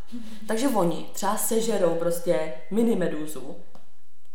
Takže 0.47 0.67
oni 0.67 1.09
třeba 1.13 1.37
sežerou 1.37 1.95
prostě 1.95 2.53
mini 2.71 2.95
medúzu 2.95 3.55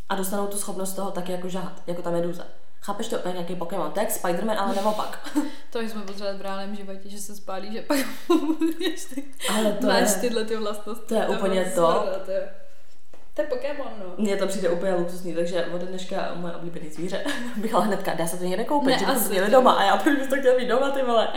a 0.08 0.14
dostanou 0.14 0.46
tu 0.46 0.56
schopnost 0.58 0.92
toho 0.94 1.10
taky 1.10 1.32
jako 1.32 1.48
žahat, 1.48 1.82
jako 1.86 2.02
ta 2.02 2.10
medúza. 2.10 2.44
Chápeš 2.80 3.08
to? 3.08 3.16
Je 3.28 3.32
nějaký 3.32 3.56
Pokémon. 3.56 3.92
Jak 3.96 4.08
Spider-Man, 4.10 4.56
ale 4.58 4.74
naopak. 4.74 5.28
To 5.70 5.80
jsme 5.80 6.02
potřebovali 6.02 6.38
v 6.38 6.42
reálném 6.42 6.76
životě, 6.76 7.08
že 7.08 7.18
se 7.18 7.34
spálí, 7.36 7.72
že 7.72 7.82
pak 7.82 7.98
Ale 9.54 9.72
to 9.72 9.86
máš 9.86 10.08
je- 10.14 10.20
tyhle 10.20 10.44
ty 10.44 10.56
vlastnosti. 10.56 11.06
to 11.06 11.14
je 11.14 11.26
úplně 11.28 11.64
to. 11.64 11.70
zrada, 11.70 12.18
To 12.24 12.30
je, 12.30 12.50
to 13.34 13.42
je 13.42 13.46
Pokémon, 13.48 13.86
no. 13.98 14.04
Mně 14.18 14.36
to 14.36 14.46
přijde 14.46 14.68
úplně 14.70 14.94
luxusní, 14.94 15.34
takže 15.34 15.66
od 15.66 15.80
dneška 15.82 16.30
moje 16.34 16.54
oblíbené 16.54 16.90
zvíře 16.90 17.24
bych 17.56 17.74
ale 17.74 17.84
hnedka, 17.86 18.14
dá 18.14 18.26
se 18.26 18.36
to 18.36 18.44
někde 18.44 18.64
koupit, 18.64 18.90
Ne, 18.90 18.98
že 18.98 19.06
bychom 19.06 19.28
měli 19.28 19.50
doma 19.50 19.72
a 19.72 19.82
já 19.82 19.96
proč 19.96 20.18
bys 20.18 20.28
to 20.28 20.36
chtěla 20.36 20.56
mít 20.58 20.68
doma, 20.68 20.90
ty 20.90 21.02
vole. 21.02 21.28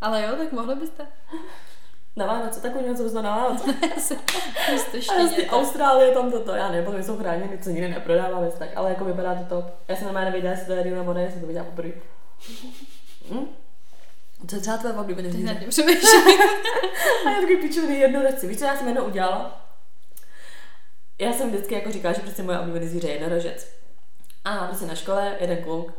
Ale 0.00 0.22
jo, 0.22 0.28
tak 0.38 0.52
mohli 0.52 0.74
byste. 0.74 1.06
Na 2.16 2.26
Vánoce, 2.26 2.60
takový 2.60 2.84
něco 2.88 3.02
bys 3.02 3.12
to 3.12 3.22
na 3.22 3.36
Vánoce. 3.36 3.74
A 4.74 4.78
z 4.78 4.84
té 4.84 5.02
štěněte. 5.02 5.46
Austrálie 5.46 6.10
tam 6.14 6.30
toto, 6.30 6.54
já 6.54 6.68
nevím, 6.68 6.90
protože 6.90 7.02
jsou 7.02 7.16
chráněny, 7.18 7.58
co 7.58 7.70
nikdy 7.70 7.88
neprodáváme, 7.88 8.50
tak, 8.58 8.68
ale 8.76 8.90
jako 8.90 9.04
vypadá 9.04 9.34
to 9.34 9.44
top. 9.44 9.74
Já 9.88 9.96
jsem 9.96 10.04
normálně 10.04 10.26
nevěděla, 10.26 10.52
jestli 10.52 10.66
to 10.66 10.72
je 10.72 10.84
nebo 10.84 11.14
ne, 11.14 11.22
jestli 11.22 11.40
to 11.40 11.46
viděla 11.46 11.64
poprvé. 11.64 11.92
Hm? 13.30 13.46
Co 14.48 14.56
je 14.56 14.60
třeba 14.60 14.76
tvoje 14.76 14.94
oblíbené 14.94 15.28
Teď 15.28 15.44
nad 15.44 15.52
zvíře? 15.52 15.68
přemýšlím. 15.70 16.40
A 17.26 17.30
já 17.30 17.34
takový 17.40 17.56
pičovný 17.56 17.98
jednorožci. 17.98 18.46
Víš, 18.46 18.58
co 18.58 18.64
já 18.64 18.76
jsem 18.76 18.86
jednou 18.88 19.04
udělala? 19.04 19.66
Já 21.18 21.32
jsem 21.32 21.48
vždycky 21.50 21.74
jako 21.74 21.92
říkala, 21.92 22.14
že 22.14 22.20
prostě 22.20 22.42
moje 22.42 22.58
oblíbené 22.58 22.86
zvíře 22.88 23.08
je 23.08 23.14
jednorožec. 23.14 23.68
A 24.44 24.66
prostě 24.66 24.86
na 24.86 24.94
škole 24.94 25.36
jeden 25.40 25.64
kluk 25.64 25.92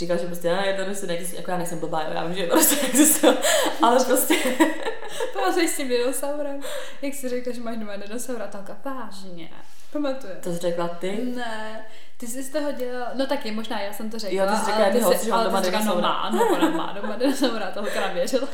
říkal, 0.00 0.18
že 0.18 0.26
prostě 0.26 0.48
já 0.48 0.64
jednorožci 0.64 1.06
neexistují, 1.06 1.40
jako 1.40 1.50
já 1.50 1.56
nejsem 1.56 1.78
blbá, 1.78 2.02
jo, 2.02 2.10
já 2.14 2.24
vím, 2.24 2.34
že 2.34 2.40
jednorožci 2.40 2.80
existují, 2.86 3.36
ale 3.82 4.04
prostě 4.04 4.34
Pamatuješ 5.32 5.70
s 5.70 5.76
tím 5.76 5.88
dinosaurem? 5.88 6.60
Jak 7.02 7.14
jsi 7.14 7.28
řekla, 7.28 7.52
že 7.52 7.60
máš 7.60 7.76
doma 7.76 7.96
dinosaura, 7.96 8.46
tak 8.46 8.84
vážně. 8.84 9.48
Pamatuju. 9.92 10.32
to 10.42 10.52
jsi 10.52 10.58
řekla 10.58 10.88
ty. 10.88 11.32
Ne, 11.36 11.86
ty 12.16 12.26
jsi 12.26 12.42
z 12.42 12.50
toho 12.50 12.72
dělala, 12.72 13.10
no 13.14 13.26
taky 13.26 13.50
možná 13.50 13.80
já 13.80 13.92
jsem 13.92 14.10
to 14.10 14.18
řekla, 14.18 14.44
Jo, 14.44 14.50
ty 14.50 14.56
jsi 14.56 14.64
řekla, 14.64 14.84
ale 14.84 14.92
ty 14.92 15.18
jsi, 15.18 15.24
že 15.24 15.30
mám 15.30 15.44
doma 15.44 15.62
řekla, 15.62 15.80
no 15.80 16.00
má, 16.00 16.30
no 16.30 16.48
ona 16.52 16.70
má 16.70 16.92
doma 16.92 17.16
dinosaura, 17.16 17.70
to 17.70 17.80
holka 17.80 18.08
věřila. 18.12 18.48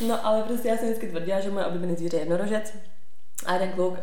No 0.00 0.26
ale 0.26 0.42
prostě 0.42 0.68
já 0.68 0.76
jsem 0.76 0.86
vždycky 0.86 1.06
tvrdila, 1.06 1.40
že 1.40 1.50
moje 1.50 1.66
oblíbené 1.66 1.94
zvíře 1.94 2.16
je 2.16 2.20
jednorožec. 2.20 2.74
A 3.46 3.52
jeden 3.52 3.72
kluk 3.72 3.92
uh, 3.92 4.00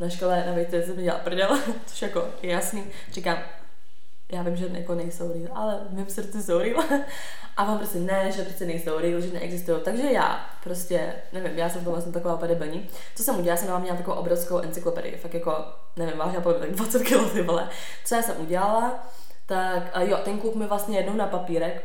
na 0.00 0.08
škole 0.08 0.44
na 0.46 0.52
vejce 0.52 0.82
se 0.82 0.92
mi 0.92 1.02
dělal 1.02 1.20
prdel, 1.24 1.58
což 1.86 2.02
jako 2.02 2.28
je 2.42 2.50
jasný. 2.50 2.84
Říkám, 3.12 3.38
já 4.32 4.42
vím, 4.42 4.56
že 4.56 4.68
jako 4.72 4.94
nejsou 4.94 5.32
real, 5.32 5.56
ale 5.56 5.80
v 5.90 5.92
mém 5.92 6.08
srdci 6.08 6.42
jsou 6.42 6.58
real. 6.58 6.84
A 7.56 7.72
on 7.72 7.78
prostě 7.78 7.98
ne, 7.98 8.32
že 8.32 8.42
prostě 8.42 8.64
nejsou 8.64 8.98
real, 8.98 9.20
že 9.20 9.32
neexistují. 9.32 9.80
Takže 9.84 10.02
já 10.12 10.46
prostě, 10.62 11.14
nevím, 11.32 11.58
já 11.58 11.68
jsem 11.68 11.84
to 11.84 11.90
vlastně 11.90 12.12
taková 12.12 12.34
úplně 12.34 12.48
debilní. 12.48 12.88
Co 13.14 13.22
jsem 13.22 13.38
udělala, 13.38 13.56
jsem 13.56 13.68
dala 13.68 13.78
měla 13.78 13.96
takovou 13.96 14.16
obrovskou 14.16 14.58
encyklopedii, 14.58 15.16
fakt 15.16 15.34
jako, 15.34 15.64
nevím, 15.96 16.18
vážná 16.18 16.40
podle 16.40 16.58
tak 16.58 16.70
20 16.70 17.02
kg, 17.02 17.32
ty 17.32 17.42
vole. 17.42 17.68
Co 18.04 18.14
já 18.14 18.22
jsem 18.22 18.36
udělala, 18.40 19.06
tak 19.46 19.90
a 19.92 20.02
jo, 20.02 20.18
ten 20.24 20.38
kluk 20.38 20.54
mi 20.54 20.66
vlastně 20.66 20.98
jednou 20.98 21.14
na 21.14 21.26
papírek 21.26 21.84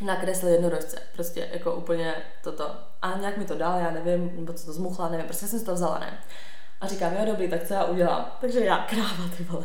nakreslil 0.00 0.52
jednorožce, 0.52 0.98
prostě 1.14 1.48
jako 1.52 1.74
úplně 1.74 2.14
toto. 2.44 2.76
A 3.02 3.18
nějak 3.18 3.36
mi 3.36 3.44
to 3.44 3.54
dal, 3.54 3.80
já 3.80 3.90
nevím, 3.90 4.30
nebo 4.36 4.52
co 4.52 4.66
to 4.66 4.72
zmuchla, 4.72 5.08
nevím, 5.08 5.26
prostě 5.26 5.46
jsem 5.46 5.58
si 5.58 5.64
to 5.64 5.74
vzala, 5.74 5.98
ne. 5.98 6.18
A 6.80 6.86
říkám, 6.86 7.12
jo 7.12 7.26
dobrý, 7.26 7.48
tak 7.48 7.64
co 7.64 7.74
já 7.74 7.84
udělám? 7.84 8.32
Takže 8.40 8.60
já, 8.60 8.78
kráva, 8.78 9.30
ty 9.36 9.44
vole. 9.44 9.64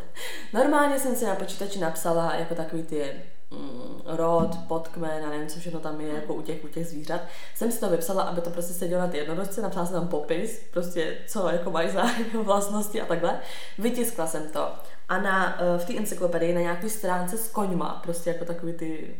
Normálně 0.52 0.98
jsem 0.98 1.16
si 1.16 1.24
na 1.24 1.34
počítači 1.34 1.78
napsala 1.78 2.34
jako 2.34 2.54
takový 2.54 2.82
ty 2.82 3.12
mm, 3.50 4.02
rod, 4.06 4.58
podkmen 4.68 5.24
a 5.24 5.30
nevím, 5.30 5.48
co 5.48 5.60
všechno 5.60 5.80
tam 5.80 6.00
je, 6.00 6.14
jako 6.14 6.34
u 6.34 6.42
těch, 6.42 6.64
u 6.64 6.68
těch 6.68 6.86
zvířat. 6.86 7.20
Jsem 7.54 7.72
si 7.72 7.80
to 7.80 7.90
vypsala, 7.90 8.22
aby 8.22 8.40
to 8.40 8.50
prostě 8.50 8.74
sedělo 8.74 9.00
na 9.02 9.08
ty 9.08 9.16
jednorožce, 9.16 9.62
napsala 9.62 9.86
jsem 9.86 9.94
tam 9.94 10.08
popis, 10.08 10.62
prostě 10.70 11.18
co 11.26 11.48
jako 11.48 11.70
mají 11.70 11.90
za 11.90 12.04
vlastnosti 12.42 13.00
a 13.00 13.06
takhle. 13.06 13.40
Vytiskla 13.78 14.26
jsem 14.26 14.48
to. 14.48 14.72
A 15.08 15.18
na, 15.18 15.62
eh, 15.62 15.78
v 15.78 15.84
té 15.84 15.96
encyklopedii 15.96 16.54
na 16.54 16.60
nějaké 16.60 16.88
stránce 16.88 17.38
s 17.38 17.48
koňma, 17.48 18.00
prostě 18.02 18.30
jako 18.30 18.44
takový 18.44 18.72
ty 18.72 19.16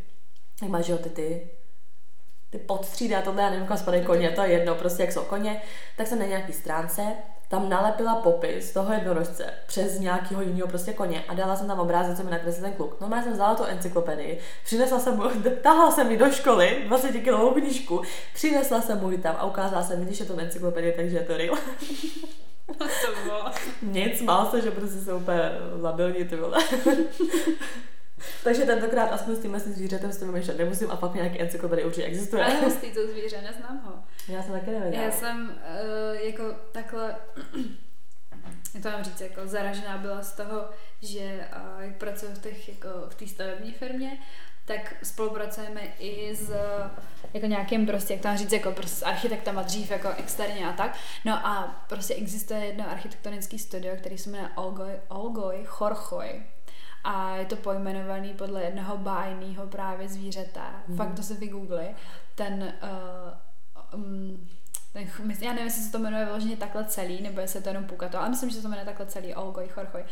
tak 0.61 0.69
máš, 0.69 0.89
jo, 0.89 0.99
ty, 0.99 1.11
ty 1.11 1.51
ty 2.51 2.59
podstřídy 2.59 3.15
a 3.15 3.23
tohle, 3.23 3.43
já 3.43 3.51
nevím, 3.51 3.67
kam 3.67 3.79
spadají 3.79 4.05
koně, 4.05 4.31
to 4.31 4.43
je 4.43 4.49
jedno, 4.49 4.75
prostě 4.75 5.03
jak 5.03 5.13
jsou 5.13 5.25
koně, 5.25 5.63
tak 5.97 6.07
jsem 6.07 6.19
na 6.19 6.27
nějaký 6.27 6.53
stránce 6.53 7.03
tam 7.49 7.69
nalepila 7.69 8.15
popis 8.15 8.73
toho 8.73 8.93
jednorožce 8.93 9.51
přes 9.67 9.99
nějakého 9.99 10.43
jiného 10.43 10.69
prostě 10.69 10.93
koně 10.93 11.25
a 11.29 11.35
dala 11.35 11.57
jsem 11.57 11.67
tam 11.67 11.81
obrázek, 11.81 12.17
co 12.17 12.25
mi 12.25 12.31
nakreslil 12.31 12.65
ten 12.65 12.73
kluk. 12.73 12.97
No, 13.01 13.17
já 13.17 13.23
jsem 13.23 13.33
vzala 13.33 13.55
tu 13.55 13.65
encyklopedii, 13.65 14.41
přinesla 14.65 14.99
jsem 14.99 15.17
mu, 15.17 15.23
tahla 15.63 15.91
jsem 15.91 16.09
mi 16.09 16.17
do 16.17 16.31
školy 16.31 16.83
20 16.87 17.13
kilovou 17.13 17.51
knížku, 17.51 18.03
přinesla 18.35 18.81
jsem 18.81 19.01
mu 19.01 19.11
ji 19.11 19.19
tam 19.19 19.37
a 19.39 19.47
ukázala 19.47 19.83
jsem, 19.83 20.05
když 20.05 20.21
je 20.21 20.27
to 20.27 20.37
v 20.37 20.41
encyklopedii, 20.41 20.93
takže 20.97 21.17
je 21.17 21.25
to 21.25 21.37
real. 21.37 21.57
to 22.79 23.23
bylo. 23.25 23.51
Nic, 23.83 24.23
mal 24.23 24.47
se, 24.51 24.61
že 24.61 24.71
prostě 24.71 25.01
jsou 25.01 25.17
úplně 25.17 25.51
labilní 25.83 26.25
ty 26.25 26.37
vole. 26.37 26.59
Takže 28.45 28.63
tentokrát 28.63 29.07
aspoň 29.07 29.37
s 29.37 29.39
tímhle 29.39 29.61
zvířetem 29.61 30.13
s 30.13 30.19
tím 30.19 30.33
vymýšlet 30.33 30.59
nemusím 30.59 30.91
a 30.91 30.97
pak 30.97 31.15
nějaký 31.15 31.41
encyklopedie 31.41 31.87
určitě 31.87 32.07
existuje. 32.07 32.45
Ale 32.45 32.55
hustý 32.55 32.91
to 32.91 33.07
zvíře, 33.07 33.43
neznám 33.43 33.81
ho. 33.85 33.93
Já 34.29 34.43
jsem 34.43 34.53
taky 34.53 34.71
nevěděla. 34.71 35.05
Já 35.05 35.11
jsem 35.11 35.49
uh, 35.49 36.27
jako 36.27 36.45
takhle, 36.73 37.17
jak 38.75 38.83
to 38.83 38.91
mám 38.91 39.05
říct, 39.05 39.21
jako 39.21 39.41
zaražená 39.45 39.99
byla 39.99 40.23
z 40.23 40.33
toho, 40.33 40.69
že 41.03 41.49
uh, 41.57 41.85
jak 41.85 41.97
pracuji 41.97 42.35
v, 42.35 42.43
těch, 42.43 42.69
jako, 42.69 42.89
v 43.09 43.15
té 43.15 43.27
stavební 43.27 43.73
firmě, 43.73 44.19
tak 44.67 44.95
spolupracujeme 45.03 45.81
i 45.99 46.37
s 46.37 46.51
jako 47.35 47.47
nějakým 47.47 47.87
prostě, 47.87 48.15
jak 48.15 48.25
mám 48.25 48.39
říct, 48.39 48.53
jako 48.53 48.73
prostě 48.73 48.97
s 48.97 49.03
architektama 49.03 49.63
dřív 49.63 49.91
jako 49.91 50.09
externě 50.19 50.69
a 50.69 50.73
tak. 50.73 50.97
No 51.25 51.47
a 51.47 51.85
prostě 51.89 52.15
existuje 52.15 52.61
jedno 52.65 52.91
architektonické 52.91 53.59
studio, 53.59 53.97
který 53.97 54.19
se 54.19 54.31
jmenuje 54.31 54.51
Olgoj, 54.57 54.93
Olgoj 55.09 55.65
Chorchoj 55.65 56.43
a 57.05 57.37
je 57.37 57.45
to 57.45 57.57
pojmenovaný 57.57 58.35
podle 58.35 58.63
jednoho 58.63 58.97
bájného 58.97 59.67
právě 59.67 60.09
zvířete. 60.09 60.61
Mm. 60.89 60.97
Fakt 60.97 61.15
to 61.15 61.23
se 61.23 61.35
vygoogli. 61.35 61.95
Ten 62.35 62.75
uh, 62.83 64.01
um, 64.01 64.49
ten, 64.95 65.09
já 65.41 65.53
nevím, 65.53 65.65
jestli 65.65 65.83
se 65.83 65.93
to 65.93 65.99
jmenuje 65.99 66.25
vyloženě 66.25 66.57
takhle 66.57 66.85
celý, 66.85 67.23
nebo 67.23 67.41
jestli 67.41 67.63
to 67.63 67.69
jenom 67.69 67.85
pukato, 67.85 68.19
ale 68.19 68.29
myslím, 68.29 68.51
že 68.51 68.57
se 68.57 68.63
to 68.63 68.69
jmenuje 68.69 68.87
takhle 68.87 69.07
celý, 69.07 69.35
Olgoj, 69.35 69.69
Chorchoj. 69.69 70.05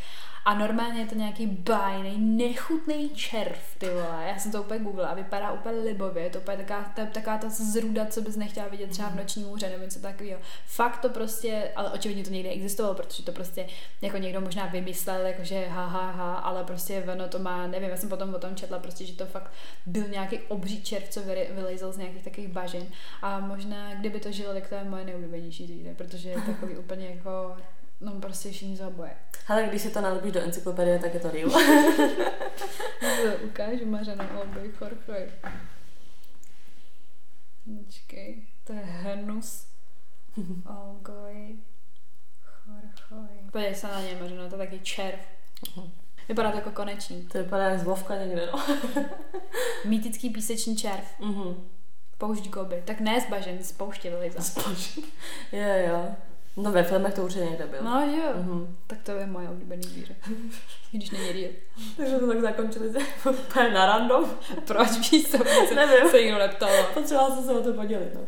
A 0.44 0.54
normálně 0.54 1.00
je 1.00 1.06
to 1.06 1.14
nějaký 1.14 1.46
bájný, 1.46 2.18
nechutný 2.18 3.10
červ, 3.10 3.58
ty 3.78 3.88
vole. 3.88 4.24
Já 4.28 4.38
jsem 4.38 4.52
to 4.52 4.62
úplně 4.62 4.80
googlila 4.80 5.08
a 5.08 5.14
vypadá 5.14 5.52
úplně 5.52 5.80
libově. 5.80 6.22
Je 6.22 6.30
to 6.30 6.38
úplně 6.38 6.56
taková, 6.56 6.92
ta, 6.96 7.06
taková 7.06 7.38
ta 7.38 7.48
zruda, 7.48 8.06
co 8.06 8.20
bys 8.20 8.36
nechtěla 8.36 8.68
vidět 8.68 8.90
třeba 8.90 9.08
v 9.08 9.16
noční 9.16 9.44
můře 9.44 9.70
nebo 9.70 9.84
něco 9.84 10.00
takového. 10.00 10.40
Fakt 10.66 10.98
to 10.98 11.08
prostě, 11.08 11.72
ale 11.76 11.90
očividně 11.90 12.24
to 12.24 12.30
někde 12.30 12.50
existovalo, 12.50 12.94
protože 12.94 13.22
to 13.22 13.32
prostě 13.32 13.66
jako 14.02 14.18
někdo 14.18 14.40
možná 14.40 14.66
vymyslel, 14.66 15.26
jakože 15.26 15.66
ha, 15.66 15.86
ha, 15.86 16.10
ha, 16.10 16.34
ale 16.34 16.64
prostě 16.64 17.04
ono 17.12 17.28
to 17.28 17.38
má, 17.38 17.66
nevím, 17.66 17.90
já 17.90 17.96
jsem 17.96 18.08
potom 18.08 18.34
o 18.34 18.38
tom 18.38 18.56
četla, 18.56 18.78
prostě, 18.78 19.06
že 19.06 19.12
to 19.12 19.26
fakt 19.26 19.52
byl 19.86 20.08
nějaký 20.08 20.38
obří 20.38 20.82
červ, 20.82 21.08
co 21.08 21.20
vylejzel 21.54 21.92
z 21.92 21.96
nějakých 21.96 22.24
takových 22.24 22.48
bažin. 22.48 22.86
A 23.22 23.40
možná, 23.40 23.94
kdyby 23.94 24.20
to 24.20 24.32
žilo, 24.32 24.52
tak 24.52 24.71
to 24.72 24.76
je 24.76 24.84
moje 24.84 25.04
nejoblíbenější 25.04 25.66
zvíře, 25.66 25.94
protože 25.94 26.28
je 26.28 26.40
takový 26.40 26.76
úplně 26.76 27.06
jako 27.06 27.56
No 28.00 28.12
prostě 28.20 28.50
všichni 28.50 28.76
za 28.76 28.88
oboje. 28.88 29.10
Ale 29.48 29.62
když 29.62 29.82
si 29.82 29.90
to 29.90 30.00
nalepíš 30.00 30.32
do 30.32 30.40
encyklopedie, 30.40 30.98
tak 30.98 31.14
je 31.14 31.20
to 31.20 31.30
real. 31.30 31.50
ukážu 33.44 33.86
Mařena 33.86 34.40
Olbej 34.40 34.70
Chorchoj. 34.70 35.28
Počkej, 37.84 38.46
to 38.64 38.72
je 38.72 38.78
hnus. 38.78 39.66
Olgoj 40.80 41.56
Chorchoj. 42.42 43.50
Podívej 43.52 43.74
se 43.74 43.88
na 43.88 44.00
ně, 44.00 44.16
Mařena, 44.20 44.48
to 44.48 44.54
je 44.54 44.58
taky 44.58 44.78
červ. 44.78 45.18
Uh-huh. 45.62 45.90
Vypadá 46.28 46.50
to 46.50 46.56
jako 46.56 46.70
konečný. 46.70 47.22
To 47.22 47.38
vypadá 47.38 47.64
jak 47.64 47.80
zvovka 47.80 48.16
někde, 48.16 48.48
no. 48.52 48.64
Mýtický 49.84 50.30
píseční 50.30 50.76
červ. 50.76 51.20
Uh-huh. 51.20 51.56
Poušť 52.18 52.48
goby. 52.48 52.82
Tak 52.84 53.00
ne 53.00 53.20
z 53.20 53.30
bažen, 53.30 53.58
z 53.62 53.72
pouště 53.72 54.10
vylejza. 54.10 54.40
Z 54.40 54.54
bažen. 54.54 55.04
Jo, 55.52 55.88
jo. 55.88 56.14
No 56.56 56.72
ve 56.72 56.82
filmech 56.82 57.14
to 57.14 57.24
určitě 57.24 57.44
někde 57.44 57.66
bylo. 57.66 57.82
No 57.84 58.00
jo, 58.00 58.32
uh-huh. 58.34 58.66
tak 58.86 58.98
to 59.02 59.12
je 59.12 59.26
moje 59.26 59.48
oblíbený 59.48 59.82
zvíře. 59.82 60.14
Když 60.92 61.10
není 61.10 61.32
real. 61.32 61.52
Takže 61.96 62.18
to 62.18 62.26
tak 62.26 62.40
zakončili 62.40 62.88
úplně 63.30 63.70
na 63.70 63.86
random. 63.86 64.30
Proč 64.66 65.10
víš 65.10 65.30
to? 65.30 65.38
Nevím. 65.74 66.10
Se 66.10 66.22
nikdo 66.22 66.38
neptala. 66.38 66.82
Potřebovala 66.94 67.34
jsem 67.34 67.44
se 67.44 67.52
o 67.52 67.62
to 67.62 67.72
podělit. 67.72 68.14
No. 68.14 68.20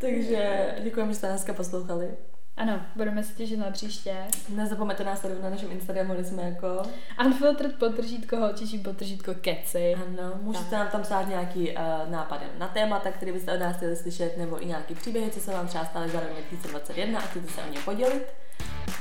Takže 0.00 0.74
děkujeme, 0.82 1.12
že 1.12 1.18
jste 1.18 1.28
dneska 1.28 1.52
poslouchali. 1.52 2.10
Ano, 2.56 2.80
budeme 2.96 3.22
se 3.22 3.34
těšit 3.34 3.58
na 3.58 3.70
příště. 3.70 4.16
Nezapomeňte 4.48 5.04
nás 5.04 5.20
sledovat 5.20 5.42
na 5.42 5.50
našem 5.50 5.72
Instagramu, 5.72 6.14
kde 6.14 6.24
jsme 6.24 6.42
jako... 6.42 6.82
Unfiltered 7.26 7.78
potržítko 7.78 8.36
holčičí 8.36 8.78
potržítko 8.78 9.34
keci. 9.40 9.94
Ano, 9.94 10.32
můžete 10.42 10.64
tak. 10.64 10.78
nám 10.78 10.88
tam 10.88 11.02
psát 11.02 11.28
nějaký 11.28 11.70
uh, 11.70 12.10
nápady 12.10 12.44
na 12.58 12.68
témata, 12.68 13.10
které 13.10 13.32
byste 13.32 13.52
od 13.52 13.60
nás 13.60 13.76
chtěli 13.76 13.96
slyšet, 13.96 14.38
nebo 14.38 14.62
i 14.62 14.66
nějaký 14.66 14.94
příběhy, 14.94 15.30
co 15.30 15.40
se 15.40 15.52
vám 15.52 15.66
třeba 15.68 15.84
stály 15.84 16.08
za 16.08 16.20
rok 16.20 16.28
2021 16.30 17.18
a 17.18 17.22
chcete 17.22 17.48
se 17.48 17.60
o 17.62 17.72
ně 17.72 17.78
podělit. 17.84 18.26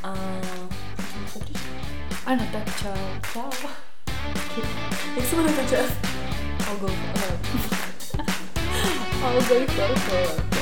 A 0.03 0.15
se 1.27 1.39
příště. 1.39 1.69
Ano, 2.25 2.47
tak 2.51 2.77
čau. 2.77 2.89
Čau. 3.33 3.67
Jak 5.17 5.25
se 5.25 5.35
jmenuje 5.35 5.55
ten 5.55 5.67
čas? 5.67 5.91
I'll 6.67 6.77
go. 6.79 6.87
I'll 9.23 9.41
go 9.41 10.60